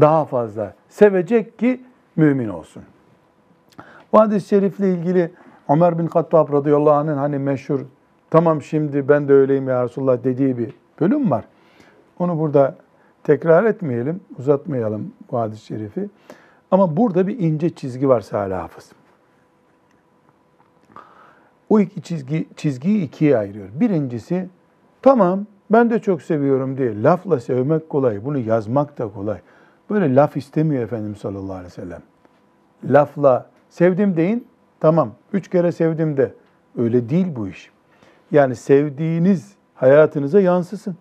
daha 0.00 0.24
fazla 0.24 0.74
sevecek 0.88 1.58
ki 1.58 1.84
mümin 2.16 2.48
olsun. 2.48 2.82
Bu 4.12 4.20
hadis-i 4.20 4.48
şerifle 4.48 4.90
ilgili 4.90 5.32
Ömer 5.68 5.98
bin 5.98 6.06
Hattab 6.06 6.52
radıyallahu 6.52 6.94
anh'ın 6.94 7.16
hani 7.16 7.38
meşhur 7.38 7.80
tamam 8.30 8.62
şimdi 8.62 9.08
ben 9.08 9.28
de 9.28 9.32
öyleyim 9.32 9.68
ya 9.68 9.84
Resulullah 9.84 10.24
dediği 10.24 10.58
bir 10.58 10.74
bölüm 11.00 11.30
var. 11.30 11.44
Onu 12.18 12.38
burada 12.38 12.76
tekrar 13.24 13.64
etmeyelim, 13.64 14.20
uzatmayalım 14.38 15.12
bu 15.30 15.38
hadis-i 15.38 15.66
şerifi. 15.66 16.08
Ama 16.70 16.96
burada 16.96 17.26
bir 17.26 17.38
ince 17.38 17.70
çizgi 17.70 18.08
var 18.08 18.20
Salih 18.20 18.56
Hafız. 18.56 18.92
O 21.68 21.80
iki 21.80 22.02
çizgi, 22.02 22.46
çizgiyi 22.56 23.04
ikiye 23.04 23.38
ayırıyor. 23.38 23.68
Birincisi, 23.74 24.48
tamam 25.02 25.46
ben 25.70 25.90
de 25.90 25.98
çok 25.98 26.22
seviyorum 26.22 26.78
diye 26.78 27.02
lafla 27.02 27.40
sevmek 27.40 27.88
kolay, 27.88 28.24
bunu 28.24 28.38
yazmak 28.38 28.98
da 28.98 29.08
kolay. 29.08 29.38
Böyle 29.90 30.14
laf 30.14 30.36
istemiyor 30.36 30.82
Efendimiz 30.82 31.18
sallallahu 31.18 31.52
aleyhi 31.52 31.66
ve 31.66 31.70
sellem. 31.70 32.02
Lafla 32.84 33.50
sevdim 33.68 34.16
deyin, 34.16 34.46
tamam 34.80 35.12
üç 35.32 35.48
kere 35.48 35.72
sevdim 35.72 36.16
de 36.16 36.34
öyle 36.78 37.08
değil 37.08 37.26
bu 37.36 37.48
iş. 37.48 37.70
Yani 38.32 38.56
sevdiğiniz 38.56 39.54
hayatınıza 39.74 40.40
yansısın, 40.40 40.96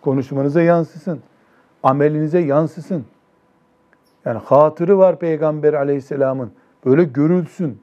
konuşmanıza 0.00 0.62
yansısın, 0.62 1.20
amelinize 1.82 2.38
yansısın. 2.38 3.04
Yani 4.24 4.38
hatırı 4.44 4.98
var 4.98 5.18
Peygamber 5.18 5.74
aleyhisselamın, 5.74 6.52
böyle 6.86 7.04
görülsün 7.04 7.78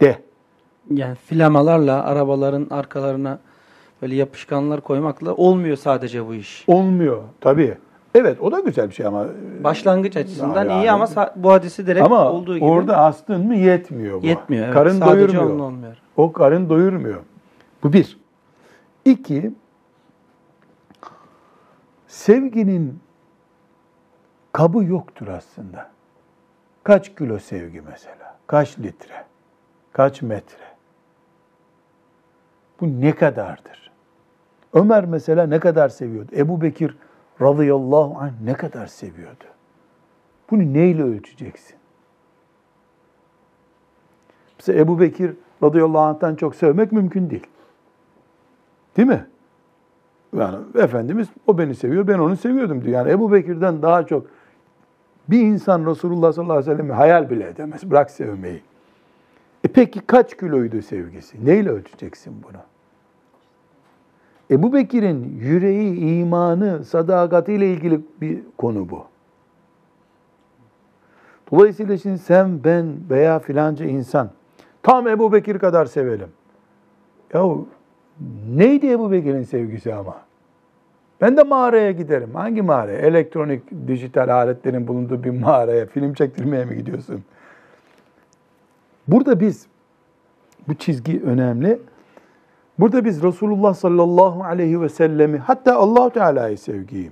de. 0.00 0.18
Yani 0.90 1.14
flamalarla 1.14 2.04
arabaların 2.04 2.66
arkalarına 2.70 3.38
böyle 4.02 4.14
yapışkanlar 4.14 4.80
koymakla 4.80 5.34
olmuyor 5.34 5.76
sadece 5.76 6.26
bu 6.26 6.34
iş. 6.34 6.64
Olmuyor 6.66 7.22
tabii. 7.40 7.78
Evet 8.14 8.40
o 8.40 8.52
da 8.52 8.60
güzel 8.60 8.88
bir 8.88 8.94
şey 8.94 9.06
ama. 9.06 9.26
Başlangıç 9.64 10.16
açısından 10.16 10.68
Yani- 10.68 10.82
iyi 10.82 10.90
ama 10.90 11.06
bu 11.36 11.52
hadisi 11.52 11.86
direkt 11.86 12.06
ama 12.06 12.32
olduğu 12.32 12.54
gibi 12.54 12.64
orada 12.64 12.96
astın 12.96 13.46
mı 13.46 13.54
yetmiyor 13.56 14.22
bu. 14.22 14.26
yetmiyor. 14.26 14.64
Evet. 14.64 14.74
Karın 14.74 14.98
sadece 14.98 15.36
doyurmuyor. 15.36 15.60
olmuyor. 15.66 15.96
O 16.16 16.32
karın 16.32 16.68
doyurmuyor. 16.68 17.20
Bu 17.82 17.92
bir. 17.92 18.18
İki, 19.04 19.54
sevginin 22.06 23.00
kabı 24.52 24.84
yoktur 24.84 25.28
aslında. 25.28 25.90
Kaç 26.84 27.14
kilo 27.16 27.38
sevgi 27.38 27.80
mesela? 27.80 28.38
Kaç 28.46 28.78
litre? 28.78 29.24
Kaç 29.92 30.22
metre? 30.22 30.64
Bu 32.80 33.00
ne 33.00 33.14
kadardır? 33.14 33.92
Ömer 34.72 35.04
mesela 35.04 35.46
ne 35.46 35.60
kadar 35.60 35.88
seviyordu? 35.88 36.32
Ebu 36.36 36.60
Bekir 36.60 36.96
radıyallahu 37.40 38.18
anh 38.18 38.32
ne 38.44 38.54
kadar 38.54 38.86
seviyordu? 38.86 39.44
Bunu 40.50 40.72
neyle 40.72 41.02
ölçeceksin? 41.02 41.76
Mesela 44.58 44.78
Ebu 44.78 45.00
Bekir 45.00 45.36
radıyallahu 45.62 46.02
anh'tan 46.02 46.34
çok 46.34 46.54
sevmek 46.54 46.92
mümkün 46.92 47.30
değil. 47.30 47.46
Değil 48.96 49.08
mi? 49.08 49.26
Yani 50.36 50.56
Efendimiz 50.74 51.28
o 51.46 51.58
beni 51.58 51.74
seviyor, 51.74 52.08
ben 52.08 52.18
onu 52.18 52.36
seviyordum 52.36 52.84
diyor. 52.84 52.94
Yani 52.94 53.10
Ebu 53.10 53.32
Bekir'den 53.32 53.82
daha 53.82 54.06
çok 54.06 54.26
bir 55.28 55.40
insan 55.40 55.86
Resulullah 55.86 56.32
sallallahu 56.32 56.58
aleyhi 56.58 56.70
ve 56.70 56.74
sellem'i 56.76 56.92
hayal 56.92 57.30
bile 57.30 57.48
edemez. 57.48 57.90
Bırak 57.90 58.10
sevmeyi. 58.10 58.62
E 59.64 59.68
peki 59.68 60.00
kaç 60.00 60.36
kiloydu 60.36 60.82
sevgisi? 60.82 61.46
Neyle 61.46 61.70
ölçeceksin 61.70 62.34
bunu? 62.42 62.58
Ebu 64.50 64.72
Bekir'in 64.72 65.38
yüreği, 65.40 65.98
imanı, 65.98 66.84
sadakatiyle 66.84 67.72
ilgili 67.72 68.00
bir 68.20 68.38
konu 68.58 68.88
bu. 68.88 69.04
Dolayısıyla 71.52 71.98
şimdi 71.98 72.18
sen, 72.18 72.64
ben 72.64 72.96
veya 73.10 73.38
filanca 73.38 73.84
insan 73.84 74.30
tam 74.82 75.08
Ebu 75.08 75.32
Bekir 75.32 75.58
kadar 75.58 75.86
sevelim. 75.86 76.28
Yahu 77.34 77.68
neydi 78.56 78.90
Ebu 78.90 79.12
Bekir'in 79.12 79.42
sevgisi 79.42 79.94
ama? 79.94 80.16
Ben 81.20 81.36
de 81.36 81.42
mağaraya 81.42 81.92
giderim. 81.92 82.34
Hangi 82.34 82.62
mağaraya? 82.62 82.98
Elektronik, 82.98 83.62
dijital 83.88 84.28
aletlerin 84.28 84.88
bulunduğu 84.88 85.24
bir 85.24 85.30
mağaraya 85.30 85.86
film 85.86 86.14
çektirmeye 86.14 86.64
mi 86.64 86.76
gidiyorsun? 86.76 87.24
Burada 89.08 89.40
biz, 89.40 89.66
bu 90.68 90.74
çizgi 90.74 91.22
önemli. 91.22 91.78
Burada 92.78 93.04
biz 93.04 93.22
Resulullah 93.22 93.74
sallallahu 93.74 94.44
aleyhi 94.44 94.80
ve 94.80 94.88
sellemi, 94.88 95.38
hatta 95.38 95.76
Allahu 95.76 96.10
Teala'yı 96.10 96.58
sevgiyi, 96.58 97.10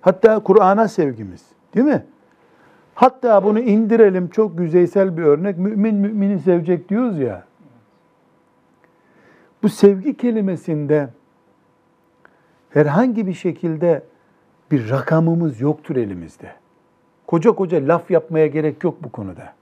hatta 0.00 0.38
Kur'an'a 0.38 0.88
sevgimiz, 0.88 1.46
değil 1.74 1.86
mi? 1.86 2.04
Hatta 2.94 3.44
bunu 3.44 3.60
indirelim 3.60 4.28
çok 4.28 4.60
yüzeysel 4.60 5.16
bir 5.16 5.22
örnek. 5.22 5.58
Mümin 5.58 5.94
mümini 5.94 6.38
sevecek 6.38 6.88
diyoruz 6.88 7.18
ya. 7.18 7.44
Bu 9.62 9.68
sevgi 9.68 10.16
kelimesinde 10.16 11.08
herhangi 12.70 13.26
bir 13.26 13.32
şekilde 13.32 14.02
bir 14.70 14.90
rakamımız 14.90 15.60
yoktur 15.60 15.96
elimizde. 15.96 16.52
Koca 17.26 17.52
koca 17.52 17.88
laf 17.88 18.10
yapmaya 18.10 18.46
gerek 18.46 18.84
yok 18.84 19.04
bu 19.04 19.12
konuda. 19.12 19.52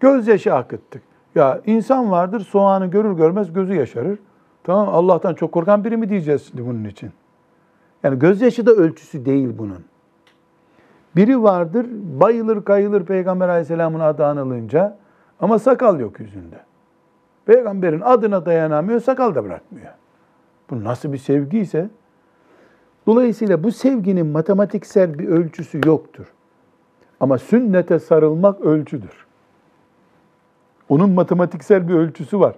Gözyaşı 0.00 0.54
akıttık. 0.54 1.02
Ya 1.34 1.60
insan 1.66 2.10
vardır 2.10 2.40
soğanı 2.40 2.86
görür 2.86 3.12
görmez 3.12 3.52
gözü 3.52 3.74
yaşarır. 3.74 4.18
Tamam 4.64 4.88
Allah'tan 4.88 5.34
çok 5.34 5.52
korkan 5.52 5.84
biri 5.84 5.96
mi 5.96 6.08
diyeceğiz 6.08 6.48
şimdi 6.48 6.66
bunun 6.66 6.84
için? 6.84 7.10
Yani 8.02 8.18
gözyaşı 8.18 8.66
da 8.66 8.70
ölçüsü 8.70 9.24
değil 9.24 9.48
bunun. 9.58 9.84
Biri 11.16 11.42
vardır 11.42 11.86
bayılır 12.20 12.64
kayılır 12.64 13.04
Peygamber 13.04 13.48
aleyhisselamın 13.48 14.00
adı 14.00 14.26
anılınca 14.26 14.98
ama 15.40 15.58
sakal 15.58 16.00
yok 16.00 16.20
yüzünde. 16.20 16.56
Peygamberin 17.46 18.00
adına 18.00 18.46
dayanamıyor 18.46 19.00
sakal 19.00 19.34
da 19.34 19.44
bırakmıyor. 19.44 19.92
Bu 20.70 20.84
nasıl 20.84 21.12
bir 21.12 21.18
sevgi 21.18 21.58
ise 21.58 21.90
dolayısıyla 23.06 23.64
bu 23.64 23.72
sevginin 23.72 24.26
matematiksel 24.26 25.18
bir 25.18 25.28
ölçüsü 25.28 25.80
yoktur. 25.86 26.26
Ama 27.20 27.38
sünnete 27.38 27.98
sarılmak 27.98 28.60
ölçüdür. 28.60 29.26
Onun 30.88 31.10
matematiksel 31.10 31.88
bir 31.88 31.94
ölçüsü 31.94 32.40
var. 32.40 32.56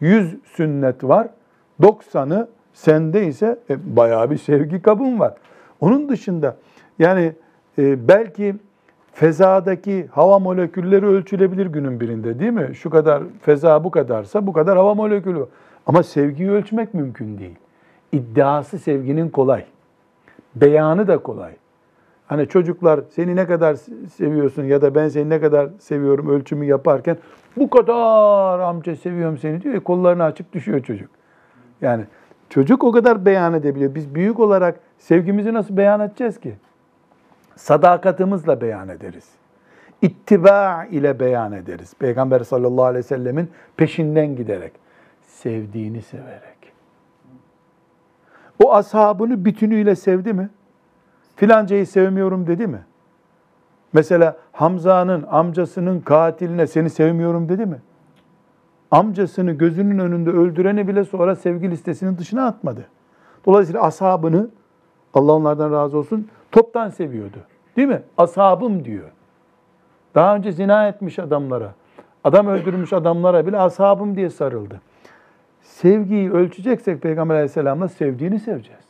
100 0.00 0.36
sünnet 0.44 1.04
var. 1.04 1.28
90'ı 1.80 2.48
Sende 2.74 3.26
ise 3.26 3.58
e, 3.70 3.96
bayağı 3.96 4.30
bir 4.30 4.38
sevgi 4.38 4.82
kabın 4.82 5.18
var. 5.18 5.34
Onun 5.80 6.08
dışında 6.08 6.56
yani 6.98 7.32
e, 7.78 8.08
belki 8.08 8.56
fezadaki 9.12 10.06
hava 10.10 10.38
molekülleri 10.38 11.06
ölçülebilir 11.06 11.66
günün 11.66 12.00
birinde 12.00 12.38
değil 12.38 12.52
mi? 12.52 12.70
Şu 12.74 12.90
kadar 12.90 13.22
feza 13.42 13.84
bu 13.84 13.90
kadarsa 13.90 14.46
bu 14.46 14.52
kadar 14.52 14.76
hava 14.76 14.94
molekülü. 14.94 15.46
Ama 15.86 16.02
sevgiyi 16.02 16.50
ölçmek 16.50 16.94
mümkün 16.94 17.38
değil. 17.38 17.56
İddiası 18.12 18.78
sevginin 18.78 19.28
kolay. 19.28 19.64
Beyanı 20.54 21.08
da 21.08 21.18
kolay. 21.18 21.52
Hani 22.26 22.48
çocuklar 22.48 23.00
seni 23.10 23.36
ne 23.36 23.46
kadar 23.46 23.74
seviyorsun 24.14 24.64
ya 24.64 24.82
da 24.82 24.94
ben 24.94 25.08
seni 25.08 25.28
ne 25.28 25.40
kadar 25.40 25.68
seviyorum 25.78 26.28
ölçümü 26.28 26.64
yaparken 26.64 27.16
bu 27.56 27.70
kadar 27.70 28.58
amca 28.58 28.96
seviyorum 28.96 29.38
seni 29.38 29.62
diyor. 29.62 29.74
E, 29.74 29.80
kollarını 29.80 30.24
açıp 30.24 30.52
düşüyor 30.52 30.80
çocuk. 30.80 31.10
Yani 31.80 32.04
çocuk 32.50 32.84
o 32.84 32.92
kadar 32.92 33.24
beyan 33.24 33.54
edebiliyor. 33.54 33.94
Biz 33.94 34.14
büyük 34.14 34.40
olarak 34.40 34.80
sevgimizi 34.98 35.54
nasıl 35.54 35.76
beyan 35.76 36.00
edeceğiz 36.00 36.40
ki? 36.40 36.54
Sadakatimizle 37.56 38.60
beyan 38.60 38.88
ederiz. 38.88 39.28
İttiba 40.02 40.84
ile 40.84 41.20
beyan 41.20 41.52
ederiz. 41.52 41.94
Peygamber 41.98 42.40
sallallahu 42.40 42.84
aleyhi 42.84 43.04
ve 43.04 43.08
sellemin 43.08 43.50
peşinden 43.76 44.36
giderek. 44.36 44.72
Sevdiğini 45.22 46.02
severek. 46.02 46.72
O 48.64 48.74
ashabını 48.74 49.44
bütünüyle 49.44 49.96
sevdi 49.96 50.32
mi? 50.32 50.50
Filancayı 51.36 51.86
sevmiyorum 51.86 52.46
dedi 52.46 52.66
mi? 52.66 52.84
Mesela 53.92 54.36
Hamza'nın 54.52 55.26
amcasının 55.30 56.00
katiline 56.00 56.66
seni 56.66 56.90
sevmiyorum 56.90 57.48
dedi 57.48 57.66
mi? 57.66 57.80
Amcasını 58.90 59.52
gözünün 59.52 59.98
önünde 59.98 60.30
öldüreni 60.30 60.88
bile 60.88 61.04
sonra 61.04 61.36
sevgi 61.36 61.70
listesinin 61.70 62.18
dışına 62.18 62.46
atmadı. 62.46 62.84
Dolayısıyla 63.46 63.82
ashabını 63.82 64.48
Allah 65.14 65.32
onlardan 65.32 65.72
razı 65.72 65.98
olsun 65.98 66.28
toptan 66.52 66.88
seviyordu. 66.88 67.38
Değil 67.76 67.88
mi? 67.88 68.02
Ashabım 68.18 68.84
diyor. 68.84 69.10
Daha 70.14 70.36
önce 70.36 70.52
zina 70.52 70.88
etmiş 70.88 71.18
adamlara, 71.18 71.74
adam 72.24 72.46
öldürmüş 72.46 72.92
adamlara 72.92 73.46
bile 73.46 73.58
ashabım 73.58 74.16
diye 74.16 74.30
sarıldı. 74.30 74.80
Sevgiyi 75.62 76.32
ölçeceksek 76.32 77.02
Peygamber 77.02 77.34
aleyhisselamla 77.34 77.88
sevdiğini 77.88 78.40
seveceğiz. 78.40 78.84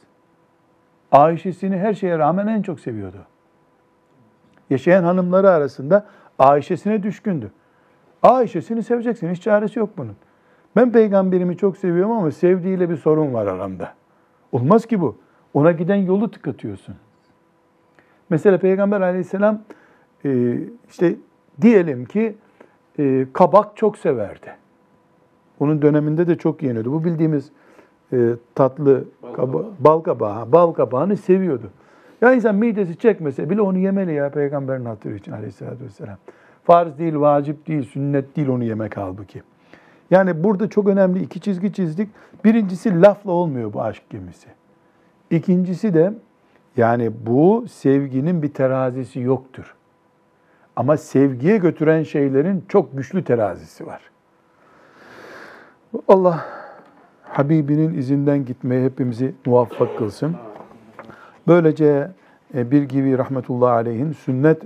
Ayşe'sini 1.13 1.79
her 1.79 1.95
şeye 1.95 2.19
rağmen 2.19 2.47
en 2.47 2.63
çok 2.63 2.81
seviyordu. 2.81 3.19
Yaşayan 4.71 5.05
hanımları 5.05 5.51
arasında 5.51 6.07
Ayşe'sine 6.39 7.03
düşkündü. 7.03 7.53
Ayşe'sini 8.23 8.83
seveceksin. 8.83 9.31
Hiç 9.35 9.43
çaresi 9.43 9.79
yok 9.79 9.91
bunun. 9.97 10.17
Ben 10.77 10.93
peygamberimi 10.93 11.57
çok 11.57 11.77
seviyorum 11.77 12.13
ama 12.13 12.31
sevdiğiyle 12.31 12.91
bir 12.91 12.97
sorun 12.97 13.35
var 13.35 13.47
aramda. 13.47 13.95
Olmaz 14.53 14.87
ki 14.87 15.01
bu. 15.01 15.19
Ona 15.55 15.73
giden 15.73 15.97
yolu 15.97 16.31
tıkatıyorsun. 16.31 16.95
Mesela 18.33 18.59
Peygamber 18.59 19.01
aleyhisselam 19.01 19.61
e, 20.25 20.59
işte 20.89 21.15
diyelim 21.61 22.05
ki 22.05 22.35
e, 22.99 23.27
kabak 23.33 23.77
çok 23.77 23.99
severdi. 23.99 24.53
Onun 25.61 25.83
döneminde 25.83 26.27
de 26.27 26.39
çok 26.39 26.63
yeniyordu. 26.63 26.93
Bu 26.93 27.05
bildiğimiz 27.05 27.51
e, 28.13 28.31
tatlı 28.55 29.05
Bal 29.23 29.33
kaba, 29.33 29.53
kabağı. 29.53 29.73
bal 29.81 30.01
kabağı, 30.01 30.53
bal 30.53 30.73
kabağını 30.73 31.17
seviyordu. 31.17 31.71
Ya 32.21 32.33
insan 32.33 32.55
midesi 32.55 32.97
çekmese 32.97 33.51
bile 33.51 33.61
onu 33.61 33.79
yemeli 33.79 34.15
ya 34.15 34.31
peygamberin 34.31 34.85
hatırı 34.85 35.15
için 35.15 35.33
aleyhissalatü 35.33 35.85
vesselam. 35.85 36.17
Farz 36.65 36.99
değil, 36.99 37.15
vacip 37.17 37.67
değil, 37.69 37.83
sünnet 37.83 38.37
değil 38.37 38.49
onu 38.49 38.65
yemek 38.65 38.97
halbuki. 38.97 39.43
Yani 40.11 40.45
burada 40.45 40.69
çok 40.69 40.89
önemli 40.89 41.23
iki 41.23 41.41
çizgi 41.41 41.73
çizdik. 41.73 42.09
Birincisi 42.45 43.01
lafla 43.03 43.31
olmuyor 43.31 43.73
bu 43.73 43.83
aşk 43.83 44.11
gemisi. 44.11 44.49
İkincisi 45.31 45.95
de 45.95 46.13
yani 46.77 47.13
bu 47.27 47.65
sevginin 47.69 48.43
bir 48.43 48.55
terazisi 48.55 49.21
yoktur. 49.21 49.75
Ama 50.77 50.97
sevgiye 50.97 51.57
götüren 51.57 52.03
şeylerin 52.03 52.65
çok 52.69 52.97
güçlü 52.97 53.25
terazisi 53.25 53.87
var. 53.87 54.03
Allah 56.09 56.45
Habibinin 57.23 57.95
izinden 57.95 58.45
gitmeye 58.45 58.85
hepimizi 58.85 59.35
muvaffak 59.47 59.99
kılsın. 59.99 60.37
Böylece 61.47 62.11
e, 62.55 62.71
bir 62.71 62.83
gibi 62.83 63.19
rahmetullahi 63.19 63.73
aleyhin 63.73 64.13
sünnet 64.13 64.63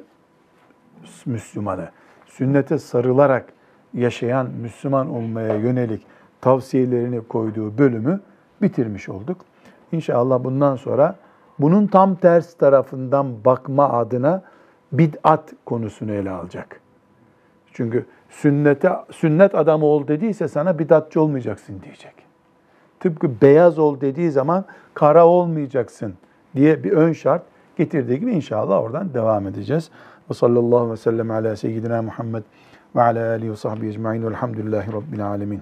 Müslümanı, 1.27 1.89
sünnete 2.27 2.79
sarılarak 2.79 3.53
yaşayan 3.95 4.51
Müslüman 4.51 5.11
olmaya 5.11 5.55
yönelik 5.55 6.03
tavsiyelerini 6.41 7.21
koyduğu 7.21 7.79
bölümü 7.79 8.21
bitirmiş 8.63 9.09
olduk. 9.09 9.37
İnşallah 9.93 10.45
bundan 10.45 10.77
sonra 10.77 11.17
bunun 11.59 11.87
tam 11.87 12.15
ters 12.15 12.55
tarafından 12.55 13.45
bakma 13.45 13.89
adına 13.89 14.43
bid'at 14.93 15.53
konusunu 15.65 16.13
ele 16.13 16.31
alacak. 16.31 16.81
Çünkü 17.73 18.07
sünnete 18.31 18.91
sünnet 19.11 19.55
adamı 19.55 19.85
ol 19.85 20.09
dediyse 20.09 20.49
sana 20.49 20.79
bid'atçı 20.79 21.21
olmayacaksın 21.21 21.83
diyecek. 21.83 22.15
Tıpkı 23.01 23.41
beyaz 23.43 23.79
ol 23.79 24.01
dediği 24.01 24.31
zaman 24.31 24.65
kara 24.95 25.27
olmayacaksın 25.27 26.15
diye 26.55 26.85
bir 26.85 26.93
ön 26.93 27.13
şart 27.13 27.43
getirdiği 27.77 28.21
gibi 28.21 28.33
inşallah 28.33 28.83
oradan 28.83 29.15
devam 29.15 29.47
edeceğiz. 29.47 29.91
Ve 30.31 30.35
sallallahu 30.35 30.93
ve 30.93 30.97
sellem 30.97 31.31
ala 31.31 31.57
seyyidina 31.57 32.03
Muhammed 32.03 32.43
ve 32.97 33.03
ala 33.03 33.31
alihi 33.31 33.51
ve 33.51 33.57
sahbihi 33.57 33.91
ecma'in 33.91 34.27
velhamdülillahi 34.27 34.93
rabbil 34.93 35.27
alemin. 35.27 35.61